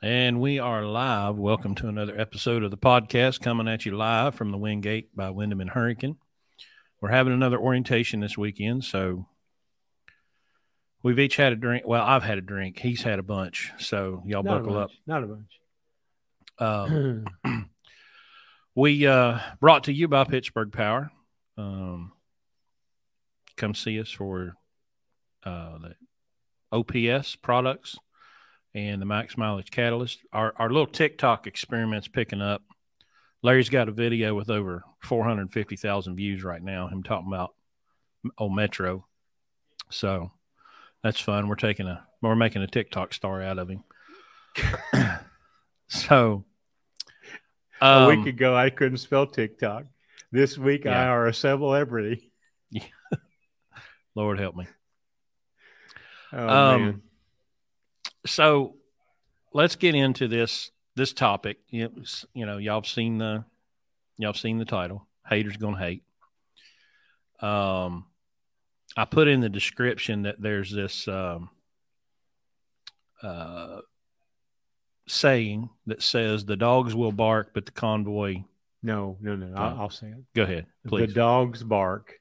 [0.00, 1.38] And we are live.
[1.38, 5.30] Welcome to another episode of the podcast coming at you live from the Wingate by
[5.30, 6.18] Wyndham and Hurricane.
[7.00, 9.26] We're having another orientation this weekend, so
[11.02, 11.84] we've each had a drink.
[11.84, 12.78] Well, I've had a drink.
[12.78, 13.72] He's had a bunch.
[13.78, 14.90] So y'all Not buckle up.
[15.04, 15.60] Not a bunch.
[16.60, 17.24] Um,
[18.76, 21.10] we uh, brought to you by Pittsburgh Power.
[21.56, 22.12] Um,
[23.56, 24.54] come see us for
[25.42, 25.96] uh, the
[26.70, 27.98] OPS products
[28.86, 30.20] and the max mileage catalyst.
[30.32, 32.62] Our our little TikTok experiment's picking up.
[33.42, 36.88] Larry's got a video with over 450,000 views right now.
[36.88, 37.54] Him talking about
[38.36, 39.06] old Metro.
[39.90, 40.32] So
[41.02, 41.48] that's fun.
[41.48, 43.84] We're taking a we're making a TikTok star out of him.
[45.88, 46.44] so
[47.80, 49.84] a um, week ago, I couldn't spell TikTok.
[50.32, 51.08] This week, I Yeah.
[51.08, 52.32] are a celebrity.
[54.14, 54.66] Lord help me.
[56.32, 57.02] Oh, Um, man.
[58.28, 58.76] So
[59.52, 61.58] let's get into this this topic.
[61.68, 62.02] You know,
[62.34, 63.44] you know, y'all seen the
[64.18, 65.06] y'all seen the title.
[65.28, 66.02] Haters gonna hate.
[67.40, 68.06] Um,
[68.96, 71.50] I put in the description that there's this um,
[73.22, 73.80] uh,
[75.06, 78.42] saying that says the dogs will bark, but the convoy.
[78.82, 79.56] No, no, no.
[79.56, 80.24] I'll, I'll say it.
[80.34, 81.08] Go ahead, please.
[81.08, 82.14] The dogs bark,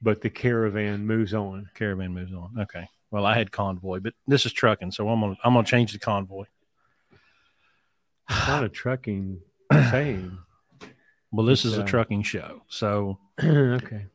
[0.00, 1.68] but the caravan moves on.
[1.74, 2.52] Caravan moves on.
[2.60, 2.88] Okay.
[3.10, 5.98] Well, I had convoy, but this is trucking, so I'm gonna I'm gonna change the
[5.98, 6.44] convoy.
[8.28, 9.40] It's not a trucking
[9.72, 10.38] saying.
[11.30, 14.06] Well, this It's, is a trucking show, so okay.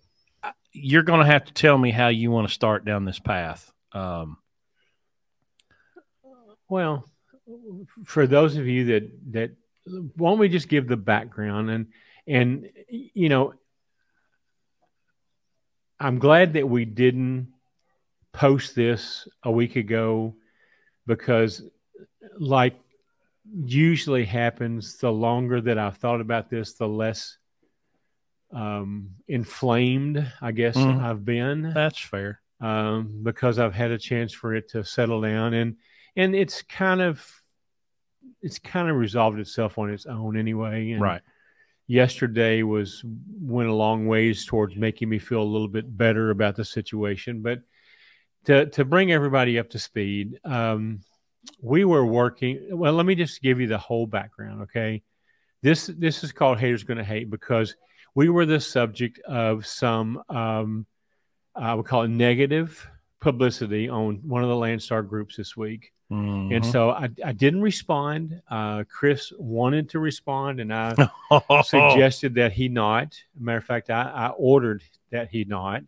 [0.74, 3.72] you're going to have to tell me how you want to start down this path.
[3.92, 4.38] Um,
[6.70, 7.06] Well,
[8.06, 9.52] for those of you that that
[10.16, 11.88] why don't we just give the background and
[12.28, 13.54] and you know
[16.00, 17.54] I'm glad that we didn't
[18.34, 20.36] post this a week ago
[21.08, 21.64] because
[22.38, 22.76] like
[23.66, 27.38] usually happens the longer that I've thought about this the less
[28.54, 31.02] um inflamed I guess Mhm.
[31.02, 32.42] I've been that's fair.
[32.60, 35.78] um, because I've had a chance for it to settle down and
[36.16, 37.26] and it's kind of
[38.42, 40.92] it's kind of resolved itself on its own anyway.
[40.92, 41.22] And Right.
[41.88, 43.04] Yesterday was
[43.42, 47.42] went a long ways towards making me feel a little bit better about the situation.
[47.42, 47.62] But
[48.46, 51.02] to to bring everybody up to speed, um,
[51.62, 52.60] we were working.
[52.72, 54.64] Well, let me just give you the whole background.
[54.64, 55.04] Okay,
[55.62, 57.76] this this is called haters gonna hate because
[58.16, 60.86] we were the subject of some um,
[61.56, 62.88] I would call it negative
[63.20, 65.92] publicity on one of the Landstar groups this week.
[66.10, 66.66] And Mhm.
[66.66, 68.42] so I, I didn't respond.
[68.50, 71.62] Uh, Chris wanted to respond, and I Mm-hmm.
[71.64, 73.16] suggested that he not.
[73.40, 75.84] Matter of fact, I, I ordered that he not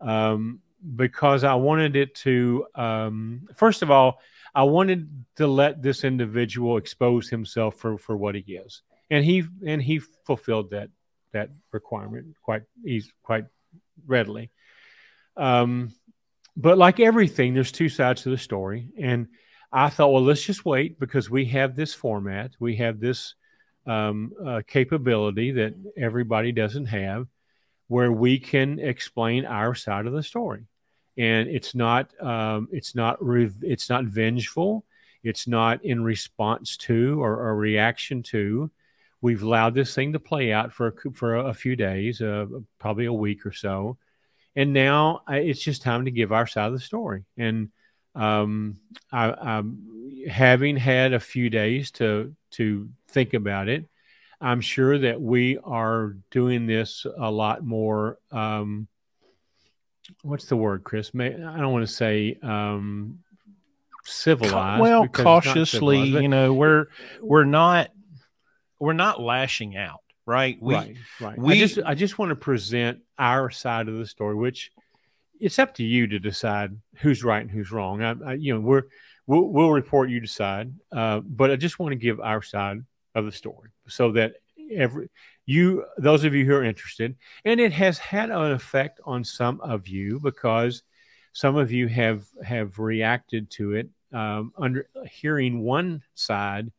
[0.00, 0.60] um,
[0.96, 2.66] because I wanted it to.
[2.74, 4.20] Um, first of all,
[4.54, 9.44] I wanted to let this individual expose himself for, for what he is, and he
[9.66, 10.90] and he fulfilled that
[11.32, 13.44] that requirement quite easy, quite
[14.06, 14.50] readily.
[15.36, 15.92] Um,
[16.56, 19.28] but like everything, there's two sides to the story, and
[19.72, 23.34] I thought, well, let's just wait because we have this format, we have this
[23.86, 27.28] um, uh, capability that everybody doesn't have,
[27.86, 30.66] where we can explain our side of the story,
[31.20, 34.86] and it's not um, it's not re- it's not vengeful,
[35.22, 38.70] it's not in response to or a reaction to.
[39.20, 42.46] We've allowed this thing to play out for a, for a few days, uh,
[42.78, 43.98] probably a week or so,
[44.56, 47.24] and now I, it's just time to give our side of the story.
[47.36, 47.68] And
[48.14, 48.76] um,
[49.12, 49.62] I,
[50.26, 53.84] having had a few days to to think about it.
[54.40, 58.18] I'm sure that we are doing this a lot more.
[58.32, 58.88] Um,
[60.22, 61.14] what's the word, Chris?
[61.14, 63.20] May, I don't want to say um,
[64.04, 64.80] civilized.
[64.80, 66.86] well, because it's not cautiously, civilized, you know, we're
[67.20, 67.90] we're not
[68.78, 70.58] we're not lashing out, right?
[70.60, 71.38] We right, right.
[71.38, 74.70] we- I just I just want to present our side of the story, which
[75.38, 78.02] it's up to you to decide who's right and who's wrong.
[78.02, 78.84] I, I you know we're
[79.26, 82.78] we'll, we'll report you decide, uh, but I just want to give our side
[83.14, 84.34] of the story so that
[84.72, 85.08] every
[85.50, 89.60] you those of you who are interested, and it has had an effect on some
[89.60, 90.84] of you because
[91.32, 96.70] some of you have have reacted to it um, under hearing one side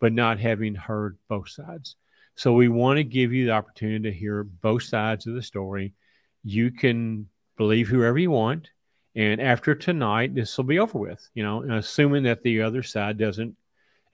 [0.00, 1.96] but not having heard both sides.
[2.34, 5.94] So we want to give you the opportunity to hear both sides of the story.
[6.42, 8.70] You can believe whoever you want,
[9.14, 11.26] and after tonight, this will be over with.
[11.32, 13.56] You know, assuming that the other side doesn't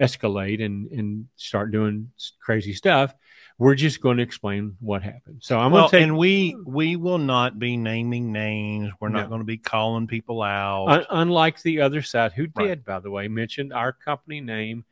[0.00, 3.12] escalate and and start doing crazy stuff,
[3.58, 5.38] we're just going to explain what happened.
[5.40, 8.92] So I'm well, going to take and we we will not be naming names.
[9.00, 9.28] We're not No.
[9.28, 10.86] going to be calling people out.
[10.88, 12.66] Un- unlike the other side, who Right.
[12.68, 14.84] did, by the way, mentioned our company name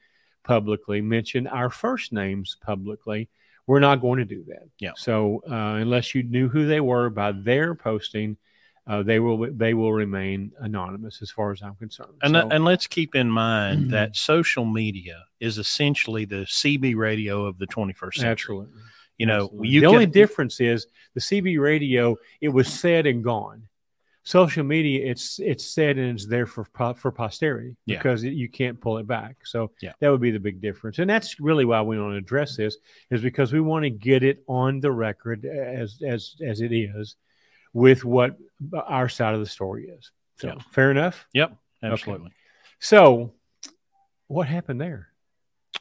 [0.45, 3.29] publicly, mention our first names publicly.
[3.67, 4.69] We're not going to do that.
[4.79, 4.93] Yeah.
[4.97, 8.37] So uh, unless you knew who they were by their posting,
[8.87, 12.13] uh, they will they will remain anonymous as far as I'm concerned.
[12.23, 17.47] And, So- and let's keep in mind that social media is essentially the CB radio
[17.47, 18.31] of the 21st century.
[18.31, 18.81] absolutely.
[19.17, 19.69] You know, Absolutely.
[19.69, 22.17] you the can, only difference is the CB radio.
[22.41, 23.69] It was said and gone.
[24.27, 26.65] Social media, it's it's said and it's there for
[26.97, 27.99] for posterity Yeah.
[27.99, 29.37] because it, you can't pull it back.
[29.45, 29.93] So Yeah.
[30.01, 32.77] that would be the big difference, and that's really why we want to address this
[33.11, 37.17] is because we want to get it on the record as as as it is,
[37.75, 38.37] with what
[38.73, 40.11] our side of the story is.
[40.39, 41.27] So fair enough.
[41.35, 42.31] Yep, absolutely.
[42.79, 43.35] So
[44.29, 45.09] what happened there?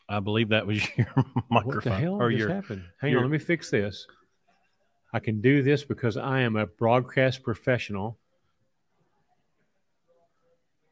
[0.10, 1.08] I believe that was your
[1.50, 2.84] microphone What the hell or just your happened?
[3.00, 4.06] Hang your- on, let me fix this.
[5.14, 8.18] I can do this because I am a broadcast professional.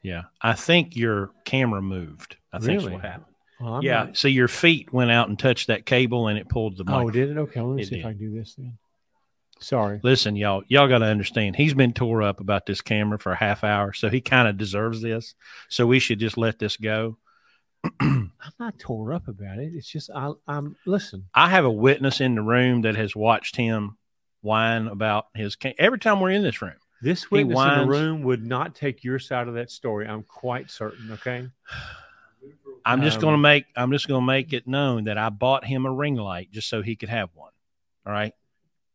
[0.02, 0.22] yeah.
[0.40, 2.36] I think your camera moved.
[2.52, 2.92] I think Really?
[2.94, 3.26] what happened.
[3.60, 4.04] Well, yeah.
[4.04, 6.94] not- So your feet went out and touched that cable and it pulled the mic.
[6.94, 7.36] oh, did it?
[7.38, 7.60] Okay.
[7.60, 8.06] Let me It see if.
[8.06, 8.78] I can do this then.
[9.62, 10.00] Sorry.
[10.02, 11.56] Listen, y'all, y'all got to understand.
[11.56, 14.58] He's been tore up about this camera for a half hour, so he kind of
[14.58, 15.34] deserves this.
[15.68, 17.16] So we should just let this go.
[18.00, 19.72] I'm not tore up about it.
[19.74, 21.28] It's just I, I'm listen.
[21.34, 23.96] I have a witness in the room that has watched him
[24.40, 26.74] whine about his cam- every time we're in this room.
[27.00, 27.90] This witness in whines.
[27.90, 30.06] the room would not take your side of that story.
[30.06, 31.12] I'm quite certain.
[31.12, 31.48] Okay.
[32.84, 35.30] I'm just Um, going to make I'm just going to make it known that I
[35.30, 37.50] bought him a ring light just so he could have one.
[38.06, 38.32] All right?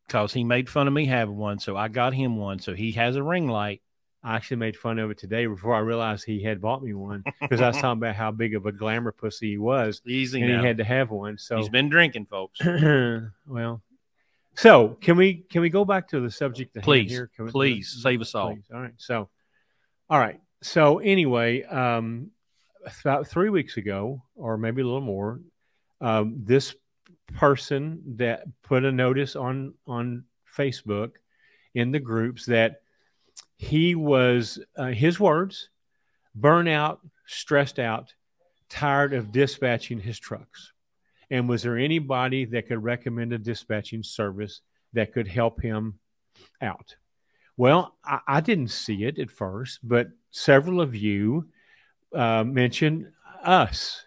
[0.08, 2.92] Cuz he made fun of me having one, so I got him one so he
[2.92, 3.82] has a ring light.
[4.22, 7.22] I actually made fun of it today before I realized he had bought me one
[7.40, 10.50] because I was talking about how big of a glamour pussy he was, Easy and
[10.50, 10.60] now.
[10.60, 11.38] he had to have one.
[11.38, 12.60] So He's been drinking, folks.
[13.46, 13.82] well,
[14.54, 17.30] so can we can we go back to the subject Please, here?
[17.38, 18.54] We- please, save us all.
[18.54, 18.64] Please.
[18.74, 18.94] All right.
[18.96, 19.28] So,
[20.10, 20.40] all right.
[20.62, 22.32] So anyway, um,
[23.04, 25.40] about three weeks ago, or maybe a little more,
[26.00, 26.74] um, this
[27.34, 30.24] person that put a notice on on
[30.56, 31.12] Facebook
[31.74, 32.80] in the groups that
[33.56, 35.68] he was uh, his words
[36.38, 38.14] burnout, stressed out,
[38.68, 40.72] tired of dispatching his trucks.
[41.30, 44.60] And was there anybody that could recommend a dispatching service
[44.92, 45.98] that could help him
[46.60, 46.96] out?
[47.56, 51.48] Well, I, I didn't see it at first, but several of you
[52.14, 53.10] uh, mentioned
[53.42, 54.04] us.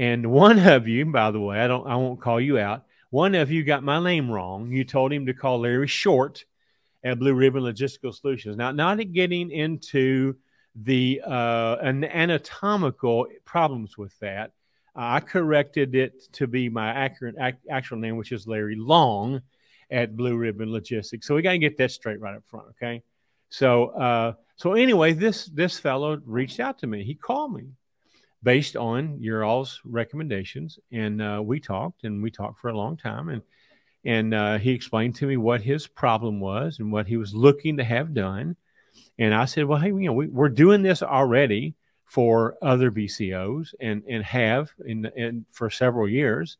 [0.00, 2.84] And one of you, by the way, I don't I won't call you out.
[3.10, 4.72] One of you got my name wrong.
[4.72, 6.44] You told him to call Larry Short
[7.04, 8.56] at Blue Ribbon Logistical Solutions.
[8.56, 10.36] Now, not getting into
[10.74, 14.52] the uh, an anatomical problems with that.
[14.96, 19.42] I corrected it to be my accurate ac- actual name, which is Larry Long
[19.90, 21.26] at Blue Ribbon Logistics.
[21.26, 23.02] So we got to get that straight right up front, okay?
[23.50, 27.04] So, uh, so anyway, this this fellow reached out to me.
[27.04, 27.72] He called me
[28.42, 32.96] based on your all's recommendations, and uh, we talked, and we talked for a long
[32.96, 33.42] time, and
[34.04, 37.76] and uh, he explained to me what his problem was and what he was looking
[37.76, 38.56] to have done.
[39.18, 41.74] And I said, well, hey, you know, we, we're doing this already
[42.06, 46.56] for other BCOs and and have in in for several years.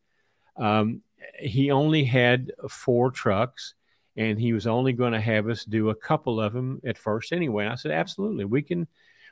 [0.56, 1.03] Um,
[1.38, 3.75] he only had four trucks,
[4.17, 7.33] and he was only going to have us do a couple of them at first
[7.33, 7.67] anyway.
[7.67, 8.87] I said, absolutely, we can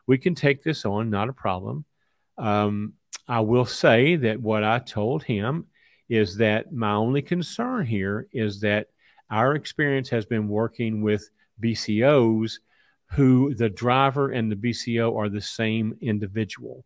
[0.07, 1.85] we can take this on, not a problem.
[2.39, 2.95] Um,
[3.27, 5.67] I will say that what I told him
[6.09, 8.89] is that my only concern here is that
[9.31, 11.29] our experience has been working with
[11.63, 12.59] BCOs
[13.13, 16.85] who the driver and the BCO are the same individual.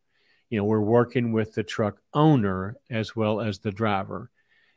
[0.51, 4.31] You know, we're working with the truck owner as well as the driver.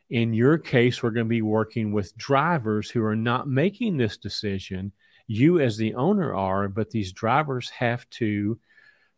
[0.09, 4.17] In your case, we're going to be working with drivers who are not making this
[4.17, 4.91] decision.
[5.27, 8.59] You, as the owner, are, but these drivers have to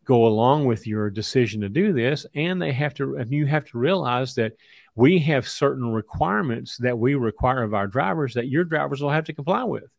[0.08, 2.24] go along with your decision to do this.
[2.34, 4.54] And they have to, and you have to realize that
[4.94, 9.26] we have certain requirements that we require of our drivers that your drivers will have
[9.26, 9.90] to comply with.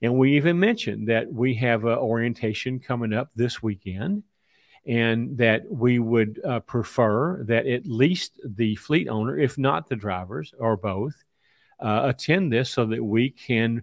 [0.00, 4.22] And we even mentioned that we have an orientation coming up this weekend
[4.86, 9.96] and that we would uh, prefer that at least the fleet owner, if not the
[9.96, 11.14] drivers or both,
[11.78, 13.82] uh, attend this so that we can,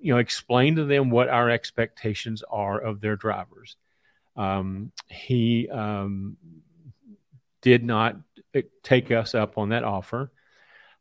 [0.00, 3.76] you know, explain to them what our expectations are of their drivers.
[4.36, 6.36] Um, he um,
[7.62, 8.16] did not
[8.82, 10.30] take us up on that offer.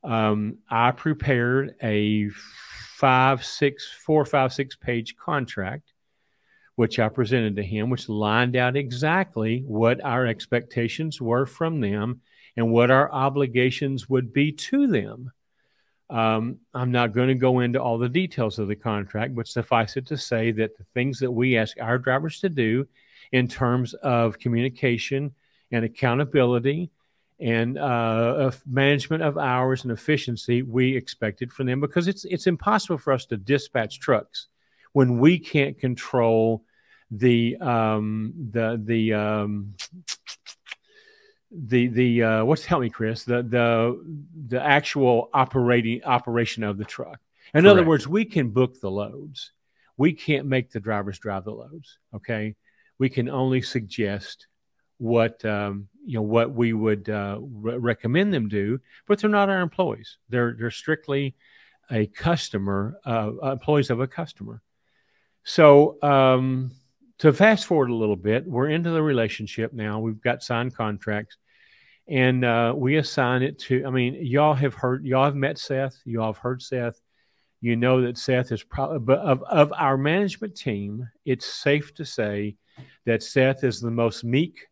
[0.03, 5.93] Um, I prepared a five, six, four, five, six page contract,
[6.75, 12.21] which I presented to him, which lined out exactly what our expectations were from them
[12.55, 15.31] and what our obligations would be to them.
[16.09, 19.97] Um, I'm not going to go into all the details of the contract, but suffice
[19.97, 22.87] it to say that the things that we ask our drivers to do
[23.31, 25.33] in terms of communication
[25.71, 26.91] and accountability
[27.39, 32.47] and uh, of management of hours and efficiency we expected from them because it's it's
[32.47, 34.47] impossible for us to dispatch trucks
[34.93, 36.63] when we can't control
[37.11, 39.75] the um, the the um,
[41.51, 43.23] the the uh, what's help me, Chris?
[43.23, 47.19] The the the actual operating operation of the truck.
[47.53, 47.67] In Correct.
[47.67, 49.51] other words, we can book the loads.
[49.97, 51.97] We can't make the drivers drive the loads.
[52.13, 52.55] Okay,
[52.97, 54.47] we can only suggest
[54.97, 59.49] what um, you know what we would uh, re- recommend them do, but they're not
[59.49, 60.17] our employees.
[60.29, 61.35] They're they're strictly
[61.91, 64.61] a customer, uh, employees of a customer.
[65.43, 66.71] So um,
[67.19, 69.99] to fast forward a little bit, we're into the relationship now.
[69.99, 71.37] We've got signed contracts,
[72.07, 73.85] and uh, we assign it to.
[73.85, 76.99] I mean, y'all have heard, y'all have met Seth, y'all have heard Seth.
[77.61, 82.05] You know that Seth is probably, but of of our management team, it's safe to
[82.05, 82.57] say
[83.05, 84.67] that Seth is the most meek,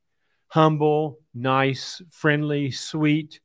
[0.48, 3.40] humble, nice, friendly, sweet.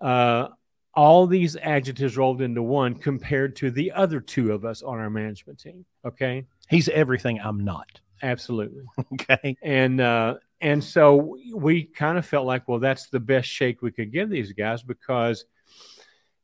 [0.00, 0.48] Uh,
[0.94, 5.10] all these adjectives rolled into one compared to the other two of us on our
[5.10, 5.84] management team.
[6.04, 6.44] Okay.
[6.68, 8.00] He's everything I'm not.
[8.22, 8.84] Absolutely.
[9.14, 9.56] Okay.
[9.62, 13.92] And uh, and so we kind of felt like, well, that's the best shake we
[13.92, 15.44] could give these guys because,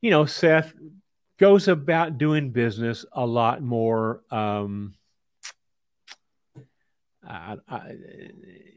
[0.00, 0.74] you know, Seth
[1.38, 4.22] goes about doing business a lot more.
[4.30, 4.94] Um,
[7.26, 7.96] I, I,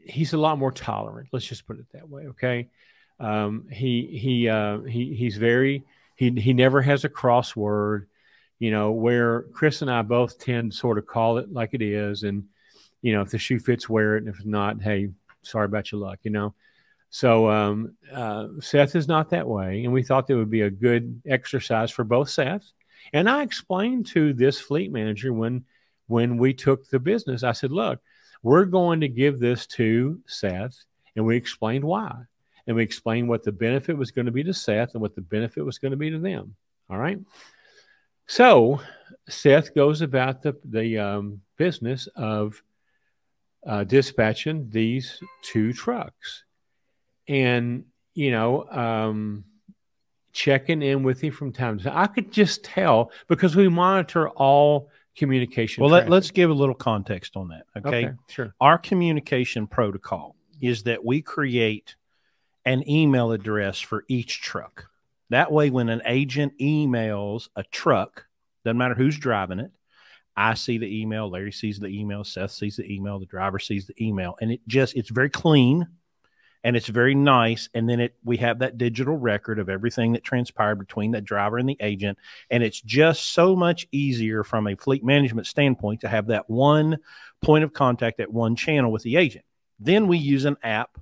[0.04, 1.28] he's a lot more tolerant.
[1.32, 2.26] Let's just put it that way.
[2.28, 2.68] Okay.
[3.20, 5.84] Um, he he uh, he he's very
[6.16, 8.06] he he never has a crossword
[8.58, 11.82] you know, where Chris and I both tend to sort of call it like it
[11.82, 12.22] is.
[12.22, 12.44] And,
[13.02, 14.24] you know, if the shoe fits, wear it.
[14.24, 15.10] And if not, hey,
[15.42, 16.54] sorry about your luck, you know.
[17.10, 19.84] So um, uh, Seth is not that way.
[19.84, 22.72] And we thought that would be a good exercise for both Seths.
[23.12, 25.64] And I explained to this fleet manager when
[26.06, 28.00] when we took the business, I said, look,
[28.42, 30.84] we're going to give this to Seth.
[31.16, 32.12] And we explained why.
[32.66, 35.20] And we explained what the benefit was going to be to Seth and what the
[35.20, 36.56] benefit was going to be to them.
[36.90, 37.18] All right.
[38.26, 38.80] So
[39.28, 42.62] Seth goes about the, the um, business of
[43.66, 46.44] uh, dispatching these two trucks
[47.28, 47.84] and,
[48.14, 49.44] you know, um,
[50.32, 51.96] checking in with him from time to time.
[51.96, 55.82] I could just tell because we monitor all communication.
[55.82, 57.64] Well, let, us give a little context on that.
[57.76, 58.06] Okay?
[58.06, 58.54] okay, sure.
[58.60, 61.96] Our communication protocol is that we create
[62.64, 64.86] an email address for each truck.
[65.30, 68.26] That way, when an agent emails a truck,
[68.64, 69.70] doesn't matter who's driving it,
[70.36, 73.86] I see the email, Larry sees the email, Seth sees the email, the driver sees
[73.86, 75.86] the email, and it just it's very clean
[76.64, 77.68] and it's very nice.
[77.74, 81.58] And then it we have that digital record of everything that transpired between that driver
[81.58, 82.18] and the agent,
[82.50, 86.98] and it's just so much easier from a fleet management standpoint to have that one
[87.42, 89.44] point of contact at one channel with the agent.
[89.78, 90.98] Then we use an app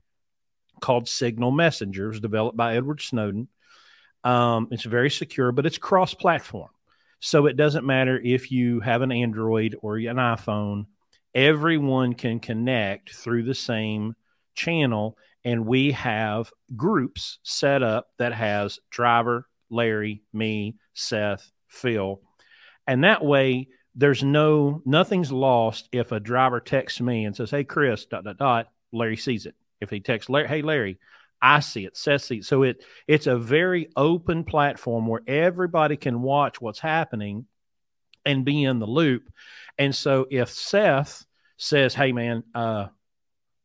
[0.81, 3.49] called Signal Messengers, developed by Edward Snowden
[4.25, 6.71] um, it's very secure, but it's cross platform.
[7.21, 10.87] So it doesn't matter if you have an Android or an iPhone,
[11.35, 14.14] everyone can connect through the same
[14.54, 15.16] channel.
[15.45, 22.21] And we have groups set up that has driver, Larry, me, Seth, Phil.
[22.87, 27.65] And that way, there's no nothing's lost if a driver texts me and says, Hey,
[27.65, 29.55] Chris, dot, dot, dot, Larry sees it.
[29.81, 30.99] If he texts Larry, Hey, Larry,
[31.41, 32.49] I see it, Seth sees it.
[32.49, 37.47] So it it's a very open platform where everybody can watch what's happening
[38.25, 39.25] and be in the loop.
[39.77, 41.25] And so if Seth
[41.57, 42.89] says, "Hey man, uh,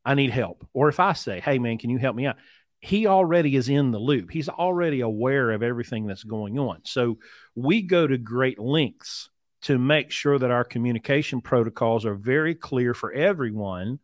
[0.08, 2.36] I need help," or if I say, "Hey man, can you help me out?"
[2.80, 4.30] He already is in the loop.
[4.30, 6.80] He's already aware of everything that's going on.
[6.84, 7.18] So
[7.56, 9.30] we go to great lengths
[9.62, 13.98] to make sure that our communication protocols are very clear for everyone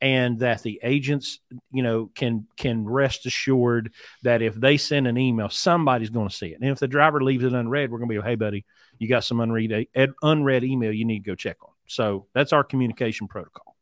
[0.00, 5.16] and that the agents you know can can rest assured that if they send an
[5.16, 8.10] email somebody's going to see it and if the driver leaves it unread we're going
[8.10, 8.64] to be hey buddy
[8.98, 9.86] you got some unread
[10.22, 13.75] unread email you need to go check on so that's our communication protocol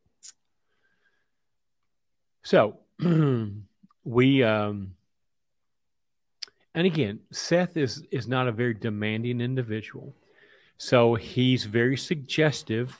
[2.45, 2.79] so
[4.05, 4.95] we um
[6.75, 10.15] and again seth is is not a very demanding individual
[10.79, 12.97] so he's very suggestive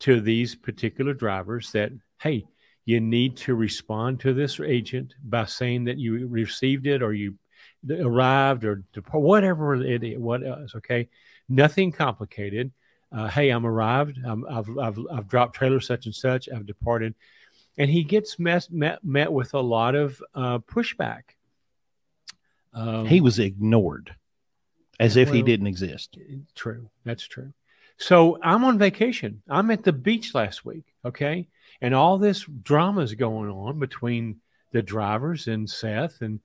[0.00, 2.44] to these particular drivers that hey,
[2.84, 7.34] you need to respond to this agent by saying that you received it or you
[7.90, 8.82] arrived or
[9.12, 11.08] whatever it is, what else, okay?
[11.48, 12.72] Nothing complicated.
[13.12, 14.18] Uh, hey, I'm arrived.
[14.24, 16.48] i have I've, I've dropped trailer such and such.
[16.48, 17.14] I've departed.
[17.78, 21.22] And he gets met, met, met with a lot of uh, pushback.
[22.74, 24.14] Um, he was ignored
[25.00, 26.18] as if well, he didn't exist.
[26.54, 26.90] True.
[27.04, 27.52] That's true.
[27.96, 29.42] So I'm on vacation.
[29.48, 30.84] I'm at the beach last week.
[31.04, 31.48] Okay
[31.80, 34.40] and all this drama is going on between
[34.72, 36.40] the drivers and Seth and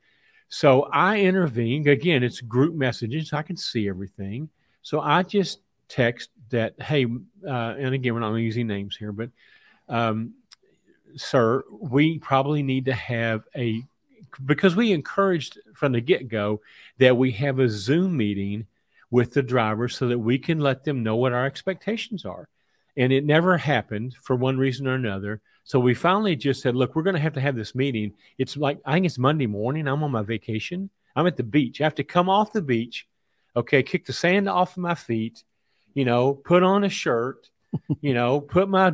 [0.49, 1.87] So I intervene.
[1.87, 4.49] Again, it's group messaging, so I can see everything.
[4.81, 5.59] So I just
[5.89, 9.29] text that, hey, uh, and again, we're not using names here, but
[9.89, 10.33] um,
[11.15, 13.83] sir, we probably need to have a
[14.45, 16.61] because we encouraged from the get go
[16.97, 18.65] that we have a Zoom meeting
[19.11, 22.49] with the drivers so that we can let them know what our expectations are.
[22.97, 25.41] And it never happened for one reason or another.
[25.65, 28.13] So we finally just said, look, we're going to have to have this meeting.
[28.37, 29.87] It's like, I think it's Monday morning.
[29.87, 30.89] I'm on my vacation.
[31.15, 31.79] I'm at the beach.
[31.79, 33.07] I have to come off the beach,
[33.55, 35.43] okay, kick the sand off of my feet,
[35.93, 37.49] you know, put on a shirt,
[38.01, 38.93] you know, put my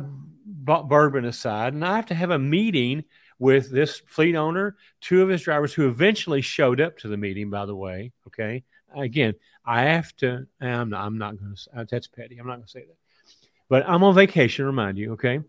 [0.88, 1.74] bourbon aside.
[1.74, 3.04] And I have to have a meeting
[3.38, 7.50] with this fleet owner, two of his drivers who eventually showed up to the meeting,
[7.50, 8.12] by the way.
[8.26, 8.64] Okay.
[8.94, 9.34] Again,
[9.64, 12.38] I have to, I'm not, I'm not going to, that's petty.
[12.38, 12.96] I'm not going to say that.
[13.68, 15.12] But I'm on vacation, remind you.
[15.12, 15.40] Okay.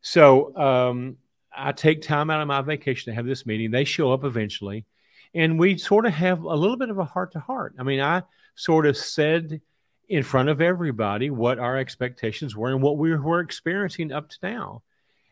[0.00, 1.18] So um,
[1.54, 3.70] I take time out of my vacation to have this meeting.
[3.70, 4.86] They show up eventually,
[5.34, 7.74] and we sort of have a little bit of a heart to heart.
[7.78, 8.22] I mean, I
[8.54, 9.60] sort of said
[10.08, 14.38] in front of everybody what our expectations were and what we were experiencing up to
[14.42, 14.82] now.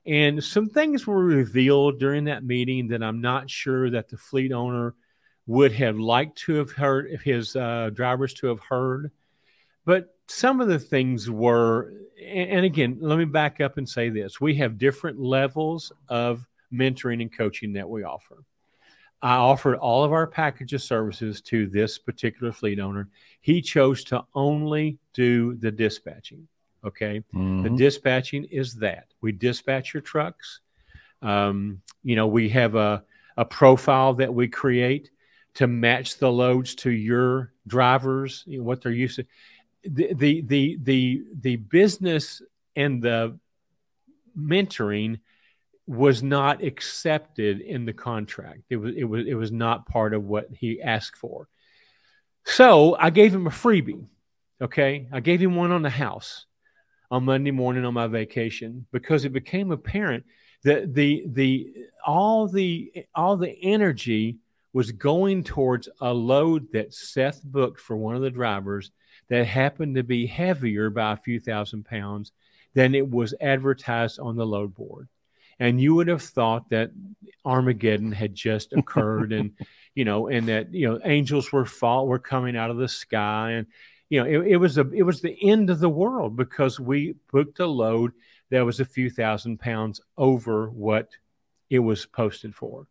[0.06, 4.52] And some things were revealed during that meeting that I'm not sure that the fleet
[4.52, 4.94] owner
[5.46, 9.10] would have liked to have heard, his uh, drivers to have heard.
[9.84, 14.40] But some of the things were, and again, let me back up and say this
[14.40, 18.44] we have different levels of mentoring and coaching that we offer.
[19.22, 23.08] I offered all of our package of services to this particular fleet owner.
[23.40, 26.46] He chose to only do the dispatching.
[26.84, 27.20] Okay.
[27.34, 27.62] Mm-hmm.
[27.62, 30.60] The dispatching is that we dispatch your trucks.
[31.22, 33.02] Um, you know, we have a,
[33.36, 35.10] a profile that we create
[35.54, 39.26] to match the loads to your drivers, you know, what they're used to
[39.84, 42.42] the the the the, the business
[42.76, 43.38] and the
[44.38, 45.20] mentoring
[45.86, 48.62] was not accepted in the contract.
[48.70, 51.48] It was it was it was not part of what he asked for.
[52.44, 54.06] So I gave him a freebie.
[54.60, 56.46] Okay, I gave him one on the house
[57.10, 60.24] on Monday morning on my vacation because it became apparent
[60.62, 61.72] that the the
[62.04, 64.38] all the all the energy
[64.72, 68.90] was going towards a load that Seth booked for one of the drivers
[69.28, 72.32] that happened to be heavier by a few thousand pounds
[72.74, 75.08] than it was advertised on the load board.
[75.58, 76.90] And you would have thought that
[77.44, 79.52] Armageddon had just occurred and,
[79.94, 83.52] you know, and that, you know, angels were fall were coming out of the sky.
[83.52, 83.66] And,
[84.08, 87.14] you know, it, it was a it was the end of the world because we
[87.32, 88.12] booked a load
[88.50, 91.08] that was a few thousand pounds over what
[91.70, 92.86] it was posted for.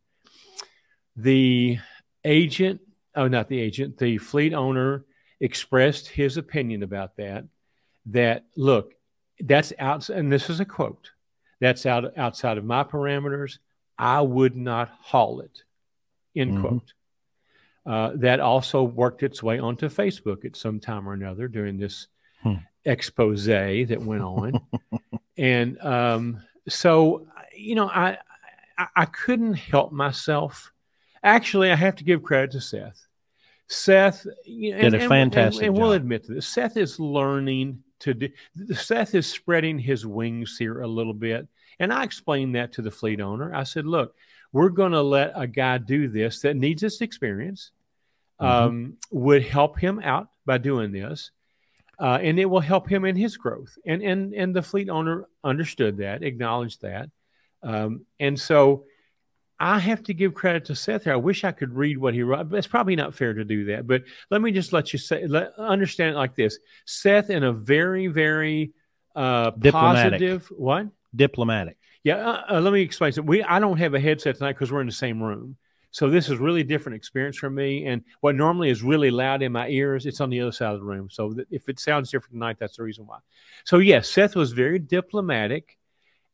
[1.15, 1.79] The
[2.25, 2.81] agent,
[3.15, 5.05] oh, not the agent, the fleet owner
[5.39, 7.45] expressed his opinion about that.
[8.07, 8.93] That look,
[9.39, 11.11] that's out, and this is a quote.
[11.63, 13.59] That's out outside of my parameters.
[13.97, 15.63] I would not haul it.
[16.35, 16.61] End mm-hmm.
[16.61, 16.93] quote.
[17.85, 22.07] Uh, that also worked its way onto Facebook at some time or another during this
[22.41, 22.55] hmm.
[22.83, 24.59] expose that went on,
[25.37, 28.17] and um, so you know, I,
[28.77, 30.73] I I couldn't help myself.
[31.23, 33.07] Actually, I have to give credit to Seth.
[33.67, 36.47] Seth you know, did and, a fantastic and, and, and we'll admit to this.
[36.47, 38.29] Seth is learning to do.
[38.73, 41.47] Seth is spreading his wings here a little bit,
[41.79, 43.53] and I explained that to the fleet owner.
[43.53, 44.15] I said, "Look,
[44.51, 47.71] we're going to let a guy do this that needs this experience.
[48.41, 48.65] Mm-hmm.
[48.67, 51.31] Um, would help him out by doing this."
[51.99, 53.77] Uh, and it will help him in his growth.
[53.85, 57.09] And and and the fleet owner understood that, acknowledged that,
[57.61, 58.85] um, and so
[59.63, 61.13] I have to give credit to Seth here.
[61.13, 62.49] I wish I could read what he wrote.
[62.49, 63.87] But it's probably not fair to do that.
[63.87, 66.59] But let me just let you say, let, understand it like this.
[66.83, 68.73] Seth, in a very, very
[69.15, 70.87] uh, positive, what?
[71.15, 71.77] Diplomatic.
[72.03, 72.17] Yeah.
[72.17, 73.29] Uh, uh, let me explain something.
[73.29, 75.55] We, I don't have a headset tonight because we're in the same room.
[75.91, 77.85] So this is really different experience for me.
[77.85, 80.79] And what normally is really loud in my ears, it's on the other side of
[80.79, 81.07] the room.
[81.09, 83.19] So if it sounds different tonight, that's the reason why.
[83.63, 85.77] So yes, Seth was very diplomatic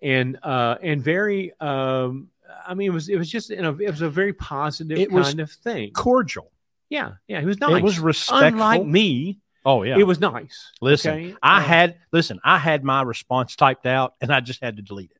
[0.02, 2.30] and uh, and very um,
[2.66, 5.10] I mean, it was it was just you know it was a very positive it
[5.10, 6.52] kind of thing, cordial.
[6.90, 7.78] Yeah, yeah, It was nice.
[7.78, 8.48] It was respectful.
[8.48, 9.40] Unlike me.
[9.66, 10.72] Oh yeah, it was nice.
[10.82, 11.36] Listen, okay?
[11.42, 12.40] I uh, had listen.
[12.44, 15.20] I had my response typed out, and I just had to delete it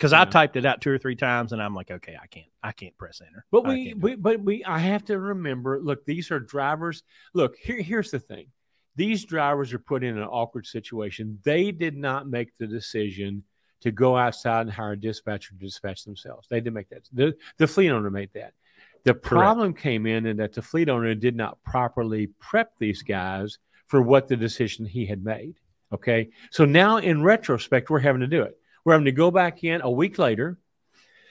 [0.00, 0.22] because yeah.
[0.22, 2.72] I typed it out two or three times, and I'm like, okay, I can't, I
[2.72, 3.44] can't press enter.
[3.50, 5.78] But we, we but we, I have to remember.
[5.78, 7.02] Look, these are drivers.
[7.34, 8.46] Look, here, here's the thing.
[8.96, 11.38] These drivers are put in an awkward situation.
[11.44, 13.44] They did not make the decision
[13.80, 16.46] to go outside and hire a dispatcher to dispatch themselves.
[16.48, 17.08] They did make that.
[17.12, 18.52] The, the fleet owner made that.
[19.04, 19.82] The problem Correct.
[19.82, 24.28] came in in that the fleet owner did not properly prep these guys for what
[24.28, 25.54] the decision he had made.
[25.92, 26.28] Okay.
[26.50, 28.56] So now in retrospect, we're having to do it.
[28.84, 30.58] We're having to go back in a week later,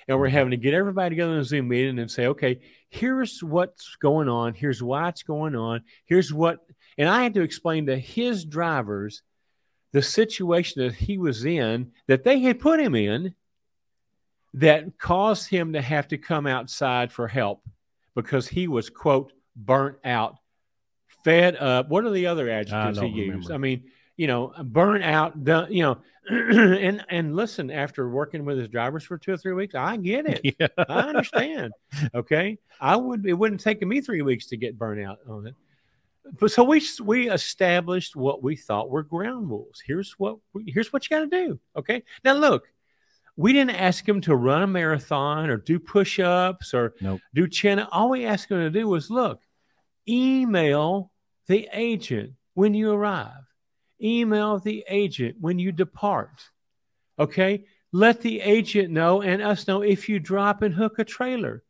[0.07, 2.59] and we're having to get everybody together in a Zoom meeting and say, okay,
[2.89, 6.59] here's what's going on, here's why it's going on, here's what,
[6.97, 9.23] and I had to explain to his drivers
[9.91, 13.33] the situation that he was in that they had put him in
[14.55, 17.63] that caused him to have to come outside for help
[18.15, 20.37] because he was quote burnt out
[21.23, 23.53] fed up what are the other adjectives he used remember.
[23.53, 23.83] i mean
[24.15, 25.97] you know burnt out done, you know
[26.29, 30.25] and and listen after working with his drivers for two or three weeks i get
[30.25, 30.67] it Yeah.
[30.77, 31.73] I understand.
[32.13, 33.25] Okay, I would.
[33.25, 35.55] It wouldn't take me three weeks to get burnt out on it.
[36.39, 39.81] But so we we established what we thought were ground rules.
[39.85, 40.37] Here's what
[40.67, 41.59] here's what you got to do.
[41.75, 42.03] Okay.
[42.23, 42.67] Now look,
[43.35, 47.21] we didn't ask him to run a marathon or do push-ups or Nope.
[47.33, 47.79] do chin.
[47.79, 49.41] All we asked him to do was look,
[50.07, 51.11] email
[51.47, 53.43] the agent when you arrive.
[54.01, 56.41] Email the agent when you depart.
[57.17, 61.63] Okay let the agent know and us know if you drop and hook a trailer.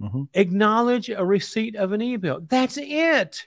[0.00, 0.28] Mhm.
[0.32, 2.40] Acknowledge a receipt of an email.
[2.40, 3.46] That's it.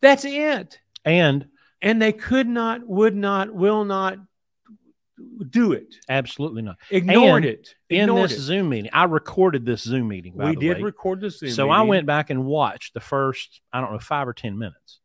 [0.00, 0.80] That's it.
[1.04, 1.46] And
[1.82, 4.18] And they could not, would not, will not
[5.50, 5.94] do it.
[6.08, 6.76] absolutely not.
[6.90, 7.74] Ignored And it.
[7.90, 8.40] In this it.
[8.40, 10.34] Zoom meeting, I recorded this Zoom meeting.
[10.34, 10.82] We did way.
[10.82, 11.50] record the Zoom.
[11.50, 15.00] so I went back and watched the first, I don't know, five or ten minutes,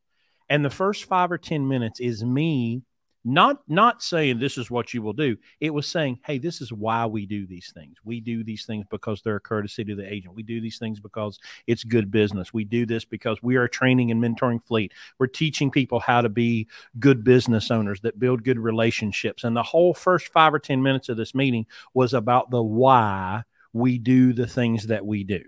[0.49, 2.83] and the first five or ten minutes is me
[3.25, 5.35] not not saying this is what you will do.
[5.59, 7.97] It was saying, hey, this is why we do these things.
[8.03, 10.35] We do these things because they're a courtesy to the agent.
[10.35, 12.53] We do these things because it's good business.
[12.53, 14.93] We do this because we are training and mentoring fleet.
[15.17, 16.67] We're teaching people how to be
[16.99, 19.43] good business owners that build good relationships.
[19.43, 23.43] And the whole first five or ten minutes of this meeting was about the why
[23.73, 25.43] we do the things that we do.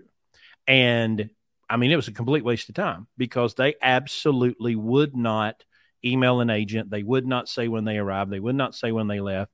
[0.66, 1.30] And
[1.70, 5.64] I mean, it was a complete waste of time because they absolutely would not
[6.04, 6.90] email an agent.
[6.90, 8.30] They would not say when they arrived.
[8.30, 9.52] They would not say when they left.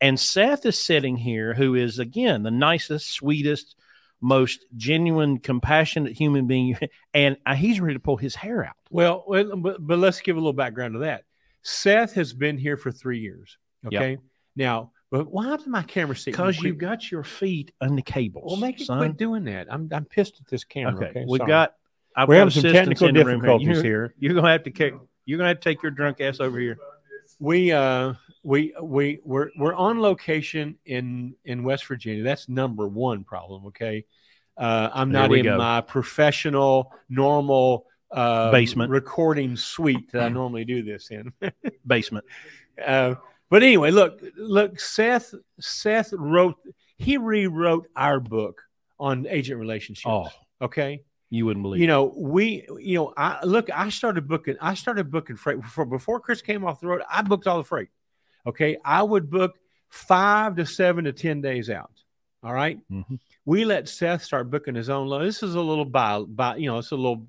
[0.00, 3.76] And Seth is sitting here, who is, again, the nicest, sweetest,
[4.20, 6.76] most genuine, compassionate human being.
[7.14, 8.74] And he's ready to pull his hair out.
[8.90, 11.24] Well, but, but let's give a little background to that.
[11.62, 13.56] Seth has been here for three years.
[13.86, 14.18] Okay.
[14.56, 16.32] Now, but why did my camera see?
[16.32, 18.44] Because you've got your feet on the cables.
[18.46, 18.98] Well, make it son.
[18.98, 19.68] quit doing that.
[19.70, 20.96] I'm I'm pissed at this camera.
[20.96, 21.10] Okay.
[21.10, 21.48] Okay, We've Sorry.
[21.48, 21.74] got.
[22.16, 24.14] I've we're got having some technical in the difficulties You're, here.
[24.18, 24.94] you're gonna have to kick.
[25.26, 26.78] You're gonna have to take your drunk ass over here.
[27.40, 32.22] We uh we we we're we're on location in in West Virginia.
[32.22, 33.66] That's number one problem.
[33.66, 34.04] Okay,
[34.56, 35.56] uh, I'm There not in go.
[35.58, 38.90] my professional normal uh, Basement.
[38.90, 41.32] recording suite that I normally do this in.
[41.86, 42.24] Basement.
[42.84, 43.14] uh,
[43.50, 44.78] but anyway, look look.
[44.78, 46.56] Seth Seth wrote
[46.98, 48.62] he rewrote our book
[49.00, 50.06] on agent relationships.
[50.06, 50.28] Oh,
[50.62, 51.02] okay.
[51.34, 51.80] You wouldn't believe.
[51.80, 55.84] you know we you know i look i started booking i started booking freight before
[55.84, 57.88] before chris came off the road i booked all the freight
[58.46, 61.90] okay i would book five to seven to ten days out
[62.42, 63.18] all right Mhm.
[63.44, 66.70] we let seth start booking his own load this is a little by by you
[66.70, 67.26] know it's a little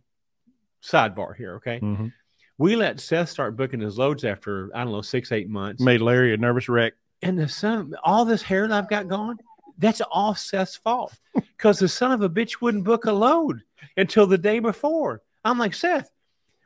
[0.83, 2.13] sidebar here okay Mhm.
[2.57, 6.01] we let seth start booking his loads after i don't know six eight months made
[6.01, 6.93] Larry a nervous wreck.
[7.21, 9.37] and the son, all this hair that I've got going,
[9.77, 13.61] that's all Seth's fault because the son of a bitch wouldn't book a load
[13.97, 15.21] until the day before.
[15.43, 16.09] I'm like, Seth,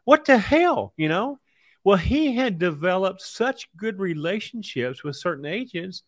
[0.05, 0.93] what the hell?
[0.97, 1.39] You know?
[1.83, 6.03] Well, he had developed such good relationships with certain agents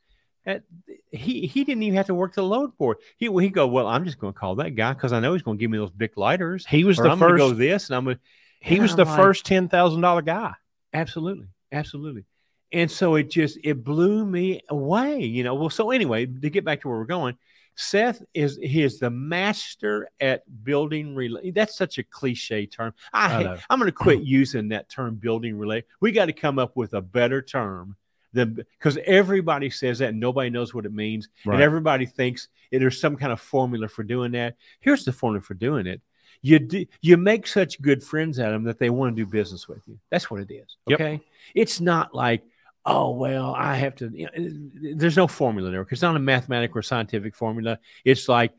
[0.46, 0.64] that
[1.12, 2.98] he he didn't even have to work the load board.
[3.18, 5.44] He he go, well, I'm just going to call that guy because I know he's
[5.44, 6.66] going to give me those big lighters.
[6.66, 7.38] He was the I'm first.
[7.38, 8.18] go this, and I'm going.
[8.18, 8.22] to
[8.62, 10.54] he was I'm the like- first ten thousand dollar guy.
[10.94, 11.48] Absolutely.
[11.72, 12.26] Absolutely.
[12.74, 15.56] And so it just it blew me away, you know.
[15.56, 17.38] Well, so anyway, to get back to where we're going,
[17.76, 21.52] Seth is he is the master at building relay.
[21.52, 22.94] That's such a cliche term.
[23.14, 25.84] i, I i'm going to quit using that term building relay.
[26.00, 27.96] We got to come up with a better term
[28.34, 33.00] than because everybody says that and nobody knows what it means, and everybody thinks there's
[33.00, 34.56] some kind of formula for doing that.
[34.80, 36.02] Here's the formula for doing it.
[36.44, 39.68] You do, you make such good friends at them that they want to do business
[39.68, 40.00] with you.
[40.10, 40.78] That's what it is.
[40.88, 41.00] Yep.
[41.00, 41.22] Okay.
[41.54, 42.42] It's not like,
[42.86, 46.20] oh, well, I have to, you know, there's no formula there because it's not a
[46.20, 47.80] mathematical or scientific formula.
[48.04, 48.54] It's like,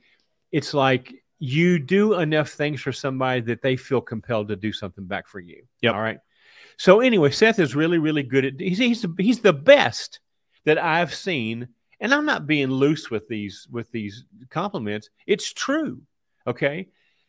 [0.52, 5.06] it's like you do enough things for somebody that they feel compelled to do something
[5.06, 5.64] back for you.
[5.80, 5.94] Yep.
[5.94, 6.18] All right.
[6.76, 10.20] So anyway, Seth is really, really good at, he's, he's, the, he's the best
[10.64, 11.68] that I've seen.
[12.00, 15.10] And I'm not being loose with these, with these compliments.
[15.26, 16.02] It's true.
[16.46, 16.88] Okay.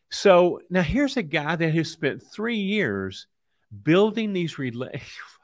[0.10, 3.28] So now here's a guy that has spent three years
[3.84, 4.58] building these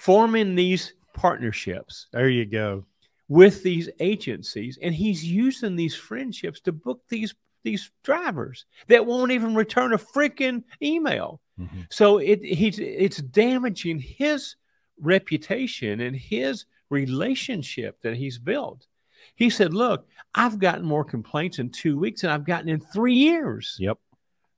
[0.00, 2.84] forming these partnerships There you go.
[3.28, 9.32] with these agencies, and he's using these friendships to book these these drivers that won't
[9.32, 11.42] even return a freaking email.
[11.58, 11.86] Mhm.
[11.90, 14.56] So it he's it's damaging his
[14.98, 18.86] reputation and his relationship that he's built.
[19.34, 23.14] He said, Look, I've gotten more complaints in two weeks than I've gotten in three
[23.14, 23.98] years Yep.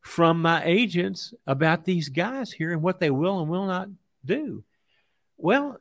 [0.00, 3.88] from my agents about these guys here and what they will and will not
[4.24, 4.62] do.
[5.42, 5.78] Well,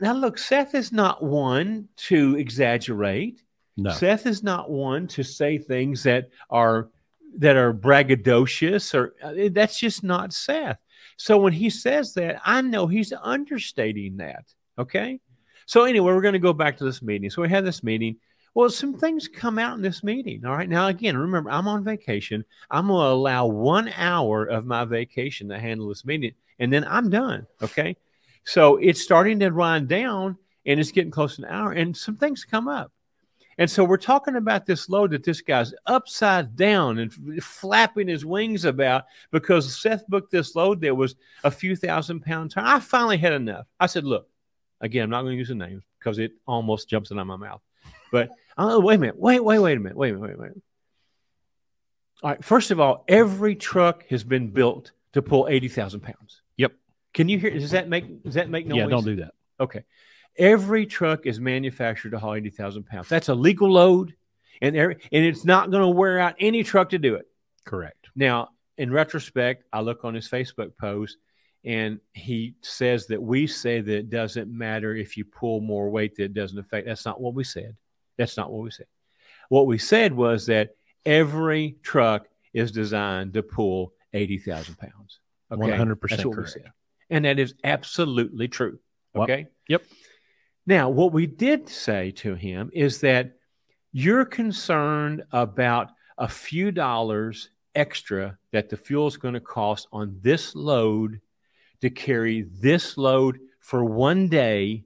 [0.00, 3.42] now look, Seth is not one to exaggerate.
[3.76, 3.90] No.
[3.90, 6.90] Seth is not one to say things that are
[7.38, 10.78] that are braggadocious or uh, that's just not Seth.
[11.16, 14.44] So when he says that, I know he's understating that.
[14.78, 15.20] Okay.
[15.64, 17.30] So anyway, we're going to go back to this meeting.
[17.30, 18.16] So we had this meeting.
[18.54, 20.44] Well, some things come out in this meeting.
[20.44, 20.68] All right.
[20.68, 22.44] Now, again, remember, I'm on vacation.
[22.70, 26.84] I'm going to allow one hour of my vacation to handle this meeting, and then
[26.86, 27.46] I'm done.
[27.62, 27.96] Okay.
[28.44, 32.16] So it's starting to run down and it's getting close to an hour, and some
[32.16, 32.92] things come up.
[33.58, 38.24] And so we're talking about this load that this guy's upside down and flapping his
[38.24, 42.54] wings about because Seth booked this load that was a few thousand pounds.
[42.56, 43.66] I finally had enough.
[43.78, 44.28] I said, look,
[44.80, 47.36] again, I'm not going to use the names because it almost jumps out of my
[47.36, 47.60] mouth.
[48.10, 50.62] But oh, wait a minute, wait, wait, wait a minute, wait wait a minute.
[52.22, 56.41] All right, first of all, every truck has been built to pull 80,000 pounds.
[57.14, 57.50] Can you hear?
[57.50, 58.78] Does that make does that make noise?
[58.78, 59.34] yeah, don't do that.
[59.60, 59.84] Okay.
[60.38, 63.08] Every truck is manufactured to haul 80,000 pounds.
[63.08, 64.14] That's a legal load,
[64.62, 67.26] and, every, and it's not going to wear out any truck to do it.
[67.66, 68.08] Correct.
[68.16, 68.48] Now,
[68.78, 71.18] in retrospect, I look on his Facebook post,
[71.64, 76.16] and he says that we say that it doesn't matter if you pull more weight,
[76.16, 76.86] that it doesn't affect.
[76.86, 77.76] That's not what we said.
[78.16, 78.86] That's not what we said.
[79.50, 80.70] What we said was that
[81.04, 85.20] every truck is designed to pull 80,000 pounds.
[85.50, 86.56] 100% That's we correct.
[87.12, 88.78] And that is absolutely true.
[89.14, 89.46] Okay.
[89.68, 89.84] yep.
[90.66, 93.36] Now, what we did say to him is that
[93.92, 100.18] you're concerned about a few dollars extra that the fuel is going to cost on
[100.22, 101.20] this load
[101.82, 104.84] to carry this load for one day.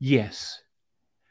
[0.00, 0.62] Yes.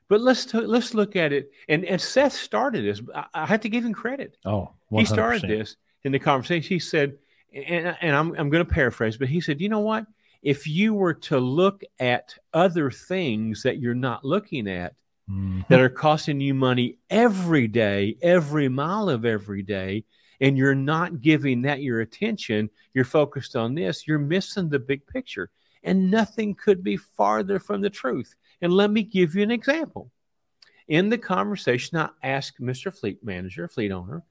[0.09, 1.49] But let's t- let's look at it.
[1.67, 3.01] And, and Seth started this.
[3.15, 4.99] I, I have to give him credit Oh, 100%.
[4.99, 6.67] he started this in the conversation.
[6.69, 7.17] He said,
[7.53, 10.05] and, and I'm, I'm going to paraphrase, but he said, you know what?
[10.41, 14.95] If you were to look at other things that you're not looking at
[15.29, 15.65] Mhm.
[15.69, 20.03] that are costing you money every day, every mile of every day,
[20.41, 25.07] and you're not giving that your attention, you're focused on this, you're missing the big
[25.07, 25.49] picture.
[25.81, 28.35] And nothing could be farther from the truth.
[28.61, 30.11] And let me give you an example.
[30.89, 32.93] In the conversation, I asked Mr.
[32.93, 34.23] Fleet Manager, fleet owner,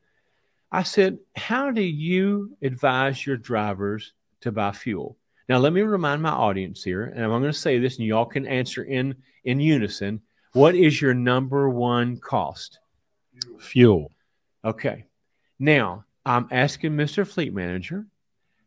[0.72, 5.18] I said, How do you advise your drivers to buy fuel?
[5.48, 8.16] Now, let me remind my audience here, and I'm going to say this, and you
[8.16, 10.22] all can answer in, in unison.
[10.54, 12.78] What is your number one cost?
[13.58, 14.10] Fuel.
[14.64, 15.04] Okay.
[15.58, 17.26] Now, I'm asking Mr.
[17.26, 18.06] Fleet Manager,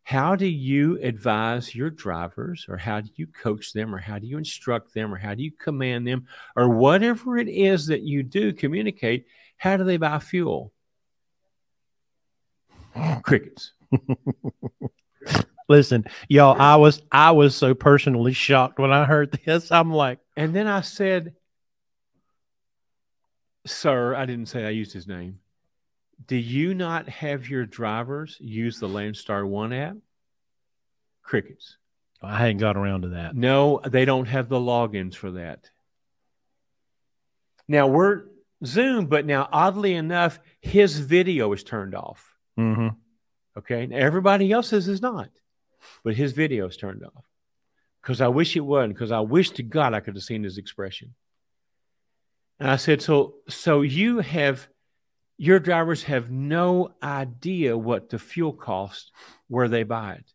[0.03, 4.27] how do you advise your drivers, or how do you coach them, or how do
[4.27, 8.21] you instruct them, or how do you command them, or whatever it is that you
[8.21, 9.25] do communicate?
[9.57, 10.71] How do they buy fuel?
[13.23, 13.73] Crickets.
[15.67, 19.71] Listen, y'all, I was I was so personally shocked when I heard this.
[19.71, 21.33] I'm like, And then I said,
[23.65, 25.39] Sir, I didn't say I used his name.
[26.27, 29.97] Do you not have your drivers use the Landstar One app?
[31.23, 31.77] Crickets.
[32.21, 33.35] I hadn't got around to that.
[33.35, 35.69] No, they don't have the logins for that.
[37.67, 38.25] Now we're
[38.63, 42.34] Zoom, but now oddly enough, his video is turned off.
[42.57, 42.89] Hmm
[43.57, 43.85] Okay.
[43.87, 45.29] Now, everybody else's is not,
[46.03, 47.23] but his video is turned off.
[48.01, 50.57] Because I wish it wasn't, because I wish to God I could have seen his
[50.57, 51.15] expression.
[52.59, 54.67] And I said, So so you have
[55.37, 59.11] your drivers have no idea what the fuel costs
[59.47, 60.31] where they buy it.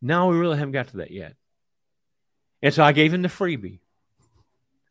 [0.00, 1.34] Now we really haven't got to that yet.
[2.62, 3.80] And so I gave him the freebie.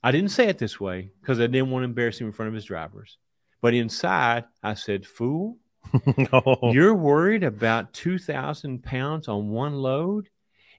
[0.03, 2.49] I didn't say it this way because I didn't want to embarrass him in front
[2.49, 3.17] of his drivers.
[3.61, 5.57] But inside, I said, Fool,
[6.33, 10.29] Oh, you're worried about 2,000 pounds on one load?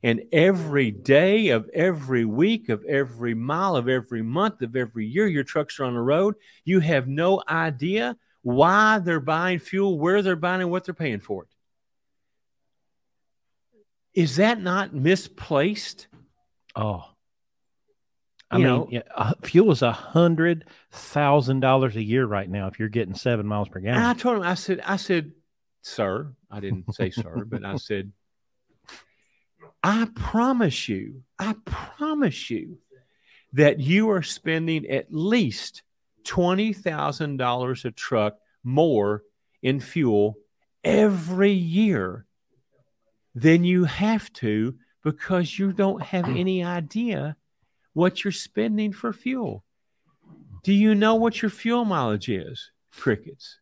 [0.02, 5.26] And every day of every week, of every mile, of every month, of every year,
[5.26, 6.34] your trucks are on the road.
[6.64, 11.20] You have no idea why they're buying fuel, where they're buying it, what they're paying
[11.20, 11.48] for it.
[14.12, 16.08] Is that not misplaced?
[16.76, 17.13] oh.
[18.54, 22.68] I You mean, know- uh, fuel is a hundred thousand dollars a year right now
[22.68, 25.32] if you're getting seven miles per And I told him, I said, I said,
[25.82, 28.12] sir, I didn't say sir, but I said,
[29.82, 32.78] I promise you, I promise you
[33.54, 35.82] that you are spending at least
[36.24, 39.22] $20,000 a truck more
[39.62, 40.36] in fuel
[40.82, 42.24] every year
[43.34, 47.36] than you have to because you don't have any idea
[47.94, 49.64] what you're spending for fuel.
[50.62, 52.70] Do you know what your fuel mileage is?
[52.92, 53.58] Crickets.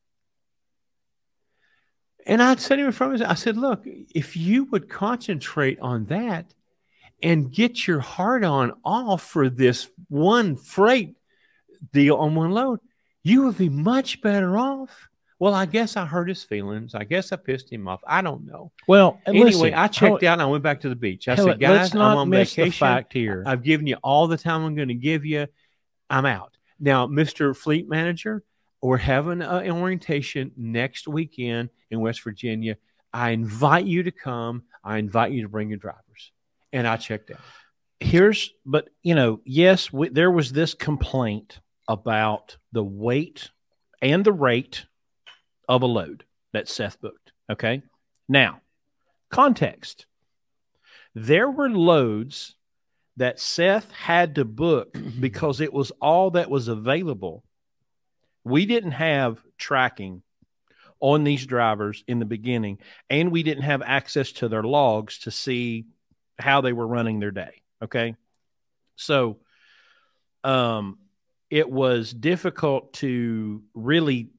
[2.27, 6.55] And I said to him him, I said, look, if you would concentrate on that
[7.23, 11.16] and get your heart on off for this one freight
[11.92, 12.81] deal on one load,
[13.25, 15.09] you would be much better off.
[15.43, 16.95] Well, I guess I hurt his feelings.
[16.95, 18.01] I guess I pissed him off.
[18.07, 18.71] I don't know.
[18.87, 21.27] Well, Anyway, listen, I checked out and I went back to the beach.
[21.27, 22.71] I said, guys, I'm on miss vacation.
[22.71, 23.43] the fact here.
[23.45, 25.49] I've given you all the time I'm going to give you.
[26.09, 26.57] I'm out.
[26.79, 27.57] Now, Mr.
[27.57, 28.45] Fleet Manager,
[28.81, 32.77] we're having an orientation next weekend in West Virginia.
[33.13, 34.63] I invite you to come.
[34.85, 36.31] I invite you to bring your drivers.
[36.73, 37.41] And I checked out.
[37.99, 43.51] here's but you know yes we, there was this complaint about the weight
[44.01, 44.87] and the rate
[45.73, 47.83] of a load that seth booked okay?
[48.29, 48.61] Now
[49.31, 50.07] context.
[51.15, 52.55] There were loads
[53.17, 57.43] that seth had to book because it was all that was available.
[58.45, 60.23] We didn't have tracking
[61.01, 62.79] on these drivers in the beginning
[63.11, 65.87] and we didn't have access to their logs to see
[66.39, 68.15] how they were running their day okay?
[68.97, 69.39] So
[70.45, 70.99] um
[71.51, 74.31] it was difficult to really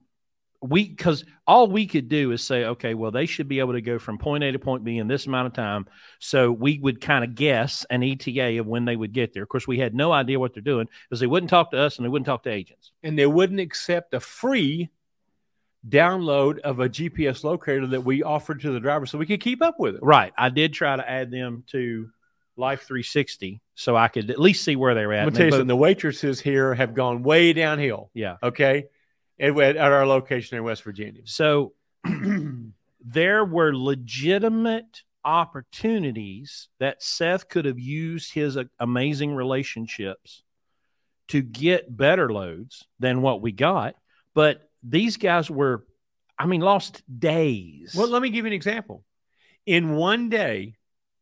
[0.66, 3.82] we because all we could do is say okay well they should be able to
[3.82, 5.84] go from point a to point b in this amount of time
[6.20, 9.48] so we would kind of guess an eta of when they would get there of
[9.50, 12.04] course we had no idea what they're doing because they wouldn't talk to us and
[12.04, 14.88] they wouldn't talk to agents And they wouldn't accept a free
[15.86, 19.62] download of a GPS locator that we offered to the driver so we could keep
[19.62, 20.00] up with it.
[20.02, 22.08] right i did try to add them to
[22.56, 25.38] life 360 so i could at least see where they were at I'm And going
[25.38, 25.68] to tell you both- something.
[25.68, 28.10] The waitresses here have gone way downhill.
[28.14, 28.86] yeah Okay.
[29.38, 31.22] At, at our location in West Virginia.
[31.24, 31.72] so
[33.04, 40.42] there were legitimate opportunities that Seth could have used his uh, amazing relationships
[41.28, 43.94] to get better loads than what we got.
[44.34, 45.86] But these guys were,
[46.38, 47.94] I mean, lost days.
[47.96, 49.04] Well, let me give you an example.
[49.64, 50.76] In one day,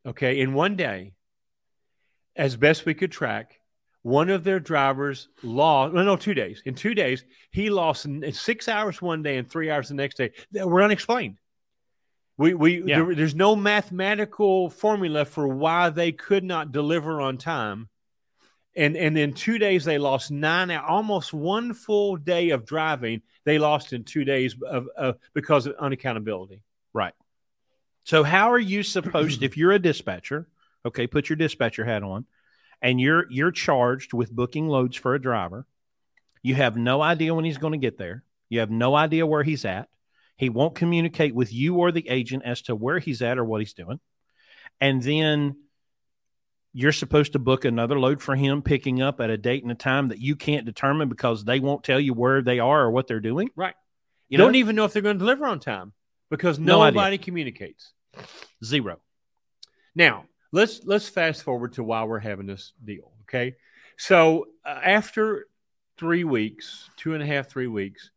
[0.04, 1.14] okay, in one day,
[2.34, 3.60] as best we could track,
[4.02, 6.60] one of their drivers lost, no, no, two days.
[6.64, 10.16] In two days, he lost in six hours one day and three hours the next
[10.16, 10.32] day.
[10.52, 11.38] that were unexplained.
[12.36, 13.04] We, we, Yeah.
[13.04, 17.88] there- there's no mathematical formula for why they could not deliver on time.
[18.74, 23.20] And, and in two days, they lost nine, almost one full day of driving.
[23.44, 26.62] They lost in two days of, of because of unaccountability.
[26.94, 27.12] Right.
[28.04, 30.48] So how are you supposed if you're a dispatcher,
[30.86, 32.24] okay, put your dispatcher hat on
[32.82, 35.66] and you're you're charged with booking loads for a driver.
[36.42, 38.24] You have no idea when he's going to get there.
[38.50, 39.88] You have no idea where he's at.
[40.36, 43.60] He won't communicate with you or the agent as to where he's at or what
[43.60, 44.00] he's doing.
[44.80, 45.56] And then
[46.72, 49.76] you're supposed to book another load for him picking up at a date and a
[49.76, 53.06] time that you can't determine because they won't tell you where they are or what
[53.06, 53.50] they're doing.
[53.54, 53.74] Right.
[54.28, 55.92] You don't even know if they're going to deliver on time
[56.30, 56.96] because No idea.
[56.96, 57.92] nobody communicates.
[58.64, 59.00] zero.
[59.94, 63.12] Now, let's let's fast forward to why we're having this deal.
[63.22, 63.56] Okay,
[63.96, 65.46] so uh, after
[65.98, 68.10] three weeks, two and a half, three weeks,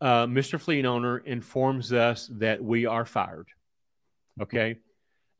[0.00, 0.60] uh, Mr.
[0.60, 3.48] Fleet owner informs us that we are fired.
[4.40, 4.76] Okay,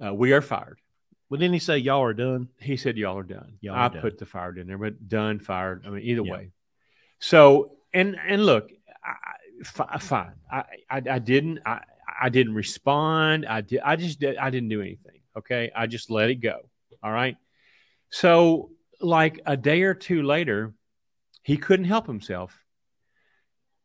[0.05, 0.79] uh, we are fired.
[1.29, 2.49] Well, didn't he say y'all are done?
[2.61, 4.03] He said, "Y'all are done." Y'all I are done.
[4.03, 5.83] put the fired in there, but done, fired.
[5.87, 6.33] I mean, either Yeah.
[6.33, 6.51] way.
[7.19, 8.71] So, and and look,
[9.05, 10.35] I, fine.
[10.51, 11.81] I, I I didn't I
[12.21, 13.45] I didn't respond.
[13.47, 13.81] I did.
[13.85, 14.37] I just did.
[14.37, 15.16] I didn't do anything.
[15.37, 16.61] Okay, I just let it go.
[17.03, 17.37] All right.
[18.11, 18.71] So,
[19.01, 20.75] like a day or two later,
[21.43, 22.59] he couldn't help himself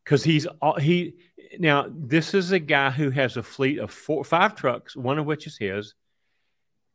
[0.04, 1.16] because he's all he
[1.60, 1.88] now.
[1.90, 5.48] This is a guy who has a fleet of four, five trucks, one of which
[5.48, 5.94] is his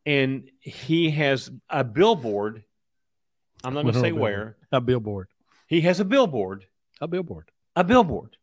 [0.07, 2.63] and he has a billboard.
[3.65, 4.23] I'm not going to say billboard?
[4.23, 4.57] where.
[4.73, 5.29] A billboard.
[5.67, 6.65] He has a billboard,
[7.01, 7.51] A billboard.
[7.75, 8.37] a billboard,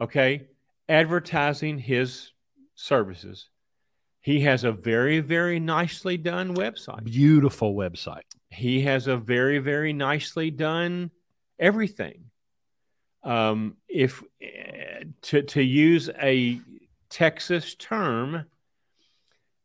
[0.00, 0.48] okay,
[0.88, 2.32] advertising his
[2.74, 3.48] services.
[4.22, 7.04] He has a very, very nicely done website.
[7.04, 8.22] Beautiful website.
[8.50, 11.10] He has a very, very nicely done
[11.58, 12.24] everything.
[13.22, 16.60] Um, if eh, to to use a
[17.08, 18.46] Texas term,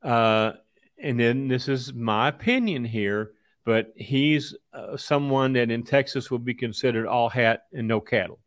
[0.04, 0.54] uh,
[1.02, 3.32] and then this is my opinion here,
[3.66, 8.40] but he's uh, someone that in Texas would be considered all hat and no cattle.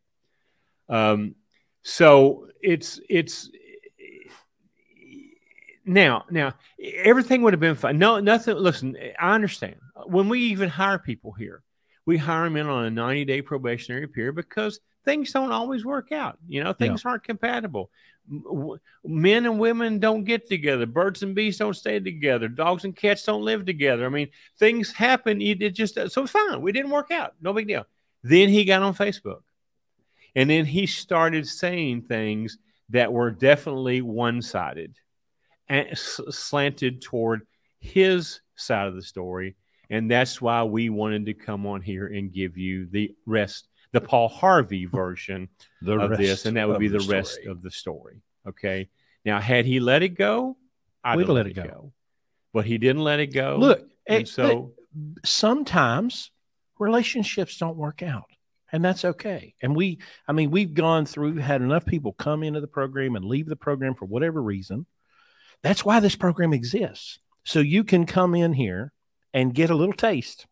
[0.87, 1.35] Um,
[1.83, 3.49] so it's it's
[5.89, 7.97] now now everything would have been fine.
[7.97, 8.55] No, nothing.
[8.55, 9.75] Listen, I understand.
[10.05, 11.63] When we even hire people here,
[12.05, 16.11] we hire them in on a 90 day probationary period because things don't always work
[16.11, 16.37] out.
[16.47, 17.89] You know, things aren't compatible.
[19.03, 20.85] Men and women don't get together.
[20.85, 22.47] Birds and bees don't stay together.
[22.47, 24.05] Dogs and cats don't live together.
[24.05, 24.29] I mean,
[24.59, 25.41] things happen.
[25.41, 26.61] You it just uh, so fine.
[26.61, 27.33] We didn't work out.
[27.41, 27.85] No big deal.
[28.23, 29.41] Then he got on Facebook.
[30.35, 32.59] And then he started saying things
[32.89, 34.95] that were definitely one sided
[35.93, 37.41] slanted toward
[37.79, 39.55] his side of the story.
[39.89, 44.01] And that's why we wanted to come on here and give you the rest, the
[44.01, 45.49] Paul Harvey version
[45.81, 47.17] The of this, and that would be the, story.
[47.17, 48.21] rest of the story.
[48.47, 48.89] Okay.
[49.25, 50.57] Now, had he let it go,
[51.03, 51.93] I'd We'd have let it go.
[52.53, 53.57] But he didn't let it go.
[53.59, 54.73] Look, and it- so
[55.23, 56.31] sometimes
[56.79, 58.25] relationships don't work out
[58.71, 62.59] and that's okay and we i mean we've gone through had enough people come into
[62.61, 64.85] the program and leave the program for whatever reason
[65.61, 68.91] that's why this program exists so you can come in here
[69.33, 70.45] and get a little taste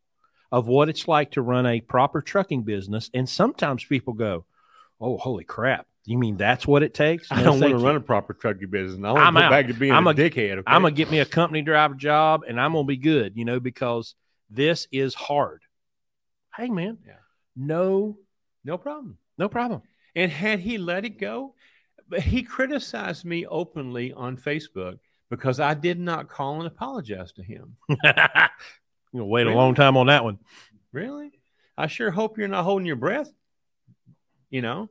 [0.52, 4.46] of what it's like to run a proper trucking business and sometimes people go
[5.02, 7.86] oh holy crap you mean that's what it takes I don't want to you.
[7.86, 9.04] run a proper trucking business.
[9.06, 9.50] I want I'm to go out.
[9.50, 10.54] back to being I'm a, a- dickhead.
[10.60, 10.64] Okay?
[10.66, 13.60] I'm gonna get me a company driver job and I'm gonna be good, you know,
[13.60, 14.16] because
[14.50, 15.64] this is hard.
[16.56, 17.14] Hey man, Yeah.
[17.58, 18.18] no,
[18.64, 19.18] no problem.
[19.38, 19.82] no problem.
[20.16, 21.56] And had he let it go,
[22.10, 25.00] but he criticized me openly on Facebook
[25.30, 27.76] because I did not call and apologize to him.
[27.90, 28.04] You're
[29.14, 29.54] gonna wait Really?
[29.54, 30.40] a long time on that one.
[30.92, 31.32] Really?
[31.78, 33.32] I sure hope you're not holding your breath.
[34.50, 34.90] You know,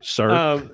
[0.00, 0.30] Sir.
[0.30, 0.70] um,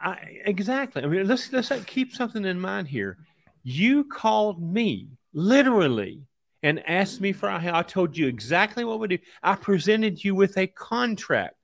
[0.00, 1.02] I, exactly.
[1.02, 3.16] I mean, let's let's keep something in mind here.
[3.62, 6.22] You called me literally
[6.62, 9.18] and asked me for how I told you exactly what we do.
[9.42, 11.54] I presented you with a contract.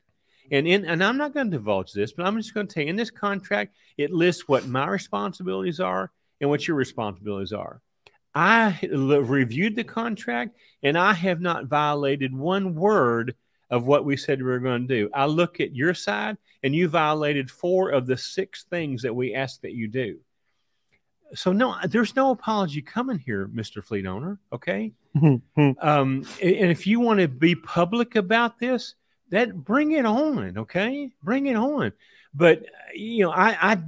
[0.50, 2.82] And in and I'm not going to divulge this, but I'm just going to tell
[2.82, 7.80] you in this contract, it lists what my responsibilities are and what your responsibilities are.
[8.34, 13.34] I reviewed the contract and I have not violated one word
[13.70, 15.10] of what we said we were going to do.
[15.14, 19.34] I look at your side and you violated four of the six things that we
[19.34, 20.18] asked that you do.
[21.34, 23.82] So no, there's no apology coming here, Mr.
[23.82, 24.38] Fleet Owner.
[24.52, 24.92] Okay.
[25.20, 28.94] um, and if you want to be public about this,
[29.30, 30.58] that bring it on.
[30.58, 31.92] Okay, bring it on.
[32.34, 32.64] But
[32.94, 33.78] you know, I I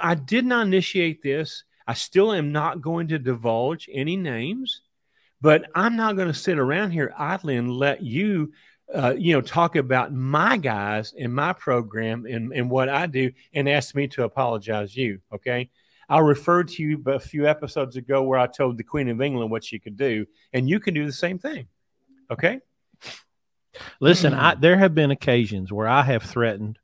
[0.00, 1.64] I did not initiate this.
[1.86, 4.82] I still am not going to divulge any names,
[5.40, 8.52] but I'm not going to sit around here idly and let you.
[8.92, 13.30] Uh, you know, talk about my guys in my program and, and what I do
[13.54, 15.20] and ask me to apologize you.
[15.32, 15.70] Okay.
[16.08, 19.52] I referred to you a few episodes ago where I told the Queen of England
[19.52, 21.68] what she could do, and you can do the same thing.
[22.32, 22.58] Okay.
[24.00, 24.60] Listen, I, mm.
[24.60, 26.78] there have been occasions where I have threatened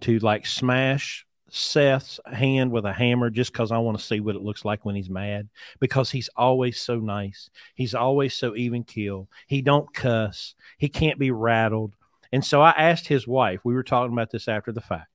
[0.00, 4.36] to like smash Seth's hand with a hammer just because I want to see what
[4.36, 5.48] it looks like when he's mad.
[5.80, 7.50] Because he's always so nice.
[7.74, 9.28] He's always so even keel.
[9.46, 10.54] He don't cuss.
[10.76, 11.94] He can't be rattled.
[12.32, 13.60] And so I asked his wife.
[13.64, 15.08] We were talking about this after the fact,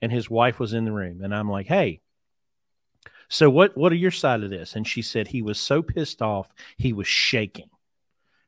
[0.00, 2.00] and his wife was in the room, and I'm like, "Hey,
[3.28, 3.76] so what?
[3.76, 6.92] What are your side of this?" And she said he was so pissed off he
[6.92, 7.70] was shaking.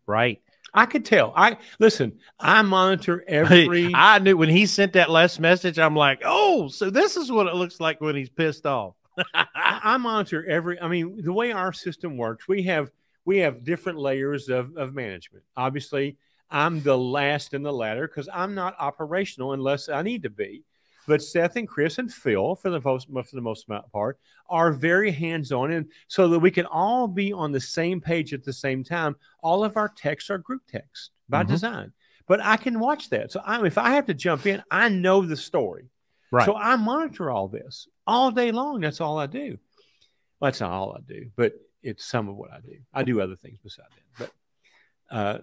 [0.06, 0.40] Right?
[0.74, 1.32] I could tell.
[1.34, 2.18] I listen.
[2.38, 3.92] I monitor every.
[3.94, 7.46] I knew when he sent that last message, I'm like, oh, so this is what
[7.46, 8.94] it looks like when he's pissed off.
[9.34, 9.46] I,
[9.82, 10.80] I monitor every.
[10.80, 12.90] I mean, the way our system works, we have
[13.24, 15.44] we have different layers of, of management.
[15.56, 16.16] Obviously,
[16.50, 20.64] I'm the last in the ladder because I'm not operational unless I need to be.
[21.08, 24.18] But Seth and Chris and Phil, for the most for the most part,
[24.50, 28.34] are very hands on, and so that we can all be on the same page
[28.34, 29.16] at the same time.
[29.42, 31.48] All of our texts are group texts by Mhm.
[31.48, 31.92] design.
[32.26, 33.32] But I can watch that.
[33.32, 35.88] So I, if I have to jump in, I know the story.
[36.30, 36.44] Right.
[36.44, 38.82] So I monitor all this all day long.
[38.82, 39.58] That's all I do.
[40.38, 42.76] Well, that's not all I do, but it's some of what I do.
[42.92, 43.88] I do other things besides
[44.18, 44.30] that.
[45.10, 45.38] But uh,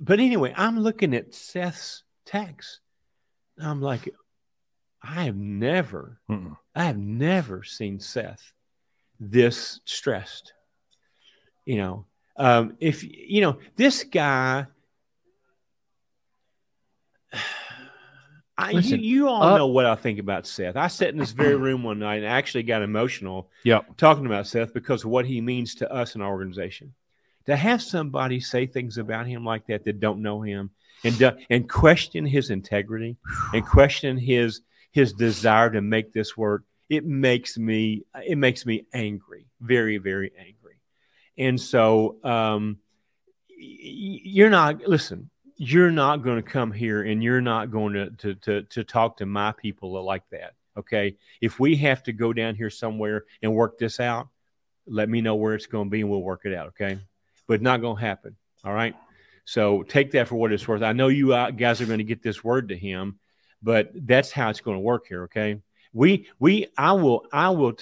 [0.00, 2.80] but anyway, I'm looking at Seth's text.
[3.58, 4.08] I'm like,
[5.08, 6.56] I have never, Mm-mm.
[6.74, 8.52] I have never seen Seth
[9.20, 10.52] this stressed.
[11.64, 14.66] You know, um, if you know this guy.
[18.58, 20.76] I, you, Listen, you all up- know what I think about Seth.
[20.76, 23.98] I sat in this very room one night and actually got emotional Yep.
[23.98, 26.94] talking about Seth because of what he means to us in our organization.
[27.46, 30.70] To have somebody say things about him like that that don't know him
[31.04, 33.16] and do- and question his integrity
[33.52, 34.62] and question his
[34.96, 40.32] his desire to make this work, it makes me it makes me angry, very very
[40.38, 40.80] angry.
[41.36, 42.78] And so um,
[43.58, 45.28] you're not listen.
[45.58, 49.18] You're not going to come here and you're not going to, to to to talk
[49.18, 50.54] to my people like that.
[50.78, 51.16] Okay.
[51.42, 54.28] If we have to go down here somewhere and work this out,
[54.86, 56.68] let me know where it's going to be and we'll work it out.
[56.68, 56.98] Okay.
[57.46, 58.36] But not going to happen.
[58.64, 58.94] All right.
[59.44, 60.82] So take that for what it's worth.
[60.82, 63.18] I know you uh, guys are going to get this word to him,
[63.66, 65.24] but that's how it's going to work here.
[65.24, 65.60] Okay.
[65.92, 67.76] We, we, I will, I will,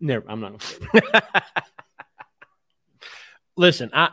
[0.00, 0.78] never, I'm not.
[3.56, 4.08] Listen, I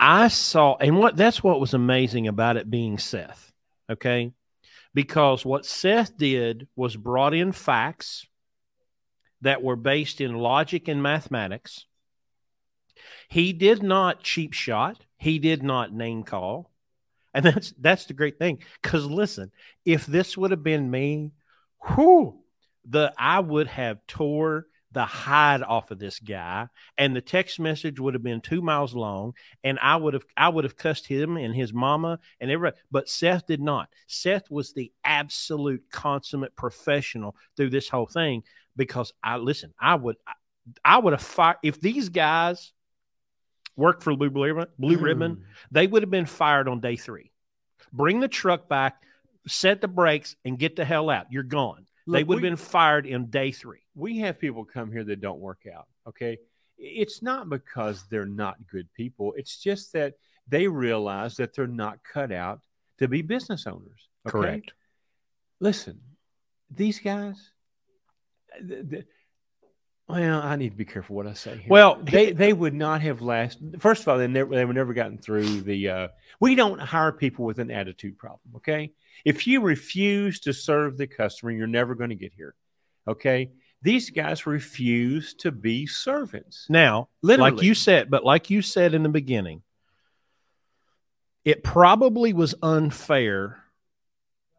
[0.00, 3.52] I saw, and what that's what was amazing about it being Seth.
[3.88, 4.32] Okay.
[4.92, 8.26] Because what Seth did was brought in facts
[9.42, 11.86] that were based in logic and mathematics.
[13.28, 15.06] He did not cheap shot.
[15.18, 16.71] He did not name call.
[17.34, 18.62] And that's that's the great thing.
[18.82, 19.50] Because listen,
[19.84, 21.32] if this would have been me,
[21.96, 22.40] whoo,
[22.84, 26.68] the I would have tore the hide off of this guy
[26.98, 29.32] and the text message would have been two miles long
[29.64, 33.08] and i would have i would have cussed him and his mama and everybody but
[33.08, 38.42] seth did not seth was the absolute consummate professional through this whole thing
[38.76, 40.16] because i listen i would
[40.84, 42.72] i would have fired if these guys
[43.76, 45.42] worked for blue ribbon blue ribbon mm.
[45.70, 47.30] they would have been fired on day three
[47.92, 49.02] bring the truck back
[49.46, 52.56] set the brakes and get the hell out you're gone Look, they would have been
[52.56, 53.82] fired in day three.
[53.94, 55.86] We have people come here that don't work out.
[56.08, 56.38] Okay.
[56.76, 59.34] It's not because they're not good people.
[59.36, 60.14] It's just that
[60.48, 62.60] they realize that they're not cut out
[62.98, 64.08] to be business owners.
[64.26, 64.32] Okay?
[64.32, 64.72] Correct.
[65.60, 66.00] Listen,
[66.70, 67.52] these guys,
[70.12, 71.66] well, I need to be careful what I say here.
[71.68, 73.80] Well, they they would not have lasted.
[73.80, 75.88] First of all, they never they would never gotten through the.
[75.88, 76.08] Uh,
[76.38, 78.56] we don't hire people with an attitude problem.
[78.56, 78.92] Okay,
[79.24, 82.54] if you refuse to serve the customer, you're never going to get here.
[83.08, 83.50] Okay,
[83.80, 86.66] these guys refuse to be servants.
[86.68, 87.52] Now, Literally.
[87.52, 89.62] like you said, but like you said in the beginning,
[91.44, 93.64] it probably was unfair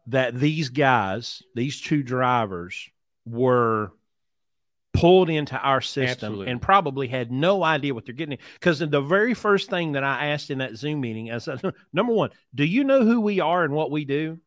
[0.08, 2.90] that these guys, these two drivers,
[3.24, 3.92] were
[4.94, 6.46] pulled into our system Absolutely.
[6.46, 8.38] and probably had no idea what they're getting.
[8.54, 11.60] Because the very first thing that I asked in that Zoom meeting, I said,
[11.92, 14.38] number one, do you know who we are and what we do?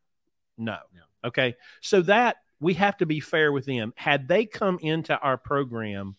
[0.57, 0.77] No.
[0.95, 1.01] no.
[1.25, 1.55] Okay.
[1.81, 3.93] So that we have to be fair with them.
[3.95, 6.15] Had they come into our program,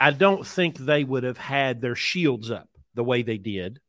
[0.00, 3.80] I don't think they would have had their shields up the way they did.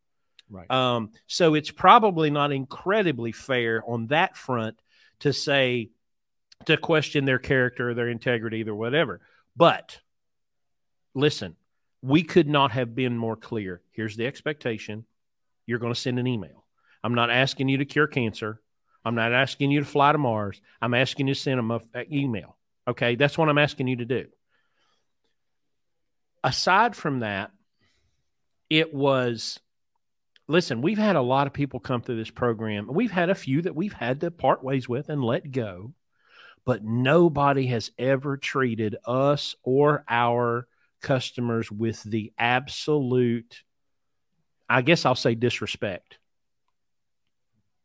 [0.49, 0.69] Right.
[0.69, 4.77] Um, so it's probably not incredibly fair on that front
[5.21, 5.89] to say
[6.65, 9.21] to question their character, or their integrity, or whatever.
[9.55, 9.99] But
[11.13, 11.55] listen,
[12.01, 13.81] we could not have been more clear.
[13.91, 15.05] Here's the expectation
[15.65, 16.65] you're going to send an email.
[17.03, 18.61] I'm not asking you to cure cancer.
[19.05, 20.61] I'm not asking you to fly to Mars.
[20.81, 22.57] I'm asking you to send them an uh, email.
[22.87, 23.15] Okay.
[23.15, 24.27] That's what I'm asking you to do.
[26.43, 27.51] Aside from that,
[28.69, 29.59] it was
[30.47, 32.87] listen, we've had a lot of people come through this program.
[32.91, 35.93] We've had a few that we've had to part ways with and let go
[36.65, 40.67] but nobody has ever treated us or our
[41.01, 43.63] customers with the absolute,
[44.69, 46.17] I guess I'll say disrespect.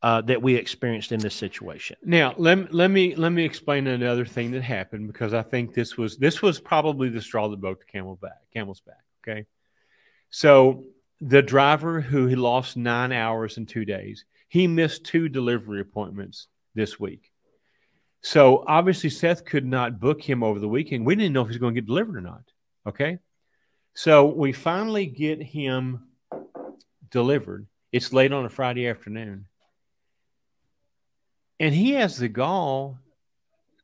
[0.02, 1.96] Uh, that we experienced in this situation.
[2.04, 5.96] Now, let, let me let me explain another thing that happened because I think this
[5.96, 9.02] was this was probably the straw that broke the camel back, camel's back.
[9.26, 9.46] Okay,
[10.30, 10.84] so
[11.20, 16.46] the driver who he lost nine hours in two days, he missed two delivery appointments
[16.74, 17.32] this week.
[18.26, 21.06] So obviously, Seth could not book him over the weekend.
[21.06, 22.42] We didn't know if he's going to get delivered or not.
[22.84, 23.20] Okay.
[23.94, 26.08] So we finally get him
[27.08, 27.68] delivered.
[27.92, 29.46] It's late on a Friday afternoon.
[31.60, 32.98] And he has the gall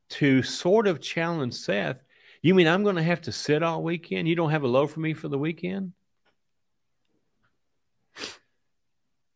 [0.09, 2.03] to sort of challenge Seth.
[2.41, 4.27] You mean I'm going to have to sit all weekend?
[4.27, 5.93] You don't have a load for me for the weekend?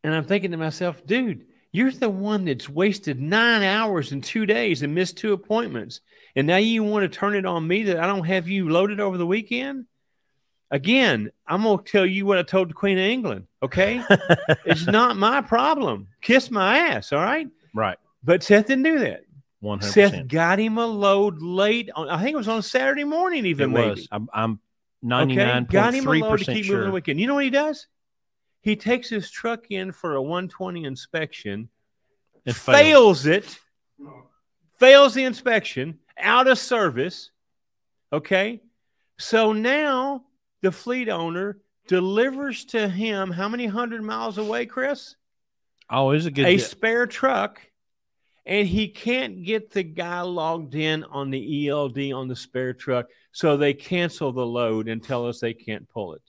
[0.03, 4.45] And I'm thinking to myself, dude, you're the one that's wasted nine hours in two
[4.45, 6.01] days and missed two appointments.
[6.35, 8.99] And now you want to turn it on me that I don't have you loaded
[8.99, 9.85] over the weekend?
[10.69, 13.47] Again, I'm going to tell you what I told the Queen of England.
[13.63, 14.03] Okay.
[14.65, 16.07] it's not my problem.
[16.21, 17.13] Kiss my ass.
[17.13, 17.47] All right.
[17.73, 17.97] Right.
[18.23, 19.21] But Seth didn't do that.
[19.63, 19.83] 100%.
[19.83, 21.89] Seth got him a load late.
[21.95, 23.71] On, I think it was on Saturday morning, even.
[23.71, 23.89] It maybe.
[23.89, 24.07] was.
[24.11, 24.59] I'm, I'm
[25.01, 25.63] 99.
[25.63, 25.71] Okay.
[25.71, 26.75] Got him a load to keep sure.
[26.75, 27.19] moving the weekend.
[27.19, 27.87] You know what he does?
[28.67, 31.69] He takes his truck in for a 120 inspection,
[32.45, 33.23] and fails.
[33.23, 33.59] fails it,
[34.77, 37.31] fails the inspection, out of service.
[38.11, 38.61] Okay.
[39.17, 40.25] So now
[40.61, 45.15] the fleet owner delivers to him how many hundred miles away, Chris?
[45.89, 47.61] Oh, is a good a spare truck,
[48.45, 53.05] and he can't get the guy logged in on the ELD on the spare truck,
[53.31, 56.21] so they cancel the load and tell us they can't pull it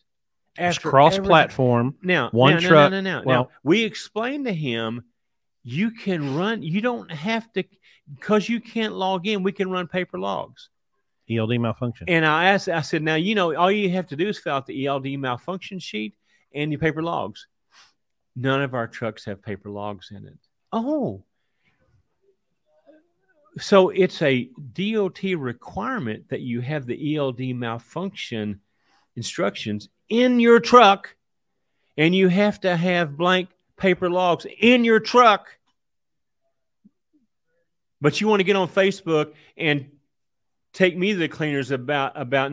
[0.58, 1.96] after cross platform.
[2.02, 2.90] Now, one now, truck.
[2.90, 5.04] No, no, no, well, now, we explained to him,
[5.62, 6.62] you can run.
[6.62, 7.64] You don't have to
[8.14, 9.42] because you can't log in.
[9.42, 10.70] We can run paper logs.
[11.30, 12.08] ELD malfunction.
[12.08, 14.54] And I asked, I said, now you know, all you have to do is fill
[14.54, 16.14] out the ELD malfunction sheet
[16.54, 17.46] and your paper logs.
[18.34, 20.38] None of our trucks have paper logs in it.
[20.72, 21.24] Oh,
[23.60, 28.60] so it's a DOT requirement that you have the ELD malfunction
[29.18, 31.16] instructions in your truck.
[31.98, 35.58] and you have to have blank paper logs in your truck.
[38.00, 39.90] But you want to get on Facebook and
[40.72, 42.52] take me to the cleaners about about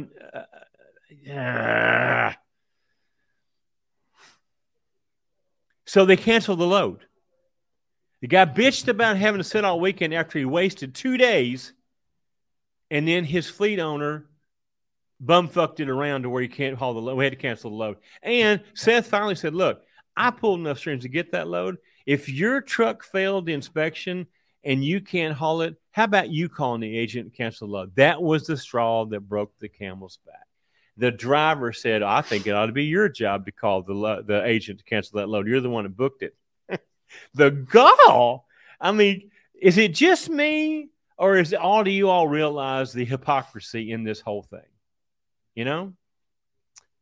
[1.29, 2.33] uh,
[5.85, 7.05] so they canceled the load.
[8.21, 11.73] The guy bitched about having to sit all weekend after he wasted two days,
[12.89, 14.25] and then his fleet owner
[15.23, 17.15] bumfucked it around to where you can't haul the load.
[17.15, 17.97] We had to cancel the load.
[18.21, 19.81] And Seth finally said, Look,
[20.15, 21.77] I pulled enough strings to get that load.
[22.05, 24.27] If your truck failed the inspection
[24.63, 27.95] and you can't haul it, how about you calling the agent and cancel the load?
[27.95, 30.35] That was the straw that broke the camel's back.
[30.97, 34.21] The driver said, I think it ought to be your job to call the, lo-
[34.21, 35.47] the agent to cancel that load.
[35.47, 36.35] You're the one that booked it.
[37.33, 38.45] the gall.
[38.79, 43.91] I mean, is it just me or is all do you all realize the hypocrisy
[43.91, 44.61] in this whole thing?
[45.55, 45.93] You know?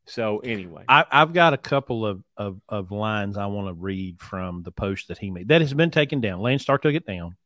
[0.05, 4.19] So anyway, I, have got a couple of, of, of lines I want to read
[4.19, 6.39] from the post that he made that has been taken down.
[6.39, 7.37] Landstar took it down,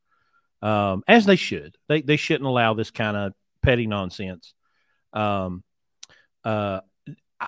[0.60, 1.76] um, as they should.
[1.88, 3.32] They they shouldn't allow this kind of
[3.62, 4.54] petty nonsense.
[5.12, 5.62] Um,
[6.44, 6.80] uh,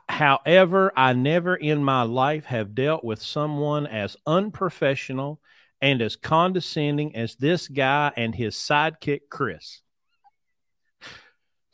[0.09, 5.41] however, I never in my life have dealt with someone as unprofessional
[5.81, 9.83] and as condescending as this guy and his sidekick Chris.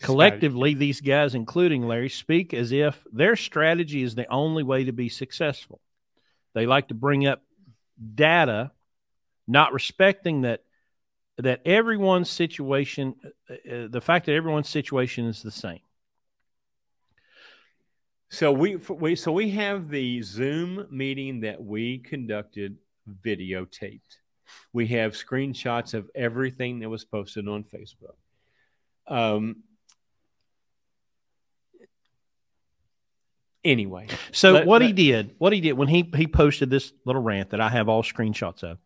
[0.03, 4.92] Collectively, these guys, including Larry, speak as if their strategy is the only way to
[4.92, 5.80] be successful.
[6.55, 7.42] They like to bring up
[8.14, 8.72] data,
[9.47, 10.62] not respecting that
[11.38, 13.14] that everyone's situation,
[13.51, 15.80] uh, uh the fact that everyone's situation is the same.
[18.28, 22.76] So we, we so we have the Zoom meeting that we conducted
[23.24, 24.18] videotaped.
[24.72, 28.16] We have screenshots of everything that was posted on Facebook.
[29.07, 29.62] Um,
[33.67, 36.93] anyway, so let, what let, he did, what he did when he he posted this
[37.05, 38.79] little rant that I have all screenshots of,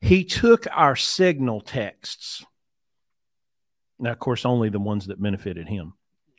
[0.00, 2.44] he took our signal texts.
[3.98, 5.94] Now, of course, only the ones that benefited him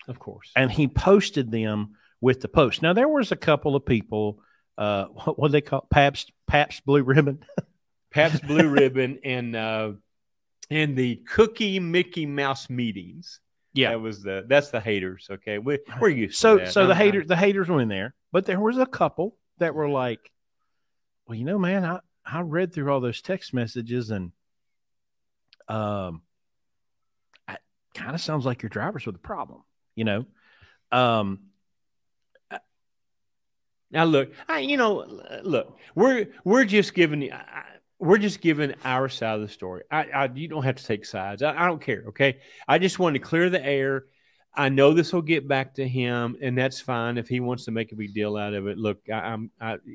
[0.08, 0.52] of course.
[0.56, 2.82] And he posted them with the post.
[2.82, 4.42] Now there was a couple of people.
[4.78, 7.44] Uh, what, what they call paps Pabst Blue Ribbon,
[8.12, 9.94] paps Blue Ribbon, and uh,
[10.70, 13.40] and the Cookie Mickey Mouse meetings.
[13.74, 15.28] Yeah, that was the that's the haters.
[15.32, 16.38] Okay, we, we're used.
[16.38, 19.74] So so the haters the haters were in there, but there was a couple that
[19.76, 20.32] were like,
[21.28, 24.32] well, you know, man, I I read through all those text messages and
[25.68, 26.22] um,
[27.48, 27.60] it
[27.94, 29.64] kind of sounds like your drivers were the problem
[29.96, 30.26] you know.
[30.92, 31.40] Um,
[33.92, 35.06] now look, I, you know,
[35.44, 37.30] look, we're we're just giving
[38.02, 39.84] we're just giving our side of the story.
[39.92, 41.44] I, I you don't have to take sides.
[41.44, 42.06] I, I, don't care.
[42.08, 44.06] Okay, I just wanted to clear the air.
[44.54, 47.72] I know this will get back to him, and that's fine if he wants to
[47.72, 48.78] make a big deal out of it.
[48.78, 49.52] Look, I, am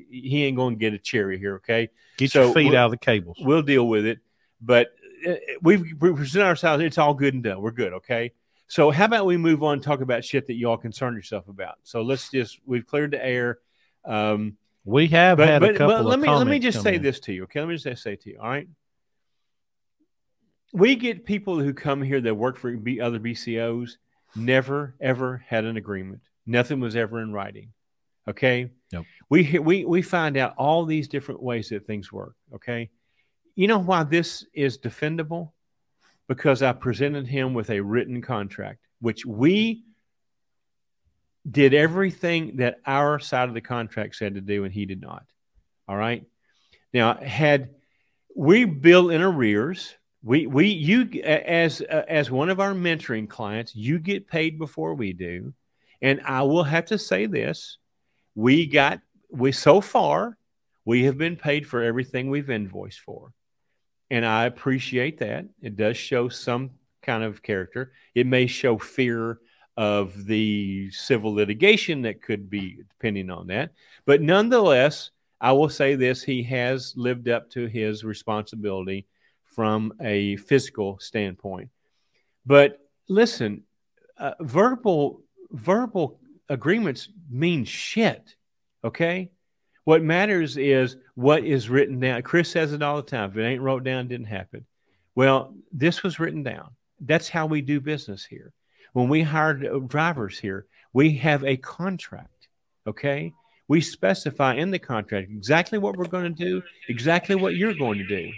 [0.09, 1.55] he ain't going to get a cherry here.
[1.55, 3.37] Okay, get so your feet we'll, out of the cables.
[3.41, 4.19] We'll deal with it,
[4.61, 4.87] but
[5.27, 6.81] uh, we've we present ourselves.
[6.81, 7.61] It's all good and done.
[7.61, 7.93] We're good.
[7.93, 8.31] Okay.
[8.69, 11.47] So how about we move on and talk about shit that you all concern yourself
[11.47, 11.75] about?
[11.83, 13.59] So let's just we've cleared the air.
[14.03, 14.57] Um,
[14.87, 15.95] we have but, had but, a couple.
[15.95, 17.01] But let me let me just say in.
[17.01, 17.43] this to you.
[17.43, 18.39] Okay, let me just say to you.
[18.41, 18.67] All right,
[20.73, 23.97] we get people who come here that work for B, other BCOs.
[24.35, 26.21] Never ever had an agreement.
[26.45, 27.73] Nothing was ever in writing.
[28.27, 28.71] Okay.
[28.91, 29.05] Nope.
[29.29, 32.35] We we we find out all these different ways that things work.
[32.53, 32.89] Okay.
[33.55, 35.51] You know why this is defendable?
[36.27, 39.83] because I presented him with a written contract, which we
[41.49, 45.25] did everything that our side of the contract said to do, and he did not.
[45.87, 46.25] All right.
[46.93, 47.71] Now, had
[48.35, 53.75] we bill in arrears, we we you as uh, as one of our mentoring clients,
[53.75, 55.53] you get paid before we do,
[56.01, 57.77] and I will have to say this:
[58.35, 60.37] we got we so far
[60.85, 63.33] we have been paid for everything we've invoiced for
[64.09, 65.45] and I appreciate that.
[65.61, 66.71] It does show some
[67.01, 67.91] kind of character.
[68.15, 69.39] It may show fear
[69.77, 73.71] of the civil litigation that could be depending on that.
[74.05, 79.05] But nonetheless, I will say this he has lived up to his responsibility
[79.45, 81.69] from a physical standpoint.
[82.45, 83.63] But listen,
[84.17, 85.21] uh, verbal
[85.51, 86.19] verbal
[86.49, 88.35] agreements mean shit,
[88.83, 89.31] okay?
[89.83, 92.21] What matters is what is written down.
[92.23, 93.29] Chris says it all the time.
[93.29, 94.65] If it ain't wrote down, it didn't happen.
[95.15, 96.71] Well, this was written down.
[96.99, 98.53] That's how we do business here.
[98.97, 102.47] When we hire uh, drivers here, we have a contract.
[102.87, 103.31] Okay.
[103.67, 107.99] We specify in the contract exactly what we're going to do, exactly what you're going
[107.99, 108.31] to do.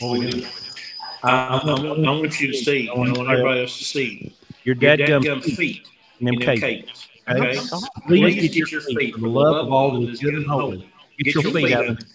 [0.00, 0.46] What we do.
[1.22, 2.88] I, I, I, want you to see.
[2.88, 4.34] I want everybody else to see
[4.64, 5.88] your dad, your dad gum feet, feet
[6.20, 6.60] in them cables.
[6.60, 7.08] cables.
[7.28, 7.60] Okay?
[8.06, 10.90] Please get your feet, for the love of all that is good and holy.
[11.18, 12.06] Get your feet out of the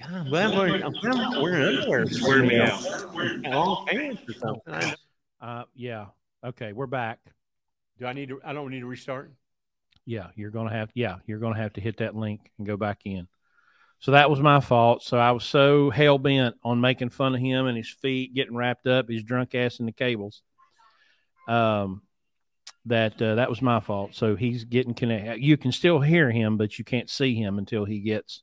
[0.00, 0.20] tables.
[0.20, 2.02] I'm glad wearing, I'm glad I'm wearing underwear.
[2.02, 2.82] It's wearing me out.
[3.44, 4.94] Long pants or something.
[5.40, 6.06] Uh, yeah.
[6.44, 7.18] Okay, we're back.
[7.98, 8.40] Do I need to?
[8.44, 9.32] I don't need to restart.
[10.06, 10.90] Yeah, you're gonna have.
[10.94, 13.28] Yeah, you're gonna have to hit that link and go back in.
[14.00, 15.02] So that was my fault.
[15.02, 18.56] So I was so hell bent on making fun of him and his feet getting
[18.56, 20.42] wrapped up, his drunk ass in the cables.
[21.46, 22.02] Um,
[22.86, 24.14] that uh, that was my fault.
[24.14, 25.42] So he's getting connected.
[25.42, 28.42] You can still hear him, but you can't see him until he gets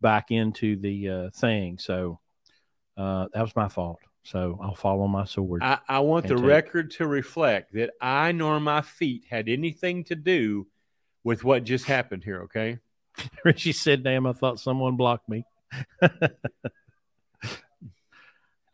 [0.00, 1.78] back into the uh, thing.
[1.78, 2.20] So
[2.96, 3.98] uh, that was my fault.
[4.24, 5.62] So I'll follow my sword.
[5.62, 10.04] I, I want the take- record to reflect that I nor my feet had anything
[10.04, 10.66] to do
[11.24, 12.42] with what just happened here.
[12.44, 12.78] Okay.
[13.44, 15.44] Richie said, "Damn, I thought someone blocked me."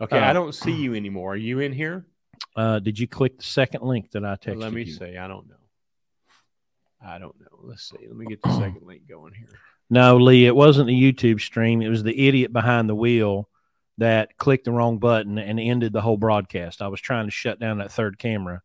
[0.00, 0.18] Okay.
[0.18, 1.34] Uh, I don't see you anymore.
[1.34, 2.06] Are you in here?
[2.56, 4.92] Uh, did you click the second link that I texted Let me you?
[4.92, 5.16] see.
[5.16, 5.54] I don't know.
[7.04, 7.58] I don't know.
[7.62, 8.06] Let's see.
[8.06, 9.48] Let me get the second link going here.
[9.90, 11.82] No, Lee, it wasn't the YouTube stream.
[11.82, 13.48] It was the idiot behind the wheel
[13.98, 16.80] that clicked the wrong button and ended the whole broadcast.
[16.80, 18.62] I was trying to shut down that third camera,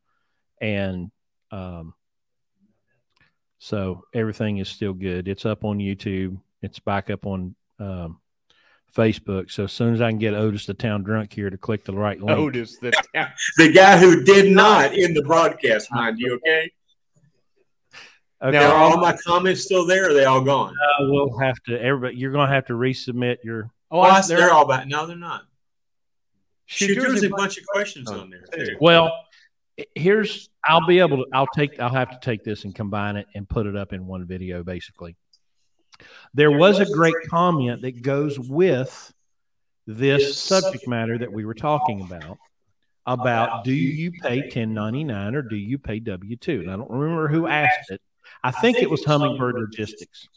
[0.62, 1.12] and
[1.52, 1.96] um,
[3.58, 5.28] so everything is still good.
[5.28, 6.40] It's up on YouTube.
[6.62, 8.22] It's back up on um,
[8.96, 9.52] Facebook.
[9.52, 11.94] So as soon as I can get Otis the town drunk here to click the
[11.94, 13.32] right link, Otis, the town.
[13.58, 16.72] The guy who did not in the broadcast, mind you, okay?
[18.46, 20.06] Okay, Now, are all my comments still there?
[20.06, 20.74] Or are they all gone?
[20.74, 21.82] uh, we'll have to.
[21.82, 23.72] Everybody, you're going to have to resubmit your.
[23.92, 24.88] Oh, Well, I, they're, they're all back.
[24.88, 25.44] No, they're not.
[26.66, 28.76] Shoot, Shoot, there's a bunch of questions on there too.
[28.82, 29.12] Well,
[29.94, 33.28] here's I'll be able to I'll take I'll have to take this and combine it
[33.36, 35.16] and put it up in one video basically.
[36.34, 39.14] There was a great comment that goes with
[39.88, 42.38] this subject matter that we were talking about
[43.06, 46.62] about do you pay 1099 or do you pay W2?
[46.62, 48.02] And I don't remember who asked it.
[48.46, 50.28] I think it was Hummingbird Logistics.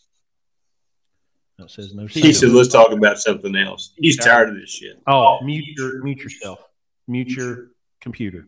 [1.59, 2.07] That says no.
[2.07, 3.93] He said, let's talk about something else.
[3.99, 5.03] He's tired of this shit.
[5.07, 6.61] Oh, mute your mute yourself.
[7.07, 7.69] Mute your
[8.01, 8.47] computer.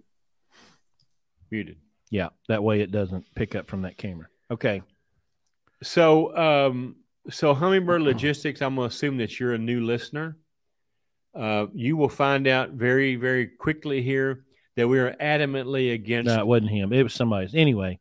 [1.50, 1.76] muted.
[2.10, 4.28] Yeah, that way it doesn't pick up from that camera.
[4.50, 4.82] Okay.
[5.82, 6.96] So, um,
[7.30, 10.36] so Hummingbird Logistics, I'm going to assume that you're a new listener.
[11.34, 14.44] Uh, you will find out very, very quickly here
[14.76, 16.26] that we are adamantly against.
[16.28, 16.92] No, it wasn't him.
[16.92, 17.54] It was somebody's.
[17.54, 18.00] Anyway,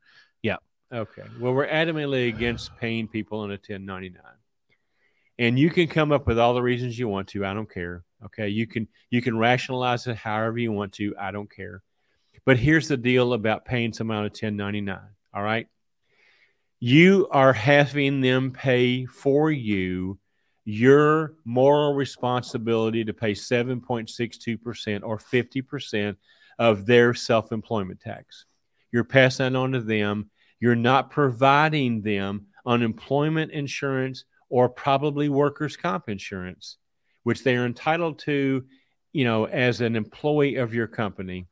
[0.91, 1.23] Okay.
[1.39, 4.21] Well, we're adamantly against paying people on a 1099.
[5.37, 7.45] And you can come up with all the reasons you want to.
[7.45, 8.03] I don't care.
[8.25, 8.49] Okay.
[8.49, 11.15] You can you can rationalize it however you want to.
[11.17, 11.81] I don't care.
[12.45, 14.99] But here's the deal about paying someone on a 1099.
[15.33, 15.67] All right.
[16.79, 20.19] You are having them pay for you
[20.65, 26.15] your moral responsibility to pay 7.62% or 50%
[26.59, 28.45] of their self employment tax.
[28.91, 30.29] You're passing that on to them
[30.59, 36.77] you're not providing them unemployment insurance or probably workers' comp insurance,
[37.23, 38.63] which they are entitled to,
[39.13, 41.47] you know, as an employee of your company.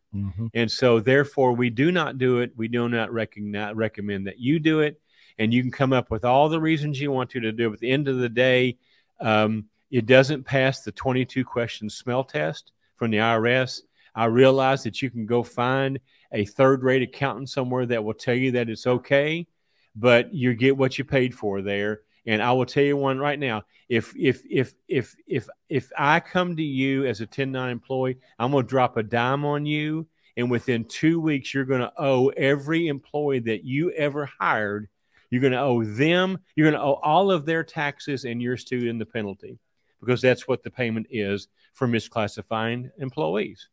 [0.53, 2.51] And so, therefore, we do not do it.
[2.55, 4.99] We do not recognize, recommend that you do it.
[5.38, 7.74] And you can come up with all the reasons you want to to do it.
[7.74, 8.78] At the end of the day,
[9.20, 13.82] um, it doesn't pass the 22 question smell test from the IRS.
[14.16, 15.99] I realize that you can go find
[16.32, 19.48] a third rate accountant somewhere that will tell you that it's okay,
[19.96, 22.02] but you get what you paid for there.
[22.26, 23.64] And I will tell you one right now.
[23.88, 28.52] If if if if if if I come to you as a 10-9 employee, I'm
[28.52, 33.40] gonna drop a dime on you, and within two weeks, you're gonna owe every employee
[33.40, 34.90] that you ever hired,
[35.30, 38.98] you're gonna owe them, you're gonna owe all of their taxes and yours too in
[38.98, 39.58] the penalty,
[40.02, 43.70] because that's what the payment is for misclassifying employees.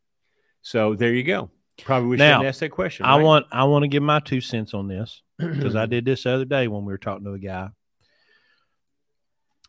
[0.62, 1.50] So there you go.
[1.82, 3.06] Probably we Now, shouldn't ask that question.
[3.06, 3.24] I right?
[3.24, 6.32] want I want to give my two cents on this because I did this the
[6.32, 7.70] other day when we were talking to a guy.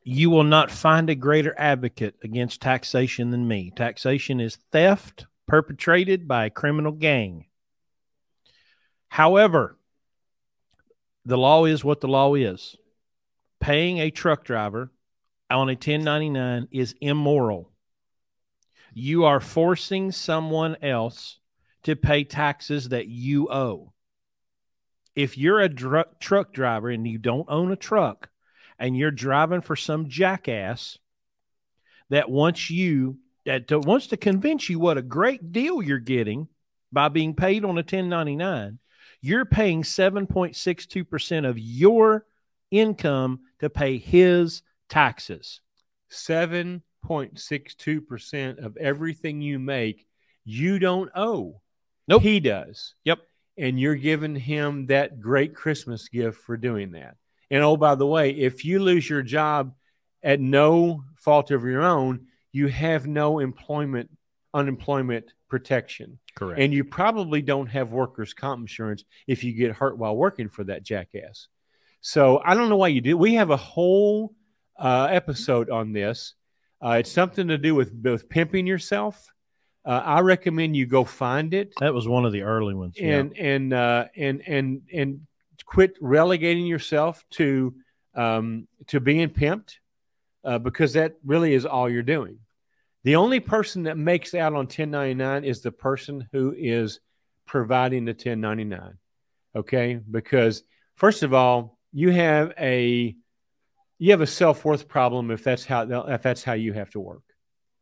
[0.04, 3.72] You will not find a greater advocate against taxation than me.
[3.76, 7.46] Taxation is theft perpetrated by a criminal gang.
[9.10, 9.80] However,
[11.26, 12.76] the law is what the law is.
[13.60, 14.92] Paying a truck driver
[15.50, 17.72] on a 1099 is immoral.
[18.94, 21.40] You are forcing someone else
[21.86, 23.94] to pay taxes that you owe.
[25.16, 28.30] If you're a dr- truck driver and you don't own a truck
[28.78, 30.98] and you're driving for some jackass
[32.10, 36.48] that wants you that to- wants to convince you what a great deal you're getting
[36.92, 38.80] by being paid on a 1099,
[39.22, 42.26] you're paying 7.62% of your
[42.72, 45.62] income to pay his taxes.
[46.10, 50.08] 7.62% of everything you make,
[50.44, 51.62] you don't owe.
[52.08, 52.22] Nope.
[52.22, 52.94] He does.
[53.04, 53.20] Yep.
[53.58, 57.16] and you're giving him that great Christmas gift for doing that.
[57.50, 59.74] And oh, by the way, if you lose your job
[60.24, 64.10] at no fault of your own, you have no employment
[64.54, 66.18] unemployment protection.
[66.36, 66.60] Correct.
[66.60, 70.64] And you probably don't have workers' comp insurance if you get hurt while working for
[70.66, 71.48] that jackass.
[72.02, 73.18] So I don't know why you do.
[73.18, 74.34] We have a whole
[74.78, 76.36] uh, episode on this.
[76.82, 79.28] Uh, it's something to do with, with pimping yourself.
[79.86, 82.96] Uh, I recommend you go find it that was one of the early ones.
[82.98, 83.20] yeah.
[83.20, 85.28] and and uh, and and and
[85.66, 87.76] quit relegating yourself to
[88.16, 89.76] um, to being pimped
[90.44, 92.40] uh, because that really is all you're doing.
[93.04, 97.00] The only person that makes out on 1099 is the person who is
[97.46, 98.98] providing the 1099.
[99.56, 100.64] Okay, because
[100.96, 103.16] first of all, you have a
[103.98, 107.00] you have a self worth problem if that's how if that's how you have to
[107.00, 107.24] work.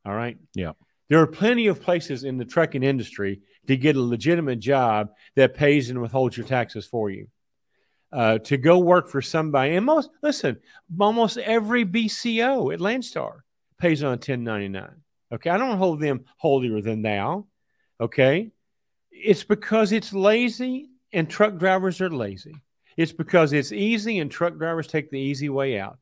[0.06, 0.38] All right.
[0.54, 0.74] Yeah.
[1.14, 5.53] There are plenty of places in the trucking industry to get a legitimate job that
[5.53, 7.28] pays and withholds your taxes for you.
[8.11, 10.57] Uh, to go work for somebody, and most listen,
[10.99, 13.41] almost every BCO at Landstar
[13.78, 14.89] pays on a 1099.
[15.32, 17.45] Okay, I don't hold them holier than thou.
[18.01, 18.49] Okay,
[19.11, 22.55] it's because it's lazy and truck drivers are lazy.
[22.97, 25.99] It's because it's easy and truck drivers take the easy way out.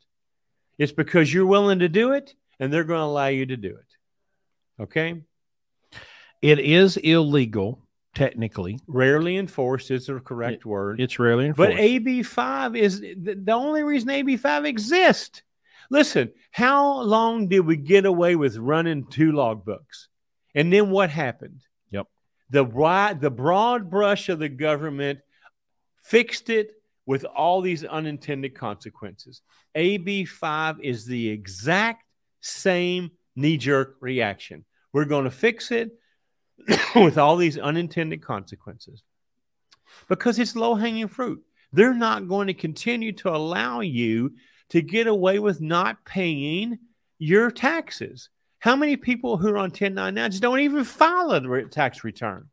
[0.77, 3.75] It's because you're willing to do it and they're going to allow you to do
[3.75, 3.90] it.
[4.81, 5.21] Okay.
[6.41, 7.81] it is illegal
[8.13, 8.79] technically.
[8.87, 10.99] Rarely enforced is the correct word.
[10.99, 11.71] It's rarely enforced.
[11.71, 11.79] But.
[11.79, 15.43] AB5 is the, only reason AB5 exists.
[15.89, 20.07] Listen, how long did we get away with running two logbooks?
[20.55, 21.61] And then what happened?
[21.91, 22.07] Yep.
[22.49, 25.19] The wide, the broad brush of the government
[26.01, 26.71] fixed it
[27.05, 29.41] with all these unintended consequences.
[29.75, 32.03] AB5 is the exact
[32.41, 34.65] same knee jerk reaction.
[34.93, 35.91] We're going to fix it
[36.95, 39.03] with all these unintended consequences
[40.07, 41.43] because it's low hanging fruit.
[41.73, 44.33] They're not going to continue to allow you
[44.69, 46.79] to get away with not paying
[47.19, 48.29] your taxes.
[48.59, 52.49] How many people who are on 1099s don't even file a tax return?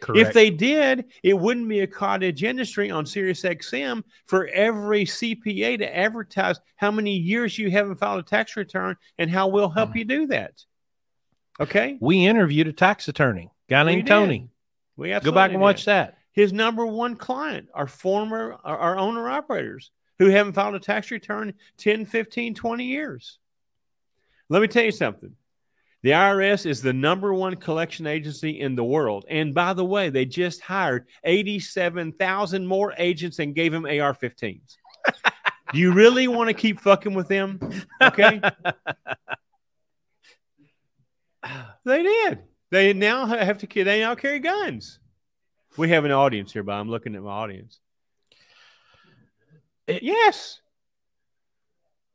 [0.00, 0.28] Correct.
[0.28, 5.96] If they did, it wouldn't be a cottage industry on SiriusXM for every CPA to
[5.96, 9.98] advertise how many years you haven't filed a tax return and how we'll help uh-huh.
[9.98, 10.62] you do that.
[11.62, 11.96] Okay?
[12.00, 14.12] we interviewed a tax attorney, guy We named did.
[14.12, 14.48] Tony.
[14.96, 15.62] We Go back and did.
[15.62, 16.18] watch that.
[16.32, 21.54] his number one client are former our, owner operators who haven't filed a tax return
[21.78, 23.38] 10 15 20 years
[24.48, 25.34] let me tell you something
[26.02, 30.10] the irs is the number one collection agency in the world and by the way
[30.10, 34.76] they just hired 87000 more agents and gave them ar-15s
[35.72, 37.58] do you really want to keep fucking with them
[38.02, 38.40] okay
[41.84, 42.38] they did
[42.70, 44.98] they now have to they now carry guns
[45.76, 47.80] we have an audience here, but I'm looking at my audience.
[49.86, 50.60] It- yes.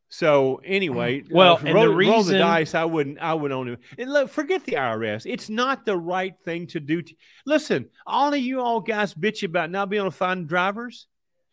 [0.09, 2.73] So anyway, Well, uh, roll, the roll the dice.
[2.73, 3.19] I wouldn't.
[3.19, 3.77] I would only.
[3.97, 5.25] And look, forget the IRS.
[5.25, 7.01] It's not the right thing to do.
[7.01, 7.13] To,
[7.45, 11.07] listen, all of you all guys bitch about not being able to find drivers,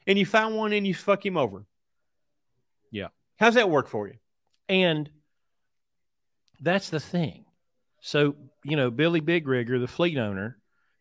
[0.07, 1.67] and you find one and you fuck him over.
[2.93, 3.09] Yeah.
[3.39, 4.15] How's that work for you?
[4.69, 5.11] And
[6.61, 7.44] that's the thing.
[8.07, 10.59] So, you know, Billy Big Rigger, the fleet owner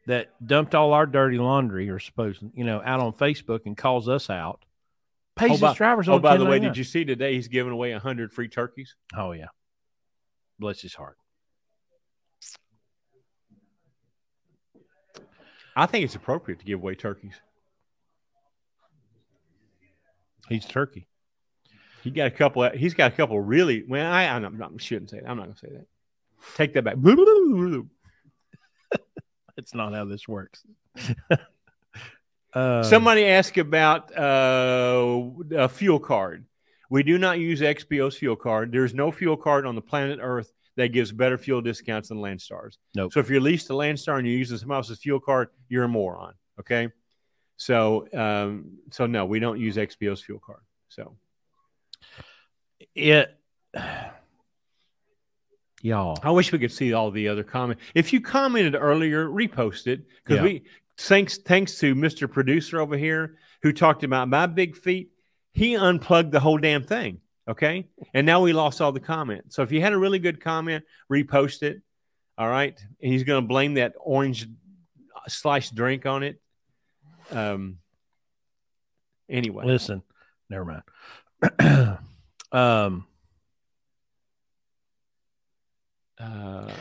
[0.08, 4.08] that dumped all our dirty laundry or supposed, you know, out on Facebook and calls
[4.08, 4.64] us out,
[5.36, 7.34] pays Oh, his by- drivers Oh, on by the way, did oh you see today
[7.34, 8.96] he's giving away hundred free turkeys?
[9.14, 9.48] Oh, yeah.
[10.60, 11.18] Bless his heart.
[15.76, 17.34] I think it's appropriate to give away turkeys.
[20.48, 21.08] He's turkey.
[22.02, 22.70] He got a couple.
[22.70, 23.84] He's got a couple really.
[23.86, 25.30] Well, I, I'm not, I shouldn't say that.
[25.30, 25.88] I'm not going to say that.
[26.56, 26.96] Take that back.
[29.56, 30.64] That's not how this works.
[32.54, 36.46] uh, Somebody asked about uh, a fuel card.
[36.90, 38.72] We do not use XPO's fuel card.
[38.72, 42.78] There's no fuel card on the planet Earth that gives better fuel discounts than Landstar's.
[42.96, 43.14] Nope.
[43.14, 45.88] So if you're leased to Landstar and you're using somebody else's fuel card, you're a
[45.88, 46.34] moron.
[46.60, 46.90] Okay.
[47.58, 50.62] So, um, so no, we don't use XPO's fuel card.
[50.90, 51.16] So
[52.96, 53.36] it,
[55.84, 56.18] y'all.
[56.24, 57.84] I wish we could see all the other comments.
[57.94, 60.44] If you commented earlier, repost it because Yeah.
[60.44, 60.64] we
[60.98, 62.32] thanks thanks to Mr.
[62.32, 65.12] Producer over here who talked about my big feet.
[65.52, 67.20] He unplugged the whole damn thing.
[67.48, 69.56] Okay, and now we lost all the comments.
[69.58, 71.82] So if you had a really good comment, repost it.
[72.38, 74.48] All right, and he's going to blame that orange
[75.28, 76.40] sliced drink on it.
[77.32, 77.80] Um.
[79.30, 80.04] Anyway, Listen,
[80.50, 80.82] never
[81.62, 81.98] mind.
[82.54, 83.06] um,
[86.24, 86.72] uh,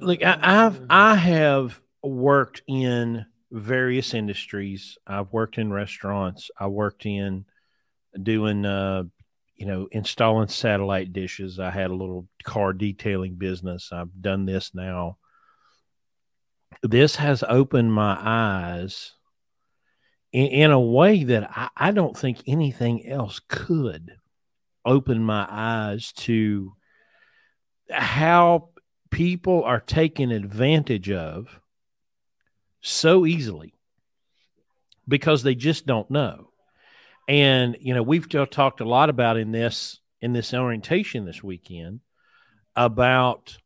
[0.00, 4.98] look, I, I've I have worked in various industries.
[5.06, 6.50] I've worked in restaurants.
[6.58, 7.44] I worked in
[8.20, 9.04] doing, uh,
[9.56, 11.58] you know, installing satellite dishes.
[11.58, 13.90] I had a little car detailing business.
[13.92, 15.18] I've done this now.
[16.82, 19.12] This has opened my eyes
[20.32, 24.16] in, in a way that I, I don't think anything else could
[24.84, 26.72] open my eyes to
[27.90, 28.68] how
[29.10, 31.60] people are taken advantage of
[32.80, 33.74] so easily
[35.06, 36.50] because they just don't know.
[37.28, 42.00] And you know, we've talked a lot about in this in this orientation this weekend
[42.76, 43.56] about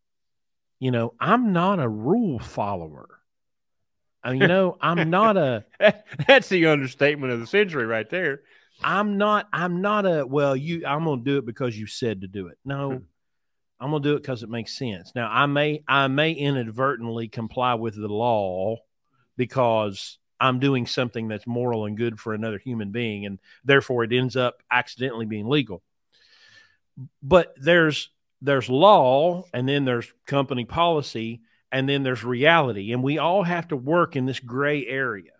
[0.80, 3.08] you know, I'm not a rule follower.
[4.22, 5.64] I mean, you know, I'm not a
[6.26, 8.42] That's the understatement of the century right there.
[8.82, 12.20] I'm not I'm not a well, you I'm going to do it because you said
[12.20, 12.58] to do it.
[12.64, 12.90] No.
[12.90, 12.96] Hmm.
[13.80, 15.12] I'm to do it cuz it makes sense.
[15.14, 18.78] Now, I may I may inadvertently comply with the law
[19.36, 24.12] because I'm doing something that's moral and good for another human being, and therefore it
[24.12, 25.82] ends up accidentally being legal.
[27.22, 28.10] But there's
[28.40, 31.40] there's law, and then there's company policy,
[31.72, 35.32] and then there's reality, and we all have to work in this gray area.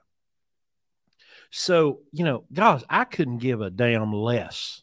[1.50, 4.82] So you know, guys, I couldn't give a damn less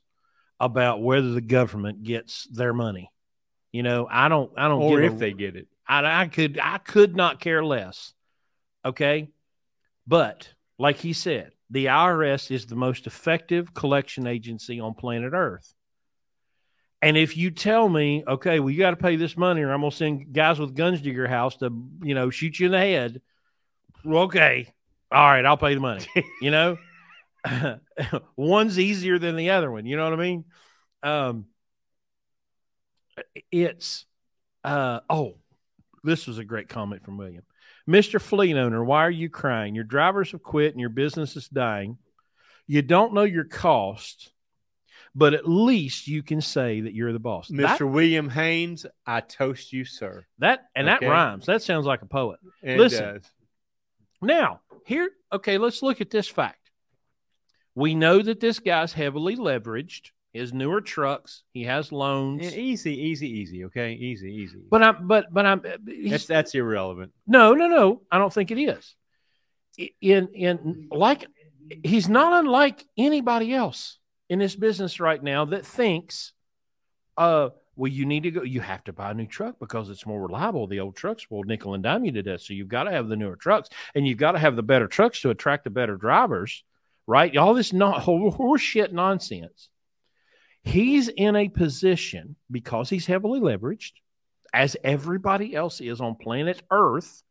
[0.59, 3.11] about whether the government gets their money.
[3.75, 4.53] You know, I don't.
[4.55, 4.81] I don't.
[4.81, 5.67] Or if a, they get it.
[5.85, 8.13] I, I could I could not care less.
[8.85, 9.31] Okay.
[10.07, 15.73] But like he said, the IRS is the most effective collection agency on planet Earth.
[17.01, 19.81] And if you tell me, okay, well, you got to pay this money or I'm
[19.81, 21.69] going to send guys with guns to your house to,
[22.01, 23.21] you know, shoot you in the head.
[24.05, 24.73] Well, okay.
[25.11, 25.45] All right.
[25.45, 26.07] I'll pay the money.
[26.41, 26.77] you know,
[28.37, 29.85] one's easier than the other one.
[29.85, 30.45] You know what I mean?
[31.03, 31.45] Um,
[33.51, 34.05] it's,
[34.63, 35.35] uh, oh,
[36.03, 37.43] this was a great comment from William.
[37.89, 38.19] Mr.
[38.19, 39.75] Fleet owner, why are you crying?
[39.75, 41.97] Your drivers have quit and your business is dying.
[42.67, 44.31] You don't know your cost,
[45.13, 47.49] but at least you can say that you're the boss.
[47.49, 47.77] Mr.
[47.79, 50.25] That, William Haynes, I toast you, sir.
[50.39, 51.05] that and Okay.
[51.05, 51.45] that rhymes.
[51.45, 52.39] That sounds like a poet.
[52.63, 53.15] It Listen.
[53.15, 53.23] does.
[54.21, 56.71] Now, here, okay, let's look at this fact.
[57.75, 60.09] We know that this guy's heavily leveraged.
[60.35, 62.53] His newer trucks, he has loans.
[62.53, 63.63] Easy, easy, easy.
[63.65, 64.59] Okay, easy, easy.
[64.69, 65.61] But I'm, but, but I'm.
[66.09, 67.13] that's that's irrelevant.
[67.25, 68.01] No, no, no.
[68.11, 68.95] I don't think it is.
[70.01, 71.25] In in like
[71.85, 73.97] he's not unlike anybody else
[74.29, 76.33] in this business right now that thinks,
[77.15, 78.41] uh, well, you need to go.
[78.43, 80.67] You have to buy a new truck because it's more reliable.
[80.67, 82.41] The old trucks will nickel and dime you to death.
[82.41, 84.87] So you've got to have the newer trucks, and you've got to have the better
[84.87, 86.65] trucks to attract the better drivers.
[87.07, 87.37] Right?
[87.37, 89.69] All this not horse shit nonsense.
[90.65, 93.93] He's in a position because he's heavily leveraged,
[94.53, 97.23] as everybody else is on planet Earth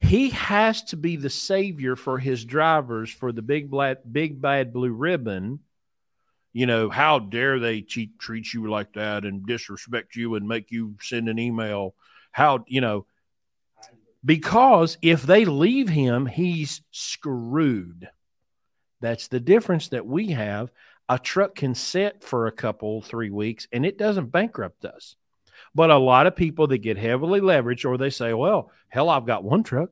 [0.00, 4.72] he has to be the savior for his drivers for the big black big bad
[4.72, 5.60] blue ribbon.
[6.52, 10.70] You know how dare they cheat, treat you like that and disrespect you and make
[10.70, 11.94] you send an email.
[12.30, 13.06] How you know
[14.24, 18.08] because if they leave him he's screwed.
[19.00, 20.70] That's the difference that we have
[21.08, 25.16] a truck can sit for a couple three weeks and it doesn't bankrupt us
[25.76, 29.26] but a lot of people that get heavily leveraged, or they say, well, hell, I've
[29.26, 29.90] got one truck.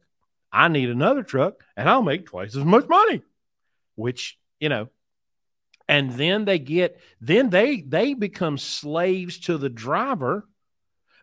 [0.50, 3.22] I need another truck and I'll make twice as much money,
[3.94, 4.88] which, you know,
[5.86, 10.48] and then they get, then they, they become slaves to the driver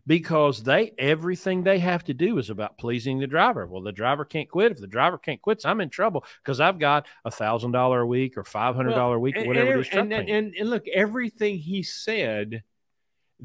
[0.07, 3.65] because they, everything they have to do is about pleasing the driver.
[3.67, 4.71] Well, the driver can't quit.
[4.71, 8.07] If the driver can't quit, I'm in trouble because I've got a thousand dollar a
[8.07, 9.93] week or $500 a week or whatever and, it is.
[9.93, 12.63] and, and, and, and look, everything he said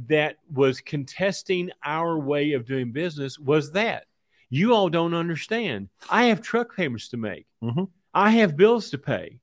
[0.09, 4.05] that was contesting our way of doing business was that
[4.51, 5.89] you all don't understand.
[6.11, 7.47] I have truck payments to make.
[7.63, 7.89] Mhm.
[8.15, 9.41] I have bills to pay.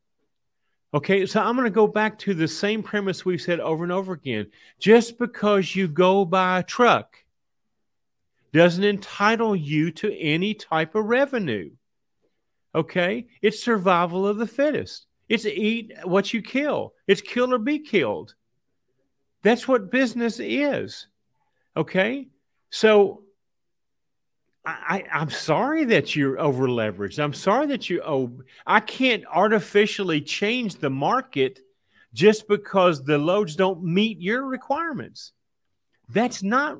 [0.93, 3.91] Okay, so I'm going to go back to the same premise we've said over and
[3.91, 4.47] over again.
[4.79, 7.17] Just because you go buy a truck
[8.51, 11.71] doesn't entitle you to any type of revenue.
[12.75, 15.07] Okay, it's survival of the fittest.
[15.29, 16.93] It's eat what you kill.
[17.07, 18.35] It's kill or be killed.
[19.41, 21.07] That's what business is.
[21.75, 22.27] Okay,
[22.69, 23.22] so
[24.65, 27.19] I, I, I'm sorry that you're over leveraged.
[27.19, 28.31] I'm sorry that you oh
[28.65, 31.59] I can't artificially change the market
[32.13, 35.31] just because the loads don't meet your requirements.
[36.09, 36.77] That's not.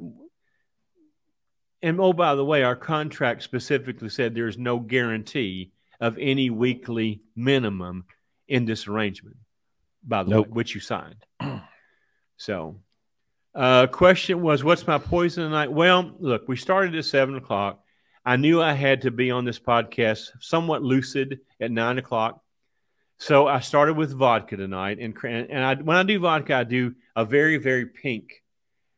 [1.81, 7.21] And oh, by the way, our contract specifically said there's no guarantee of any weekly
[7.36, 8.05] minimum
[8.47, 9.38] in this arrangement.
[10.03, 10.47] By the Nope.
[10.47, 11.25] way, which you signed.
[12.38, 12.79] so,
[13.55, 15.71] uh, question was, what's my poison tonight?
[15.71, 17.79] Well, look, we started at seven o'clock.
[18.25, 22.41] I knew I had to be on this podcast somewhat lucid at nine o'clock.
[23.19, 26.95] So I started with vodka tonight, and and I, when I do vodka, I do
[27.15, 28.43] a very very pink,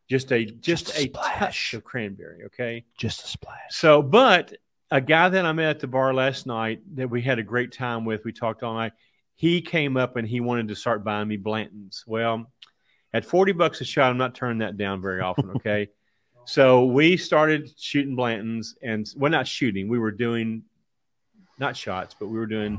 [0.09, 1.39] just a just, Just a a, splash.
[1.39, 2.45] touch of cranberry.
[2.45, 2.85] Okay.
[2.97, 3.59] Just a splash.
[3.69, 4.53] So, but
[4.91, 7.71] a guy that I met at the bar last night that we had a great
[7.71, 8.93] time with, we talked all night.
[9.35, 12.03] He came up and he wanted to start buying me Blanton's.
[12.07, 12.51] Well,
[13.15, 15.49] at 40 bucks a shot, I'm not turning that down very often.
[15.55, 15.87] Okay.
[16.43, 20.63] so we started shooting Blanton's and well, not shooting, we were doing
[21.57, 22.77] not shots, but we were doing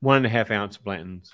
[0.00, 1.32] one and a half ounce Blanton's.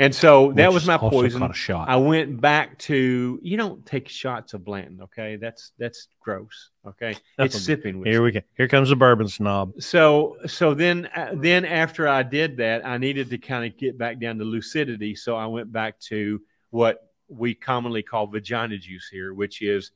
[0.00, 1.42] And so that was my poison.
[1.42, 1.90] a shot.
[1.90, 5.36] I went back to you don't take shots of Blanton, okay?
[5.36, 6.70] That's that's gross.
[6.86, 7.98] Okay, That's it's a- sipping.
[7.98, 8.10] Whiskey.
[8.10, 8.40] Here we go.
[8.56, 9.74] Here comes the bourbon snob.
[9.78, 13.98] So so then uh, then after I did that, I needed to kind of get
[13.98, 15.14] back down to lucidity.
[15.14, 16.40] So I went back to
[16.70, 19.90] what we commonly call vagina juice here, which is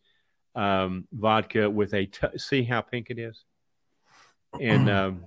[0.55, 3.43] um, vodka with a t- see how pink it is,
[4.61, 5.27] and um,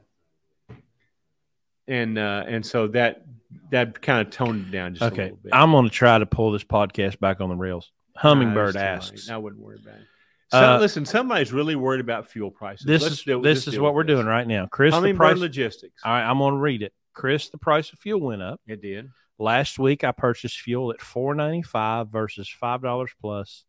[1.88, 3.26] and uh, and so that
[3.72, 5.54] that kind of toned it down just a Okay, little bit.
[5.54, 7.92] I'm going to try to pull this podcast back on the rails.
[8.16, 9.28] Hummingbird asks.
[9.28, 9.34] late.
[9.34, 10.08] I wouldn't worry about it.
[10.52, 12.86] So, Uh, listen, somebody's really worried about fuel prices.
[12.86, 14.16] This Let's is deal- this is what we're this.
[14.16, 14.92] doing right now, Chris.
[14.92, 15.40] The Hummingbird price.
[15.40, 16.02] Logistics.
[16.06, 16.94] All right, I'm going to read it.
[17.14, 18.62] Chris, the price of fuel went up.
[18.68, 19.10] It did.
[19.40, 23.66] Last week, I purchased fuel at four ninety five versus five dollars plus.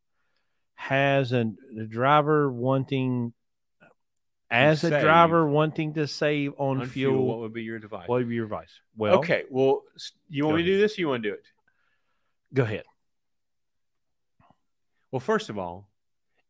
[0.76, 3.32] Has a the driver wanting,
[4.50, 5.02] as a save.
[5.02, 8.08] driver wanting to save on, On fuel, fuel, what would be your advice?
[8.08, 8.70] what would be your advice?
[8.96, 9.44] Well, okay.
[9.50, 9.82] Well,
[10.28, 10.96] you want me to do this?
[10.96, 11.42] Or you want to do it?
[12.54, 12.84] go ahead.
[15.10, 15.88] Well, first of all,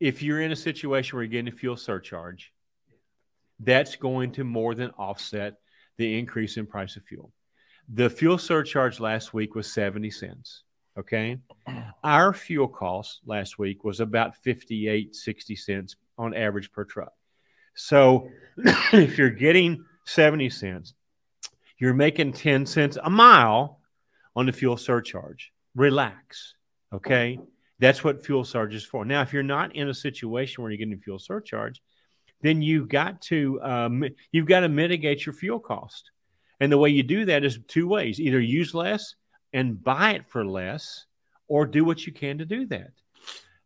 [0.01, 2.53] if you're in a situation where you're getting a fuel surcharge,
[3.61, 5.55] that's going to more than offset
[5.96, 7.32] the increase in price of fuel.
[7.88, 10.62] The fuel surcharge last week was 70 cents.
[10.96, 11.38] Okay.
[12.03, 17.12] Our fuel cost last week was about 58, 60 cents on average per truck.
[17.79, 18.29] So
[18.93, 20.95] if you're getting 70 cents,
[21.79, 23.81] you're making 10 cents a mile
[24.35, 25.53] on the fuel surcharge.
[25.76, 26.55] Relax.
[26.93, 27.39] Okay.
[27.79, 29.05] That's what fuel surcharge is for.
[29.05, 31.81] Now, if you're not in a situation where you're getting a fuel surcharge,
[32.43, 36.11] then you've got to um, you've got to mitigate your fuel cost.
[36.61, 39.14] And the way you do that is two ways: either use less
[39.53, 41.07] and buy it for less,
[41.47, 42.91] or do what you can to do that.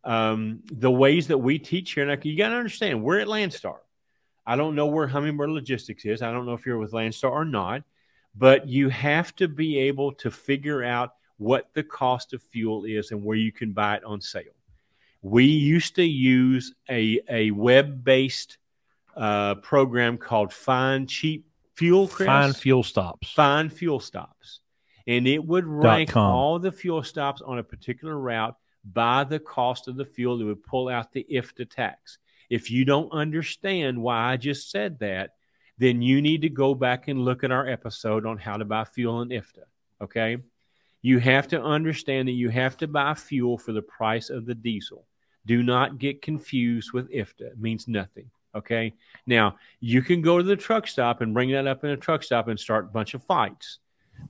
[0.05, 3.77] Um, the ways that we teach here, now you got to understand, we're at Landstar.
[4.47, 6.23] I don't know where Hummingbird Logistics is.
[6.23, 7.83] I don't know if you're with Landstar or not,
[8.35, 13.11] but you have to be able to figure out what the cost of fuel is
[13.11, 14.55] and where you can buy it on sale.
[15.23, 18.59] We used to use a, a web based
[19.17, 22.09] uh, program called Find Cheap Fuel.
[22.09, 22.27] Chris.
[22.27, 23.33] Fine fuel stops.
[23.33, 24.61] Find Fuel Stops.
[25.07, 29.89] And it would rank all the fuel stops on a particular route by the cost
[29.89, 30.41] of the fuel.
[30.41, 32.19] It would pull out the IFTA tax.
[32.53, 35.31] If you don't understand why I just said that,
[35.79, 38.85] then you need to go back and look at our episode on how to buy
[38.85, 39.65] fuel in IFTA.
[40.03, 40.37] Okay.
[41.01, 44.55] You have to understand that you have to buy fuel for the price of the
[44.55, 45.07] diesel.
[45.47, 47.53] Do not get confused with IFTA.
[47.53, 48.29] It means nothing.
[48.55, 48.93] Okay.
[49.27, 52.23] Now, you can go to the truck stop and bring that up in a truck
[52.23, 53.79] stop and start a bunch of fights.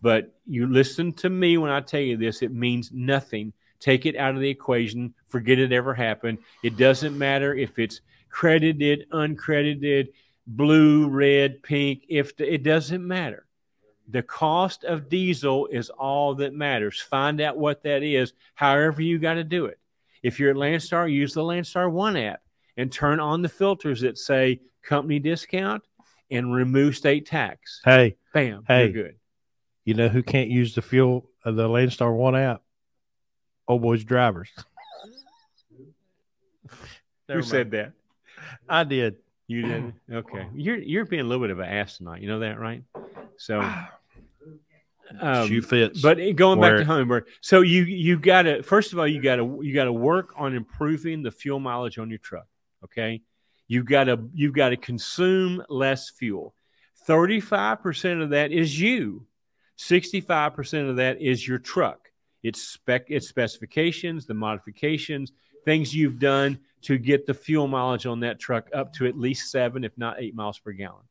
[0.01, 3.53] But you listen to me when I tell you this, it means nothing.
[3.81, 5.13] Take it out of the equation.
[5.27, 6.39] Forget it ever happened.
[6.63, 8.01] It doesn't matter if it's
[8.33, 10.09] credited, uncredited,
[10.49, 12.05] blue, red, pink.
[12.09, 13.47] If the, it doesn't matter.
[14.09, 17.01] The cost of diesel is all that matters.
[17.01, 19.79] Find out what that is, however you got to do it.
[20.25, 22.41] If you're at Landstar, use the Landstar One app
[22.77, 25.83] and turn on the filters that say company discount
[26.31, 27.81] and remove state tax.
[27.85, 28.85] Hey, Bam, Hey.
[28.85, 29.17] you're good.
[29.85, 32.63] you know who can't use the fuel of the Landstar One app?
[33.69, 34.51] Old boys drivers.
[37.29, 37.93] Who said that?
[38.69, 39.17] I did.
[39.49, 39.93] You did.
[40.11, 42.23] Okay, you're you're being a little bit of an ass tonight.
[42.23, 42.83] You know that, right?
[43.37, 43.61] So,
[45.21, 46.01] um, Shoe fits.
[46.01, 49.37] But going back to Hummingbird, so you you got to first of all you got
[49.37, 52.47] to you got to work on improving the fuel mileage on your truck.
[52.85, 53.23] Okay,
[53.69, 56.55] you got to you got to consume less fuel.
[57.07, 59.27] Thirty five percent of that is you.
[59.77, 62.11] Sixty five percent of that is your truck.
[62.43, 65.33] It's spec its specifications, the modifications,
[65.65, 69.51] things you've done to get the fuel mileage on that truck up to at least
[69.51, 71.05] seven, if not eight miles per gallon.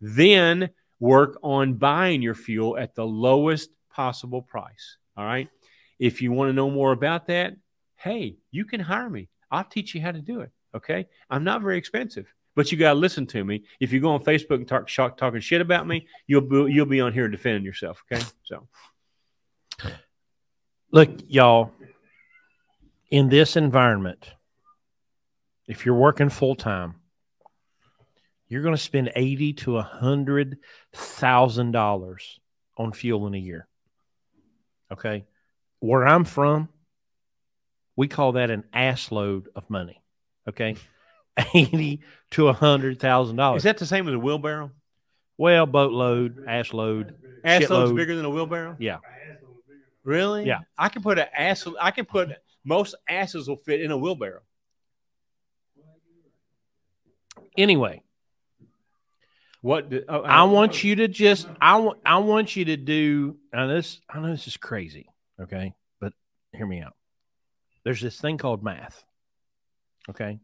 [0.00, 0.70] Then
[1.00, 4.96] work on buying your fuel at the lowest possible price.
[5.16, 5.48] All right.
[5.98, 7.56] If you want to know more about that,
[7.96, 9.28] hey, you can hire me.
[9.50, 10.50] I'll teach you how to do it.
[10.74, 11.08] Okay.
[11.28, 13.64] I'm not very expensive, but you got to listen to me.
[13.80, 16.86] If you go on Facebook and talk, talk talking shit about me, you'll be, you'll
[16.86, 18.04] be on here defending yourself.
[18.10, 18.22] Okay.
[18.44, 18.68] So
[20.90, 21.72] Look, y'all,
[23.10, 24.30] in this environment,
[25.68, 26.94] if you're working full time,
[28.48, 30.58] you're going to spend eighty to a hundred
[30.94, 32.40] thousand dollars
[32.76, 33.68] on fuel in a year.
[34.92, 35.26] Okay,
[35.80, 36.68] where I'm from,
[37.94, 40.02] we call that an ass load of money.
[40.48, 40.76] Okay,
[41.54, 42.00] eighty
[42.32, 43.60] to a hundred thousand dollars.
[43.60, 44.70] Is that the same as a wheelbarrow?
[45.36, 47.14] Well, boatload, ass load,
[47.44, 47.70] Ass shitload.
[47.70, 48.76] load's bigger than a wheelbarrow.
[48.80, 48.98] Yeah.
[50.02, 50.46] Really?
[50.46, 50.60] Yeah.
[50.76, 51.66] I can put an ass.
[51.80, 52.30] I can put
[52.64, 54.40] most asses will fit in a wheelbarrow.
[57.58, 58.02] Anyway,
[59.60, 59.90] What?
[59.90, 60.86] do- oh, I oh, want oh.
[60.86, 64.46] you to just I want I want you to do and this I know this
[64.46, 65.08] is crazy,
[65.40, 65.74] okay?
[66.00, 66.12] But
[66.52, 66.94] hear me out.
[67.84, 69.02] There's this thing called math.
[70.08, 70.38] Okay?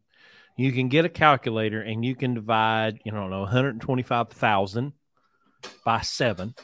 [0.56, 4.92] You can get a calculator and you can divide, you know, I don't know, 125,000
[5.84, 6.54] by 7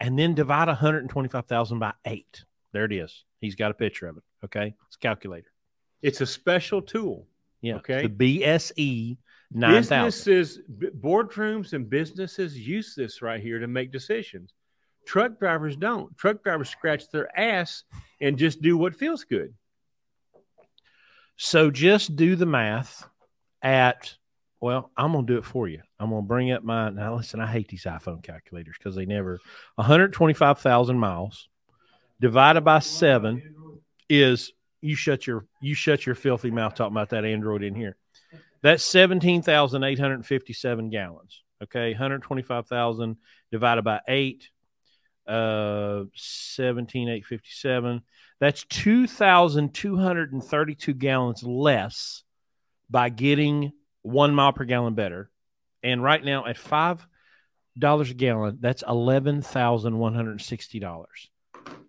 [0.00, 2.44] and then divide 125,000 by 8.
[2.72, 3.24] There it is.
[3.40, 4.74] He's got a picture of it, okay?
[4.86, 5.50] It's a calculator.
[6.02, 7.26] It's a special tool.
[7.64, 7.76] Yeah.
[7.76, 8.06] Okay.
[8.06, 9.16] The BSE
[9.52, 10.06] 9000.
[10.06, 14.52] Businesses, b- boardrooms, and businesses use this right here to make decisions.
[15.06, 16.16] Truck drivers don't.
[16.16, 17.84] Truck drivers scratch their ass
[18.20, 19.54] and just do what feels good.
[21.36, 23.06] So just do the math
[23.62, 24.14] at,
[24.60, 25.80] well, I'm going to do it for you.
[25.98, 29.06] I'm going to bring up my, now listen, I hate these iPhone calculators because they
[29.06, 29.40] never,
[29.76, 31.48] 125,000 miles
[32.20, 33.54] divided by seven
[34.08, 34.52] is,
[34.84, 37.96] you shut your, you shut your filthy mouth talking about that Android in here.
[38.62, 41.42] That's 17,857 gallons.
[41.62, 41.92] Okay.
[41.92, 43.16] 125,000
[43.50, 44.50] divided by eight,
[45.26, 48.02] uh, 17,857.
[48.40, 52.22] That's 2,232 gallons less
[52.90, 55.30] by getting one mile per gallon better.
[55.82, 57.06] And right now at $5
[57.78, 61.28] a gallon, that's $11,160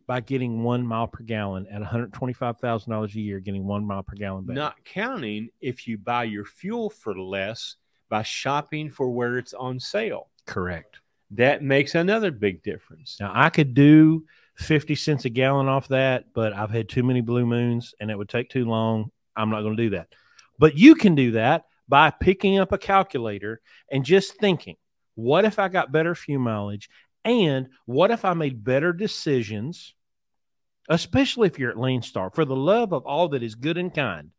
[0.08, 4.46] by getting one mile per gallon at $125,000 a year, getting one mile per gallon
[4.46, 4.60] better.
[4.60, 7.76] Not counting if you buy your fuel for less
[8.10, 10.30] by shopping for where it's on sale.
[10.46, 11.00] Correct.
[11.32, 13.18] That makes another big difference.
[13.20, 14.26] Now I could do
[14.58, 18.18] 50 cents a gallon off that, but I've had too many blue moons and it
[18.18, 19.12] would take too long.
[19.36, 20.10] I'm not going to do that.
[20.60, 23.60] But you can do that by picking up a calculator
[23.92, 24.76] and just thinking,
[25.16, 26.90] what if I got better fuel mileage?
[27.26, 29.96] And what if I made better decisions,
[30.88, 32.34] especially if you're at Landstar?
[32.34, 34.30] For the love of all that is good and kind,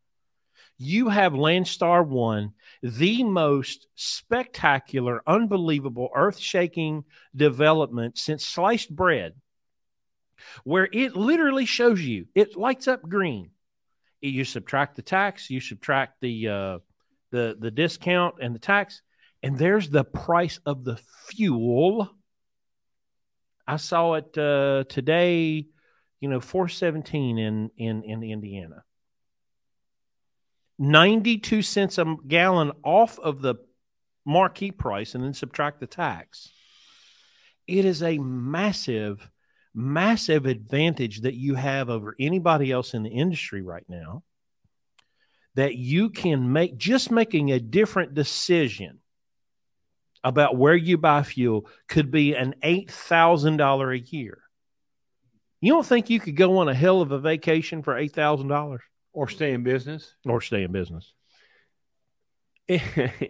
[0.79, 2.53] you have Landstar One,
[2.83, 7.05] the most spectacular, unbelievable, earth shaking
[7.35, 9.35] development since sliced bread,
[10.65, 13.51] where it literally shows you, it lights up green.
[14.21, 16.79] You subtract the tax, you subtract the uh,
[17.31, 19.03] the the discount and the tax,
[19.43, 22.15] and there's the price of the fuel.
[23.66, 25.66] I saw it uh, today,
[26.20, 28.84] you know, four seventeen in in in Indiana.
[30.78, 33.55] 92 cents a gallon off of the
[34.26, 36.51] marquee price and then subtract the tax.
[37.66, 39.28] It is a massive,
[39.74, 44.22] massive advantage that you have over anybody else in the industry right now
[45.55, 48.98] that you can make just making a different decision
[50.24, 54.38] about where you buy fuel could be an $8,000 a year.
[55.60, 58.78] You don't think you could go on a hell of a vacation for $8,000
[59.12, 60.14] Or stay in business.
[60.26, 61.12] or stay in business?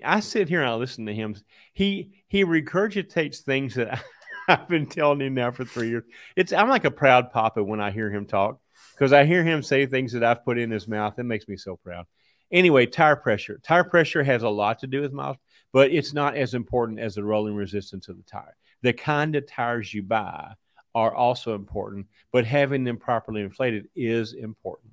[0.04, 1.36] I sit here and I listen to him.
[1.72, 4.02] He he regurgitates things that
[4.48, 6.04] I've been telling him now for three years.
[6.36, 8.58] It's I'm like a proud papa when I hear him talk
[8.94, 11.18] because I hear him say things that I've put in his mouth.
[11.18, 12.06] It makes me so proud.
[12.50, 13.60] Anyway, tire pressure.
[13.62, 15.36] Tire pressure has a lot to do with miles,
[15.72, 18.56] but it's not as important as the rolling resistance of the tire.
[18.82, 20.54] The kind of tires you buy
[20.94, 24.92] are also important, but having them properly inflated is important.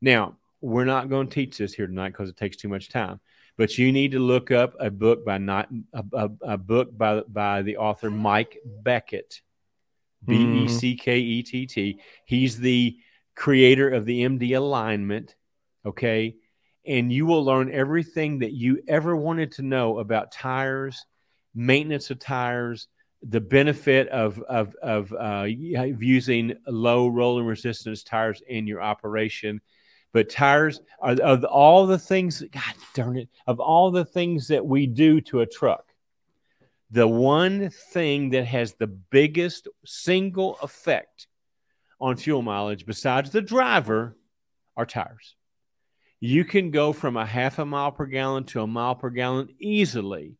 [0.00, 3.20] Now, we're not going to teach this here tonight because it takes too much time.
[3.56, 7.22] But you need to look up a book by not a, a, a book by
[7.22, 9.40] by the author Mike Beckett,
[10.24, 11.92] B E C K E T T.
[11.92, 12.00] Mm-hmm.
[12.24, 12.96] He's the
[13.34, 15.34] creator of the MD alignment.
[15.84, 16.36] Okay,
[16.88, 21.04] and you will learn everything that you ever wanted to know about tires,
[21.54, 22.88] maintenance of tires,
[23.22, 29.60] the benefit of of of, uh, of using low rolling resistance tires in your operation.
[30.12, 32.42] But tires are of all the things.
[32.50, 33.28] God darn it!
[33.46, 35.84] Of all the things that we do to a truck,
[36.90, 41.26] the one thing that has the biggest single effect
[42.00, 44.16] on fuel mileage, besides the driver,
[44.76, 45.34] are tires.
[46.20, 49.48] You can go from a half a mile per gallon to a mile per gallon
[49.60, 50.36] easily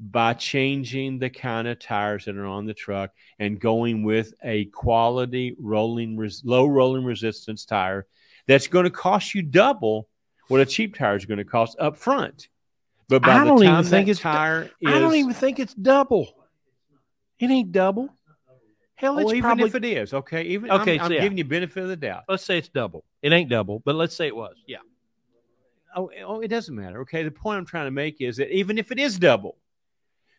[0.00, 4.64] by changing the kind of tires that are on the truck and going with a
[4.66, 8.04] quality rolling res- low rolling resistance tire
[8.48, 10.08] that's going to cost you double
[10.48, 12.48] what a cheap tire is going to cost up front.
[13.08, 15.34] But by I the don't even time think that it's- tire is, I don't even
[15.34, 16.34] think it's double.
[17.38, 18.08] It ain't double.
[18.96, 19.64] Hell, Oh, it's even probably.
[19.66, 20.42] if it is okay.
[20.44, 21.20] Even Okay, I'm, so I'm yeah.
[21.22, 22.24] giving you benefit of the doubt.
[22.28, 23.04] let's say it's double.
[23.20, 24.56] It ain't double, but let's say it was.
[24.66, 24.78] Yeah.
[25.94, 27.00] Oh, oh, it doesn't matter.
[27.02, 29.56] Okay, the point I'm trying to make is that even if it is double,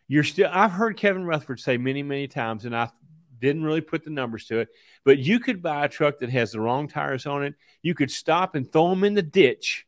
[0.07, 0.49] you're still.
[0.51, 2.89] I've heard Kevin Rutherford say many, many times, and I
[3.39, 4.69] didn't really put the numbers to it,
[5.03, 7.55] but you could buy a truck that has the wrong tires on it.
[7.81, 9.85] You could stop and throw them in the ditch,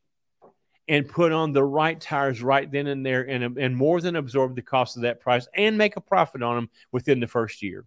[0.88, 4.54] and put on the right tires right then and there, and and more than absorb
[4.54, 7.84] the cost of that price, and make a profit on them within the first year.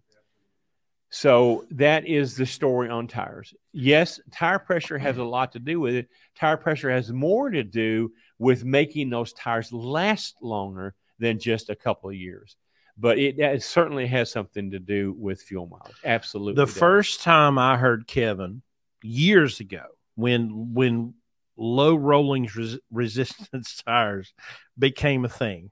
[1.10, 3.52] So that is the story on tires.
[3.72, 6.08] Yes, tire pressure has a lot to do with it.
[6.36, 11.74] Tire pressure has more to do with making those tires last longer than just a
[11.74, 12.56] couple of years.
[12.96, 15.96] But it, it certainly has something to do with fuel mileage.
[16.04, 16.54] Absolutely.
[16.54, 16.78] The does.
[16.78, 18.62] first time I heard Kevin
[19.02, 21.14] years ago, when when
[21.56, 24.32] low rolling res- resistance tires
[24.78, 25.70] became a thing,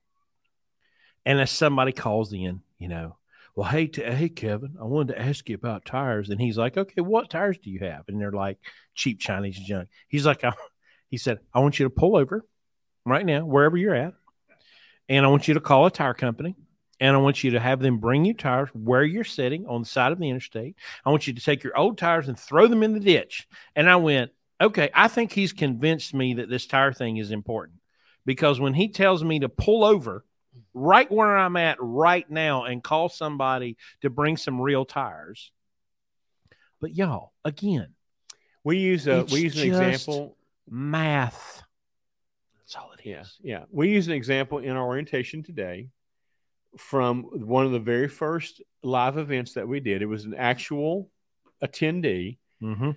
[1.26, 3.17] and as somebody calls in, you know,
[3.58, 6.56] well, hey, t- uh, hey, Kevin, I wanted to ask you about tires, and he's
[6.56, 8.04] like, okay, what tires do you have?
[8.06, 8.56] And they're like
[8.94, 9.88] cheap Chinese junk.
[10.06, 10.52] He's like, I,
[11.10, 12.46] he said, I want you to pull over
[13.04, 14.14] right now, wherever you're at,
[15.08, 16.54] and I want you to call a tire company
[17.00, 19.88] and I want you to have them bring you tires where you're sitting on the
[19.88, 20.76] side of the interstate.
[21.04, 23.48] I want you to take your old tires and throw them in the ditch.
[23.74, 24.30] And I went,
[24.60, 27.80] okay, I think he's convinced me that this tire thing is important
[28.24, 30.24] because when he tells me to pull over
[30.74, 35.50] right where I'm at right now and call somebody to bring some real tires.
[36.80, 37.94] But y'all, again,
[38.64, 40.36] we use a we use an example.
[40.68, 41.62] math.
[42.60, 43.36] That's all it is.
[43.42, 43.64] Yeah, yeah.
[43.70, 45.88] We use an example in our orientation today
[46.76, 50.02] from one of the very first live events that we did.
[50.02, 51.10] It was an actual
[51.64, 52.38] attendee.
[52.62, 52.90] Mm-hmm.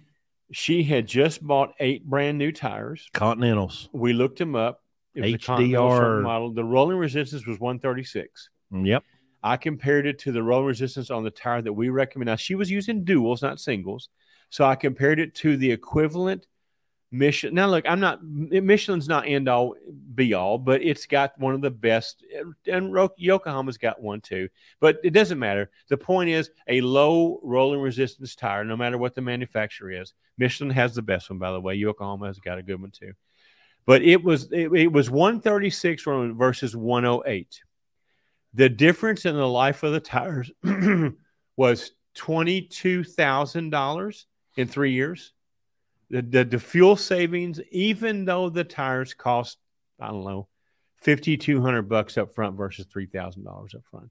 [0.51, 3.07] She had just bought eight brand new tires.
[3.13, 3.89] Continentals.
[3.93, 4.83] We looked them up.
[5.13, 6.21] It was a Continental HDR.
[6.21, 6.53] model.
[6.53, 8.49] The rolling resistance was 136.
[8.73, 9.03] Mm, yep.
[9.43, 12.27] I compared it to the rolling resistance on the tire that we recommend.
[12.27, 14.09] Now she was using duals, not singles.
[14.49, 16.45] So I compared it to the equivalent
[17.11, 17.55] Michelin.
[17.55, 19.75] Now look, I'm not Michelin's not end all
[20.15, 22.23] be all, but it's got one of the best,
[22.65, 24.47] and Yokohama's got one too.
[24.79, 25.69] But it doesn't matter.
[25.89, 30.13] The point is, a low rolling resistance tire, no matter what the manufacturer is.
[30.37, 31.75] Michelin has the best one, by the way.
[31.75, 33.13] Yokohama has got a good one too.
[33.85, 36.03] But it was it, it was 136
[36.35, 37.61] versus 108.
[38.53, 40.51] The difference in the life of the tires
[41.57, 44.27] was twenty-two thousand dollars
[44.57, 45.33] in three years.
[46.09, 49.57] The, the the fuel savings, even though the tires cost,
[49.99, 50.47] I don't know,
[51.01, 54.09] fifty-two hundred bucks up front versus three thousand dollars up front.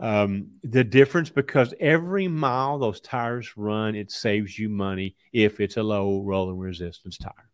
[0.00, 5.76] Um, the difference because every mile those tires run, it saves you money if it's
[5.76, 7.47] a low rolling resistance tire.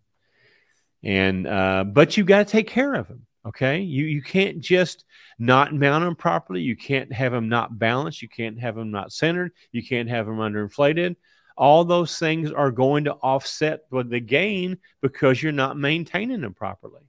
[1.04, 3.26] And uh, but you got to take care of them.
[3.46, 5.04] Okay, you you can't just
[5.38, 6.62] not mount them properly.
[6.62, 8.22] You can't have them not balanced.
[8.22, 9.52] You can't have them not centered.
[9.70, 11.16] You can't have them underinflated.
[11.56, 17.02] All those things are going to offset the gain because you're not maintaining them properly.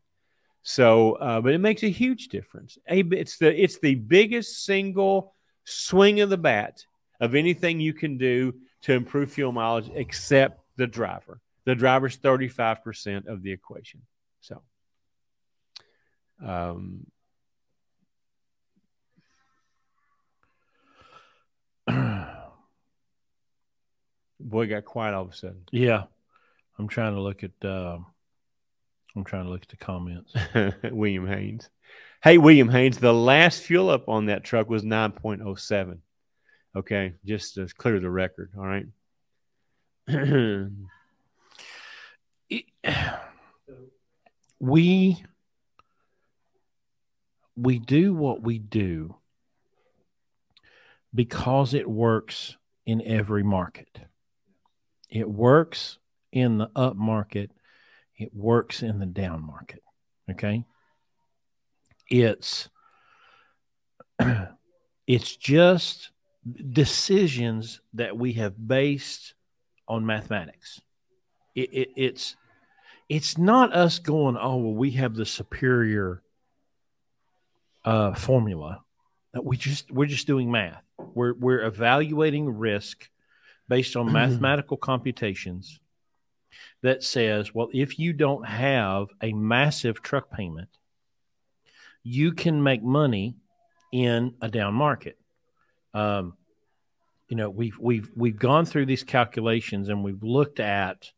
[0.62, 2.78] So, uh, but it makes a huge difference.
[2.86, 6.84] It's the it's the biggest single swing of the bat
[7.22, 11.40] of anything you can do to improve fuel mileage, except the driver.
[11.66, 14.02] The driver's thirty five percent of the equation.
[14.42, 14.62] So.
[16.44, 17.08] Um,
[24.40, 25.64] boy, got quiet all of a sudden.
[25.72, 26.04] Yeah,
[26.78, 27.52] I'm trying to look at.
[27.64, 28.00] Uh,
[29.16, 30.34] I'm trying to look at the comments.
[30.92, 31.70] William Haynes.
[32.22, 36.00] Hey, William Haynes, the last fuel up on that truck was 9.07.
[36.76, 38.52] Okay, just to clear the record.
[38.58, 38.88] All right.
[42.50, 42.66] It-
[44.60, 45.24] we
[47.56, 49.16] we do what we do
[51.14, 54.00] because it works in every market.
[55.10, 55.98] It works
[56.32, 57.52] in the up market.
[58.18, 59.82] It works in the down market.
[60.30, 60.66] Okay.
[62.10, 62.70] It's
[65.08, 66.12] it's just
[66.72, 69.34] decisions that we have based
[69.88, 70.82] on mathematics.
[71.56, 72.36] It, it, it's
[73.08, 76.22] it's not us going, oh well, we have the superior
[77.84, 78.82] uh, formula.
[79.34, 80.84] That we just we're just doing math.
[80.98, 83.10] We're we're evaluating risk
[83.68, 85.80] based on mathematical computations
[86.82, 90.70] that says, well, if you don't have a massive truck payment,
[92.04, 93.36] you can make money
[93.92, 95.18] in a down market.
[95.94, 96.34] Um,
[97.28, 101.12] you know, we've we've we've gone through these calculations and we've looked at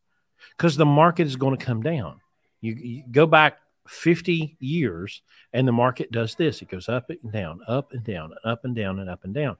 [0.55, 2.21] because the market is going to come down.
[2.61, 5.21] You, you go back 50 years
[5.53, 8.75] and the market does this it goes up and down, up and down, up and
[8.75, 9.57] down, and up and down.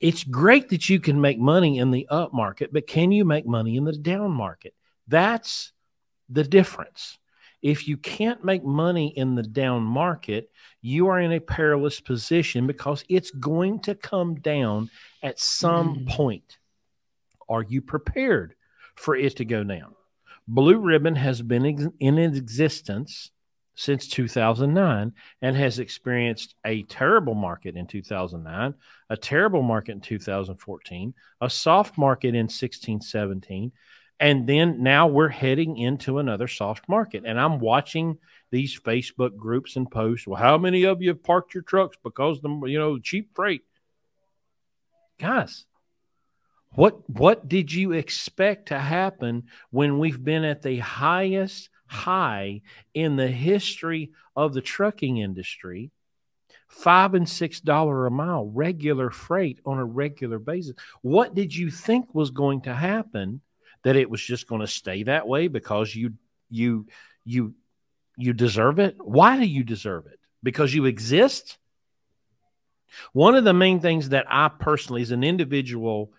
[0.00, 3.46] It's great that you can make money in the up market, but can you make
[3.46, 4.74] money in the down market?
[5.08, 5.72] That's
[6.28, 7.18] the difference.
[7.62, 10.50] If you can't make money in the down market,
[10.82, 14.90] you are in a perilous position because it's going to come down
[15.22, 16.08] at some mm.
[16.08, 16.58] point.
[17.48, 18.54] Are you prepared
[18.94, 19.94] for it to go down?
[20.46, 23.30] Blue Ribbon has been ex- in existence
[23.74, 25.12] since 2009
[25.42, 28.74] and has experienced a terrible market in 2009,
[29.10, 33.72] a terrible market in 2014, a soft market in 16 17,
[34.20, 37.24] and then now we're heading into another soft market.
[37.26, 38.18] And I'm watching
[38.50, 40.26] these Facebook groups and posts.
[40.26, 43.62] Well, how many of you have parked your trucks because the you know cheap freight?
[45.18, 45.66] Guys,
[46.74, 52.62] what what did you expect to happen when we've been at the highest high
[52.94, 55.90] in the history of the trucking industry?
[56.68, 60.74] Five and six dollar a mile regular freight on a regular basis.
[61.02, 63.40] What did you think was going to happen?
[63.84, 66.14] That it was just going to stay that way because you
[66.50, 66.86] you
[67.24, 67.54] you
[68.16, 68.96] you deserve it.
[68.98, 70.18] Why do you deserve it?
[70.42, 71.58] Because you exist.
[73.12, 76.12] One of the main things that I personally, as an individual,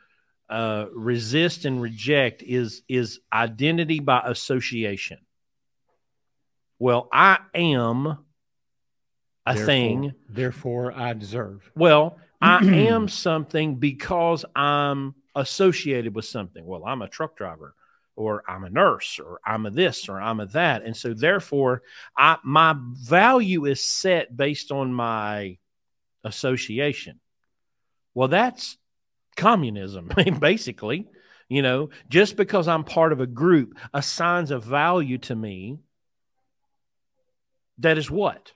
[0.49, 5.19] uh, resist and reject is is identity by association.
[6.77, 10.13] Well, I am a therefore, thing.
[10.29, 11.71] Therefore, I deserve.
[11.75, 16.65] Well, I am something because I'm associated with something.
[16.65, 17.75] Well, I'm a truck driver,
[18.15, 21.81] or I'm a nurse, or I'm a this, or I'm a that, and so therefore,
[22.17, 25.57] I my value is set based on my
[26.23, 27.19] association.
[28.13, 28.77] Well, that's
[29.35, 30.09] communism,
[30.39, 31.07] basically.
[31.47, 35.77] You know, just because I'm part of a group assigns a value to me
[37.79, 38.53] that is what?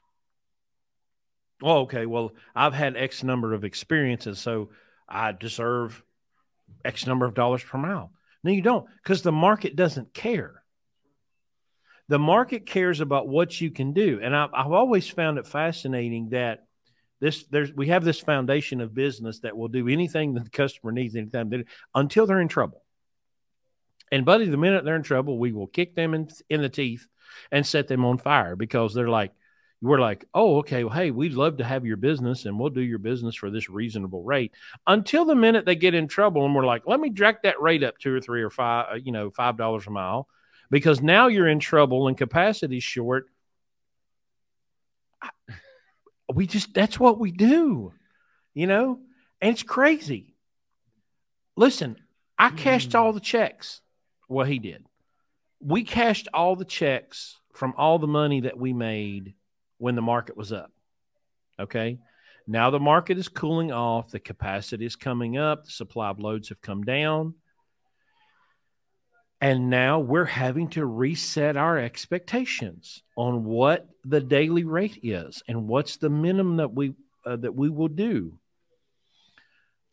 [1.61, 2.05] Oh, okay.
[2.05, 4.69] Well, I've had X number of experiences, so
[5.07, 6.01] I deserve
[6.85, 8.11] X number of dollars per mile.
[8.43, 10.63] No, you don't, because the market doesn't care.
[12.07, 14.19] The market cares about what you can do.
[14.23, 16.65] And I've, I've always found it fascinating that
[17.19, 20.91] this there's we have this foundation of business that will do anything that the customer
[20.91, 21.65] needs anytime they,
[21.95, 22.83] until they're in trouble.
[24.11, 27.07] And buddy, the minute they're in trouble, we will kick them in, in the teeth
[27.51, 29.33] and set them on fire because they're like,
[29.81, 32.81] we're like, oh, okay, well, hey, we'd love to have your business and we'll do
[32.81, 34.53] your business for this reasonable rate.
[34.87, 37.83] Until the minute they get in trouble and we're like, let me jack that rate
[37.83, 40.27] up two or three or five, uh, you know, five dollars a mile,
[40.69, 43.29] because now you're in trouble and capacity's short
[46.33, 47.93] we just that's what we do,
[48.53, 48.99] you know,
[49.41, 50.35] and it's crazy.
[51.55, 51.97] Listen,
[52.37, 52.57] I hmm.
[52.57, 53.81] cashed all the checks.
[54.27, 54.85] Well, he did.
[55.59, 59.33] We cashed all the checks from all the money that we made
[59.77, 60.71] when the market was up.
[61.59, 61.99] Okay.
[62.47, 66.49] Now the market is cooling off, the capacity is coming up, the supply of loads
[66.49, 67.35] have come down.
[69.41, 75.67] And now we're having to reset our expectations on what the daily rate is and
[75.67, 76.93] what's the minimum that we
[77.25, 78.37] uh, that we will do.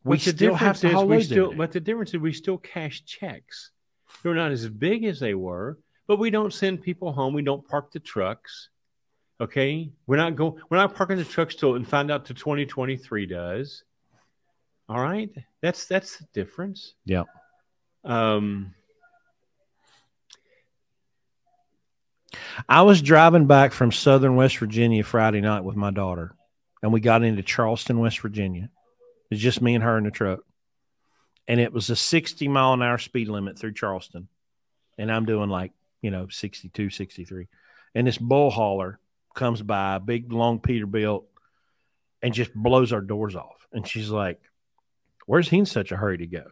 [0.02, 3.72] We still have to we still, but the difference is we still cash checks.
[4.22, 7.34] They're not as big as they were, but we don't send people home.
[7.34, 8.68] We don't park the trucks.
[9.40, 10.54] Okay, we're not going.
[10.70, 13.82] We're not parking the trucks till and find out to 2023 does.
[14.88, 16.94] All right, that's that's the difference.
[17.04, 17.24] Yeah.
[18.04, 18.74] Um,
[22.68, 26.34] I was driving back from Southern West Virginia Friday night with my daughter,
[26.82, 28.70] and we got into Charleston, West Virginia.
[29.30, 30.40] It's just me and her in the truck.
[31.48, 34.28] And it was a 60 mile an hour speed limit through Charleston.
[34.98, 35.72] And I'm doing like,
[36.02, 37.48] you know, 62, 63.
[37.94, 38.98] And this bull hauler
[39.34, 41.24] comes by, big, long Peterbilt,
[42.22, 43.66] and just blows our doors off.
[43.72, 44.40] And she's like,
[45.26, 46.44] Where's he in such a hurry to go?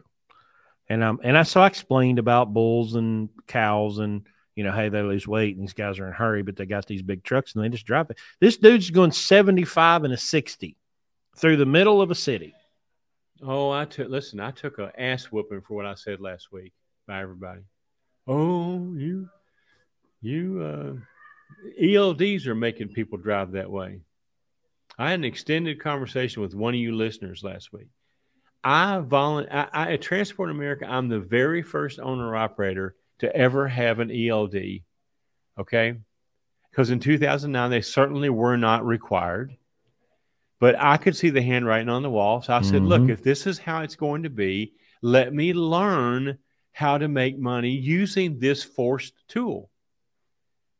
[0.87, 4.89] And um, and I so I explained about bulls and cows and you know, hey,
[4.89, 7.23] they lose weight and these guys are in a hurry, but they got these big
[7.23, 8.17] trucks and they just drive it.
[8.39, 10.77] This dude's going 75 and a 60
[11.35, 12.53] through the middle of a city.
[13.43, 16.71] Oh, I took, listen, I took a ass whooping for what I said last week
[17.05, 17.61] by everybody.
[18.27, 19.29] Oh, you,
[20.21, 20.93] you, uh,
[21.81, 23.99] ELDs are making people drive that way.
[24.97, 27.87] I had an extended conversation with one of you listeners last week.
[28.63, 33.67] I volunteer I, I, at Transport America, I'm the very first owner operator to ever
[33.67, 34.55] have an ELD.
[35.57, 35.95] Okay.
[36.69, 39.55] Because in 2009, they certainly were not required.
[40.59, 42.41] But I could see the handwriting on the wall.
[42.41, 42.87] So I said, mm-hmm.
[42.87, 46.37] look, if this is how it's going to be, let me learn
[46.71, 49.69] how to make money using this forced tool.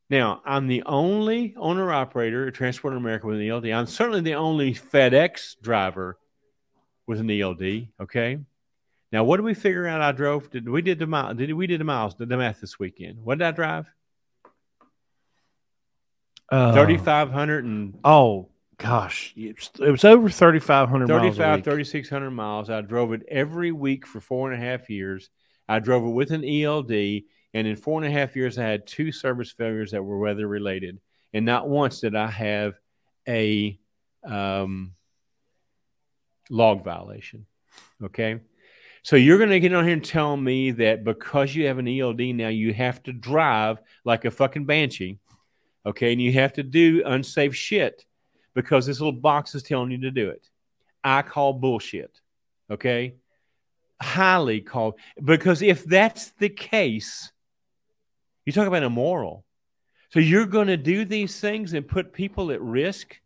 [0.10, 3.68] Now, I'm the only owner operator of Transport America with an ELD.
[3.68, 6.18] I'm certainly the only FedEx driver
[7.08, 7.88] with an ELD.
[8.02, 8.40] Okay.
[9.12, 10.02] Now, what did we figure out?
[10.02, 10.50] I drove.
[10.50, 11.34] Did we did the mile?
[11.34, 12.16] Did we did the miles?
[12.16, 13.20] Did the math this weekend?
[13.24, 13.86] What did I drive?
[16.52, 19.56] Uh, Thirty five hundred and Oh gosh, it
[19.90, 21.38] was, over thirty five hundred miles.
[21.38, 21.66] a 35, week.
[21.66, 22.70] 3600 miles.
[22.70, 25.30] I drove it every week for four and a half years.
[25.68, 28.86] I drove it with an ELD, and in four and a half years, I had
[28.86, 31.00] two service failures that were weather related,
[31.34, 32.76] and not once did I have
[33.28, 33.80] a
[34.24, 34.94] um,
[36.52, 37.48] log violation.
[38.04, 38.40] Okay.
[39.06, 41.88] So you're going to get on here and tell me that because you have an
[41.88, 45.20] ELD now, you have to drive like a fucking banshee,
[45.86, 48.04] okay, and you have to do unsafe shit
[48.56, 50.50] because this little box is telling you to do it.
[51.04, 52.20] I call bullshit.
[52.72, 53.14] Okay.
[54.02, 57.32] Highly call because if that's the case,
[58.44, 59.46] you talk about immoral.
[60.10, 63.22] So you're going to do these things and put people at risk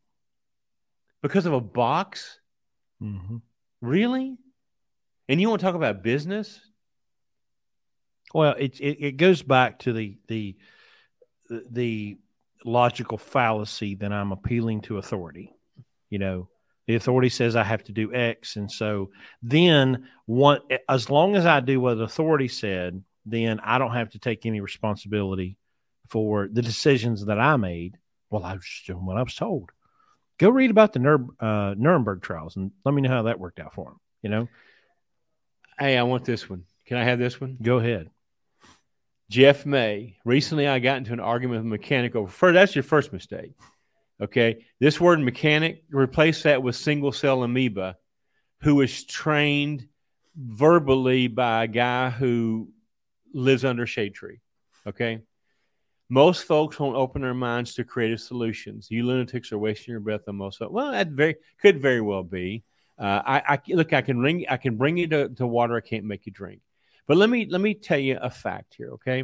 [1.21, 2.41] because of a box?
[3.01, 3.41] Mhm.
[3.79, 4.35] Really?
[5.29, 6.59] And you want to talk about business?
[8.33, 10.57] Well, it, it it goes back to the the
[11.49, 12.17] the
[12.65, 15.55] logical fallacy that I'm appealing to authority.
[16.09, 16.49] You know,
[16.87, 19.11] the authority says I have to do X, and so
[19.43, 24.09] then one as long as I do what the authority said, then I don't have
[24.11, 25.57] to take any responsibility
[26.07, 27.97] for the decisions that I made.
[28.31, 29.69] Well, I was just doing what I was told.
[30.39, 33.59] Go read about the Nur- uh, Nuremberg trials and let me know how that worked
[33.59, 33.99] out for him.
[34.23, 34.47] You know,
[35.79, 36.65] Hey, I want this one.
[36.87, 37.57] Can I have this one?
[37.61, 38.09] go ahead.
[39.29, 40.17] Jeff May.
[40.25, 42.29] Recently, I got into an argument with a mechanic over.
[42.29, 43.53] First, that's your first mistake.
[44.21, 44.65] Okay.
[44.79, 47.95] This word mechanic, replace that with single cell amoeba,
[48.61, 49.87] who is trained
[50.35, 52.69] verbally by a guy who
[53.33, 54.41] lives under a shade tree.
[54.85, 55.21] Okay.
[56.09, 58.87] Most folks won't open their minds to creative solutions.
[58.89, 60.59] You lunatics are wasting your breath on most.
[60.59, 62.63] Of, well, that very could very well be.
[62.99, 63.93] Uh, I, I look.
[63.93, 64.45] I can ring.
[64.49, 65.77] I can bring you to, to water.
[65.77, 66.61] I can't make you drink.
[67.07, 69.23] But let me let me tell you a fact here, okay?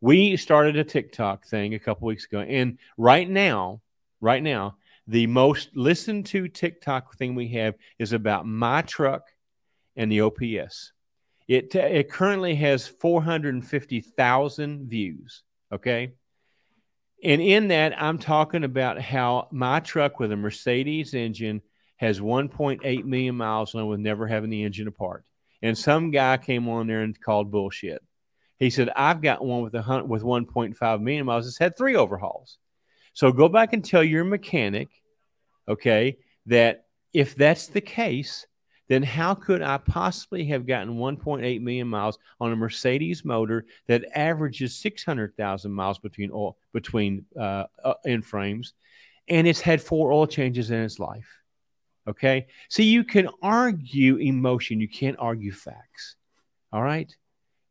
[0.00, 3.80] We started a TikTok thing a couple weeks ago, and right now,
[4.20, 9.22] right now, the most listened to TikTok thing we have is about my truck
[9.96, 10.92] and the OPS.
[11.48, 16.12] It it currently has four hundred and fifty thousand views, okay?
[17.24, 21.60] And in that, I'm talking about how my truck with a Mercedes engine
[22.00, 25.22] has 1.8 million miles on it with never having the engine apart.
[25.60, 28.02] And some guy came on there and called bullshit.
[28.58, 31.46] He said, I've got one with a hunt with 1.5 million miles.
[31.46, 32.56] It's had three overhauls.
[33.12, 34.88] So go back and tell your mechanic,
[35.68, 36.16] okay,
[36.46, 38.46] that if that's the case,
[38.88, 44.06] then how could I possibly have gotten 1.8 million miles on a Mercedes motor that
[44.14, 47.94] averages 600,000 miles between oil, between uh, uh,
[48.24, 48.72] frames,
[49.28, 51.39] and it's had four oil changes in its life?
[52.08, 52.46] Okay.
[52.68, 56.16] See, you can argue emotion, you can't argue facts.
[56.72, 57.14] All right.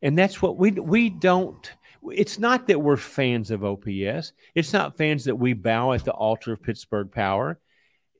[0.02, 1.70] And that's what we we don't.
[2.10, 4.32] It's not that we're fans of OPS.
[4.54, 7.58] It's not fans that we bow at the altar of Pittsburgh Power.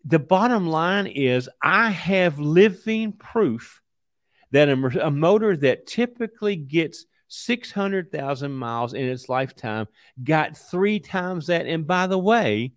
[0.05, 3.81] The bottom line is, I have living proof
[4.51, 9.87] that a, a motor that typically gets 600,000 miles in its lifetime
[10.23, 11.67] got three times that.
[11.67, 12.73] And by the way,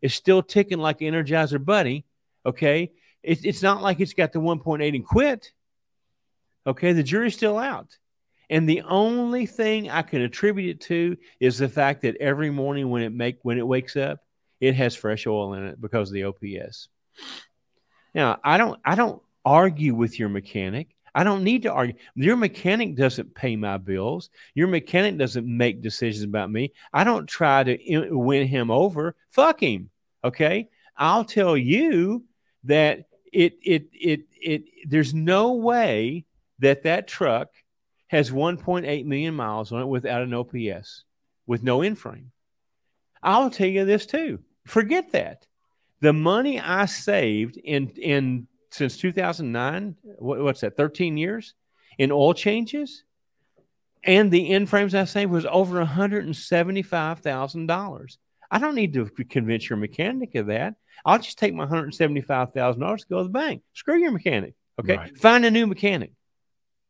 [0.00, 2.04] is still ticking like Energizer Bunny.
[2.46, 2.92] Okay.
[3.22, 5.52] It, it's not like it's got the 1.8 and quit.
[6.66, 6.92] Okay.
[6.92, 7.98] The jury's still out.
[8.48, 12.90] And the only thing I can attribute it to is the fact that every morning
[12.90, 14.20] when it make when it wakes up,
[14.60, 16.88] it has fresh oil in it because of the OPS.
[18.14, 20.94] Now, I don't I don't argue with your mechanic.
[21.14, 21.96] I don't need to argue.
[22.14, 24.30] Your mechanic doesn't pay my bills.
[24.54, 26.72] Your mechanic doesn't make decisions about me.
[26.92, 29.16] I don't try to in- win him over.
[29.30, 29.90] Fuck him.
[30.22, 30.68] Okay?
[30.96, 32.24] I'll tell you
[32.66, 36.24] that it it it it there's no way
[36.60, 37.48] that that truck
[38.08, 41.04] has 1.8 million miles on it without an OPS,
[41.46, 42.30] with no in frame.
[43.22, 44.40] I'll tell you this too.
[44.64, 45.46] Forget that.
[46.00, 50.76] The money I saved in in since 2009, what, what's that?
[50.76, 51.54] 13 years
[51.98, 53.04] in oil changes,
[54.04, 58.18] and the in frames I saved was over 175 thousand dollars.
[58.50, 60.74] I don't need to convince your mechanic of that.
[61.04, 63.62] I'll just take my 175 thousand dollars to go to the bank.
[63.74, 64.54] Screw your mechanic.
[64.80, 65.16] Okay, Right.
[65.18, 66.12] find a new mechanic.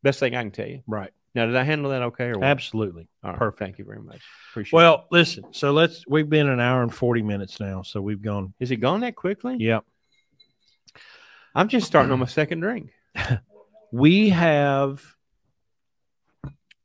[0.02, 0.82] Best thing I can tell you.
[0.86, 1.12] Right.
[1.34, 2.44] Now, did I handle that okay or what?
[2.44, 3.08] Absolutely.
[3.22, 3.58] All right, Perfect.
[3.58, 4.20] Thank you very much.
[4.50, 4.76] Appreciate it.
[4.76, 5.44] Well, listen.
[5.52, 6.04] So let's.
[6.08, 7.82] We've been an hour and forty minutes now.
[7.82, 8.54] So we've gone.
[8.58, 9.56] Is it gone that quickly?
[9.58, 9.84] Yep.
[11.54, 12.90] I'm just starting on my second drink.
[13.92, 15.00] We have.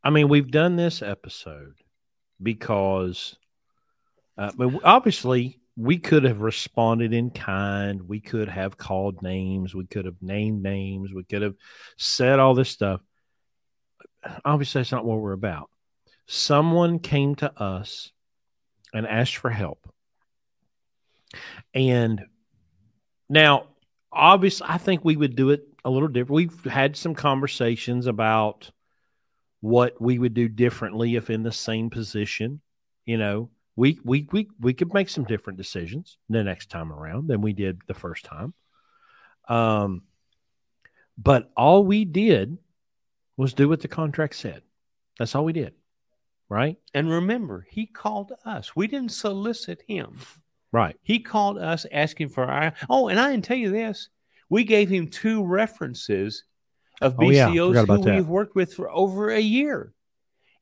[0.04, 1.74] I mean, we've done this episode
[2.42, 3.36] because
[4.38, 8.08] Uh, but obviously, we could have responded in kind.
[8.08, 9.74] We could have called names.
[9.74, 11.14] We could have named names.
[11.14, 11.56] We could have
[11.98, 13.02] said all this stuff.
[14.46, 15.70] Obviously, that's not what we're about.
[16.28, 18.12] Someone came to us
[18.94, 19.92] and asked for help.
[21.74, 22.22] And
[23.30, 23.68] now,
[24.12, 26.32] obviously, I think we would do it a little different.
[26.32, 28.70] We've had some conversations about
[29.62, 32.62] what we would do differently if in the same position.
[33.06, 37.28] You know, we we we we could make some different decisions the next time around
[37.28, 38.54] than we did the first time.
[39.48, 40.04] Um,
[41.18, 42.58] but all we did
[43.38, 44.62] was do what the contract said.
[45.20, 45.74] That's all we did,
[46.50, 46.78] right?
[46.94, 48.76] And remember, he called us.
[48.76, 50.18] We didn't solicit him.
[50.72, 50.96] Right.
[51.02, 52.74] He called us asking for our.
[52.90, 54.10] Oh, and I can tell you this:
[54.50, 56.44] we gave him two references
[57.02, 57.50] of Oh, yeah.
[57.50, 58.16] BCOs who that.
[58.16, 59.94] we've worked with for over a year,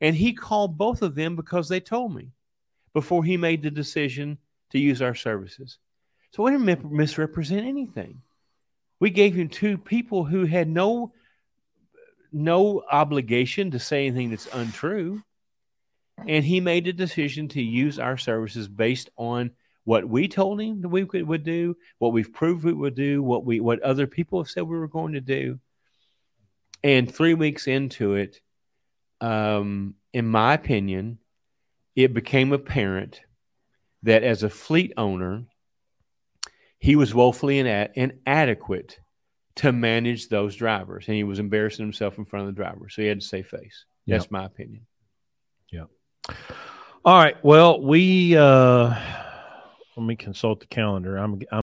[0.01, 2.31] and he called both of them because they told me
[2.93, 4.37] before he made the decision
[4.71, 5.77] to use our services.
[6.31, 8.21] So we didn't misrepresent anything.
[8.99, 11.13] We gave him two people who had no
[12.31, 15.23] no obligation to say anything that's untrue.
[16.27, 19.51] And he made a decision to use our services based on
[19.85, 23.23] what we told him that we could, would do, what we've proved we would do,
[23.23, 25.59] what we what other people have said we were going to do.
[26.83, 28.39] And three weeks into it,
[29.21, 31.19] um, in my opinion,
[32.03, 33.21] it became apparent
[34.03, 35.43] that as a fleet owner,
[36.77, 38.99] he was woefully ina- inadequate
[39.55, 42.95] to manage those drivers, and he was embarrassing himself in front of the drivers.
[42.95, 43.85] So he had to save face.
[44.07, 44.31] That's Yep.
[44.31, 44.85] my opinion.
[45.71, 45.85] Yeah.
[47.03, 47.35] All right.
[47.43, 48.95] Well, we uh
[49.97, 51.17] let me consult the calendar.
[51.17, 51.61] I'm, I'm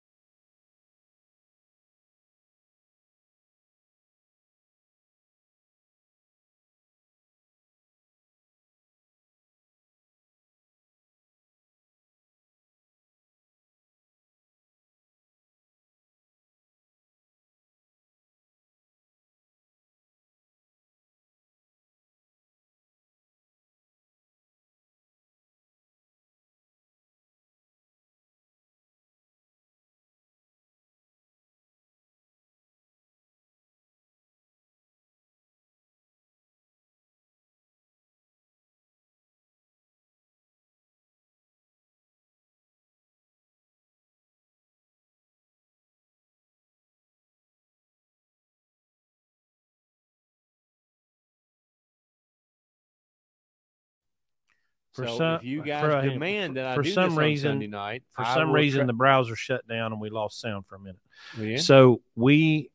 [54.98, 57.54] For so some- if you guys for demand that I for do some reason- on
[57.54, 60.66] Sunday night, for I some reason tra- the browser shut down and we lost sound
[60.66, 61.00] for a minute.
[61.38, 61.56] Yeah.
[61.58, 62.70] So we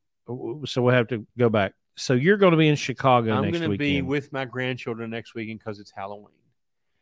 [0.66, 1.74] so we'll have to go back.
[1.96, 5.36] So you're going to be in Chicago I'm going to be with my grandchildren next
[5.36, 6.34] weekend because it's Halloween.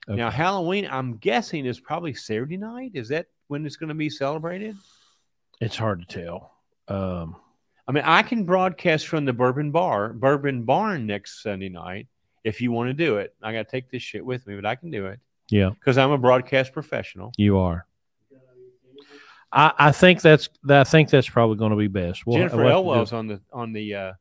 [0.09, 0.17] Okay.
[0.17, 2.91] Now, Halloween, I'm guessing is probably Saturday night.
[2.95, 4.75] Is that when it's going to be celebrated?
[5.61, 6.57] it's hard to tell.
[6.87, 7.35] Um,
[7.87, 12.07] I mean, I can broadcast from the Bourbon Bar, Bourbon Barn next Sunday night
[12.43, 13.35] if you want to do it.
[13.41, 15.19] I got to take this shit with me, but I can do it
[15.49, 17.31] yeah, because I'm a broadcast professional.
[17.37, 17.85] you are.
[19.53, 22.25] I, I think that's I think that's probably going to be best.
[22.25, 23.95] We'll, Jennifer we'll have to do- Elwell's on the on the.
[23.95, 24.13] Uh,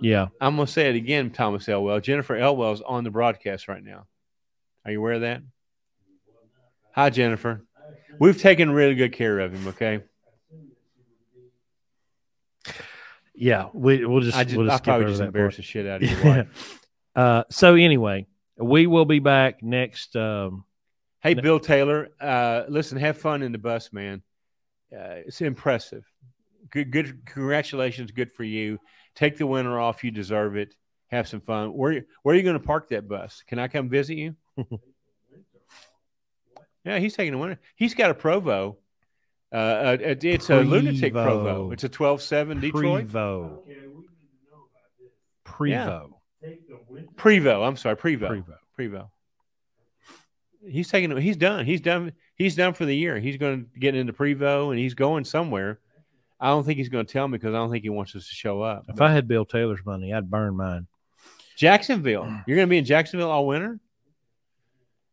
[0.00, 2.00] Yeah, I'm going to say it again, Thomas Elwell.
[2.00, 4.06] Jennifer Elwell's on the broadcast right now.
[4.84, 5.42] Are you aware of that?
[6.94, 7.64] Hi, Jennifer.
[8.18, 9.68] We've taken really good care of him.
[9.68, 10.02] Okay.
[13.42, 13.68] Yeah.
[13.72, 15.64] We we'll just I just, we'll I just skip probably just that embarrassed part.
[15.64, 16.86] the shit out of your wife.
[17.16, 20.16] uh, so anyway, we will be back next.
[20.16, 20.64] Um,
[21.22, 21.34] Hey.
[21.34, 24.22] Bill Taylor, uh, listen, have fun in the bus, man.
[24.92, 26.04] Uh, it's impressive.
[26.70, 27.24] Good, good.
[27.26, 28.10] Congratulations.
[28.10, 28.80] Good for you.
[29.14, 30.02] Take the winter off.
[30.02, 30.74] You deserve it.
[31.12, 31.74] Have some fun.
[31.74, 33.44] Where, where are you going to park that bus?
[33.46, 34.34] Can I come visit you?
[36.84, 37.60] yeah, he's taking the winter.
[37.76, 38.78] He's got a Provo.
[39.52, 41.24] Uh, uh, it- it's a lunatic Prevost.
[41.24, 41.70] Provo.
[41.72, 43.06] It's a 12.7 Detroit.
[43.08, 43.58] Prevost.
[43.68, 43.84] Yeah.
[45.44, 46.12] Prevost.
[47.16, 47.66] Prevost.
[47.68, 48.44] I'm sorry, Prevost.
[48.44, 48.58] Prevost.
[48.78, 49.08] Prevost.
[50.66, 51.16] He's taking.
[51.16, 51.66] He's done.
[51.66, 52.12] He's done.
[52.36, 53.18] He's done for the year.
[53.18, 55.80] He's going to get into Prevost, and he's going somewhere.
[56.40, 58.26] I don't think he's going to tell me because I don't think he wants us
[58.28, 58.84] to show up.
[58.88, 60.86] If I had Bill Taylor's money, I'd burn mine.
[61.56, 62.24] Jacksonville.
[62.46, 63.78] You're going to be in Jacksonville all winter.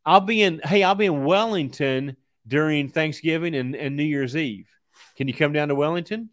[0.05, 0.59] I'll be in.
[0.63, 2.15] Hey, I'll be in Wellington
[2.49, 4.67] during Thanksgiving and, and New Year's Eve.
[5.15, 6.29] Can you come down to Wellington?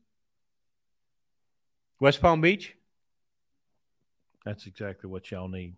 [2.01, 2.75] West Palm Beach.
[4.45, 5.75] That's exactly what y'all need.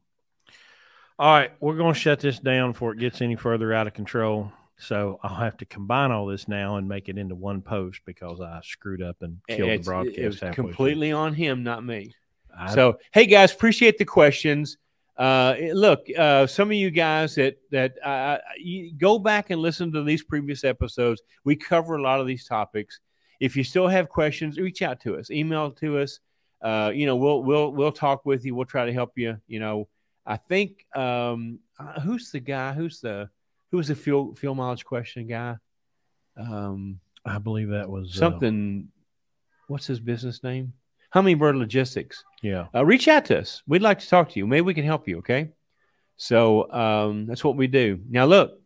[1.19, 3.94] All right, we're going to shut this down before it gets any further out of
[3.94, 4.52] control.
[4.77, 8.40] So I'll have to combine all this now and make it into one post because
[8.40, 10.19] I screwed up and killed It's- the broadcast.
[10.19, 10.65] It was halfway through.
[10.65, 12.15] completely on him, not me.
[12.56, 14.78] I- So, hey guys, appreciate the questions.
[15.18, 19.92] Uh, look, uh, some of you guys that that uh, you go back and listen
[19.92, 21.22] to these previous episodes.
[21.44, 23.00] We cover a lot of these topics.
[23.40, 26.20] If you still have questions, reach out to us, email to us.
[26.62, 28.54] Uh, you know, we'll we'll we'll talk with you.
[28.54, 29.38] We'll try to help you.
[29.48, 29.88] You know,
[30.24, 32.72] I think um, uh, who's the guy?
[32.72, 33.28] Who's the
[33.72, 35.56] who's the fuel fuel mileage question guy?
[36.36, 38.88] Um, I believe that was uh, something.
[39.66, 40.74] what's his business name?
[41.18, 42.22] Hummingbird Logistics.
[42.42, 42.66] yeah.
[42.72, 43.62] Uh, reach out to us.
[43.66, 44.46] We'd like to talk to you.
[44.46, 45.18] Maybe we can help you.
[45.18, 45.50] Okay.
[46.16, 48.00] So um, that's what we do.
[48.08, 48.60] Now, look,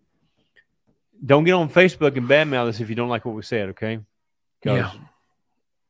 [1.25, 3.71] don't get on Facebook and badmouth us if you don't like what we said.
[3.71, 4.01] Okay.
[4.65, 4.93] Yeah.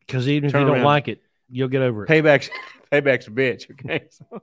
[0.06, 1.20] Because even if you don't like it,
[1.50, 2.08] you'll get over it.
[2.08, 2.48] Payback's
[2.92, 3.70] payback's a bitch.
[3.72, 4.06] Okay.
[4.30, 4.42] So,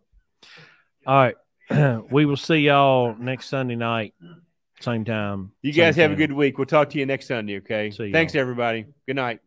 [1.05, 1.15] All
[1.69, 2.01] right.
[2.11, 4.13] we will see y'all next Sunday night,
[4.81, 5.51] same time.
[5.61, 6.57] you guys have a good week.
[6.57, 7.57] We'll talk to you next Sunday.
[7.57, 7.91] Okay.
[7.91, 8.85] Thanks, everybody.
[9.07, 9.39] Good night.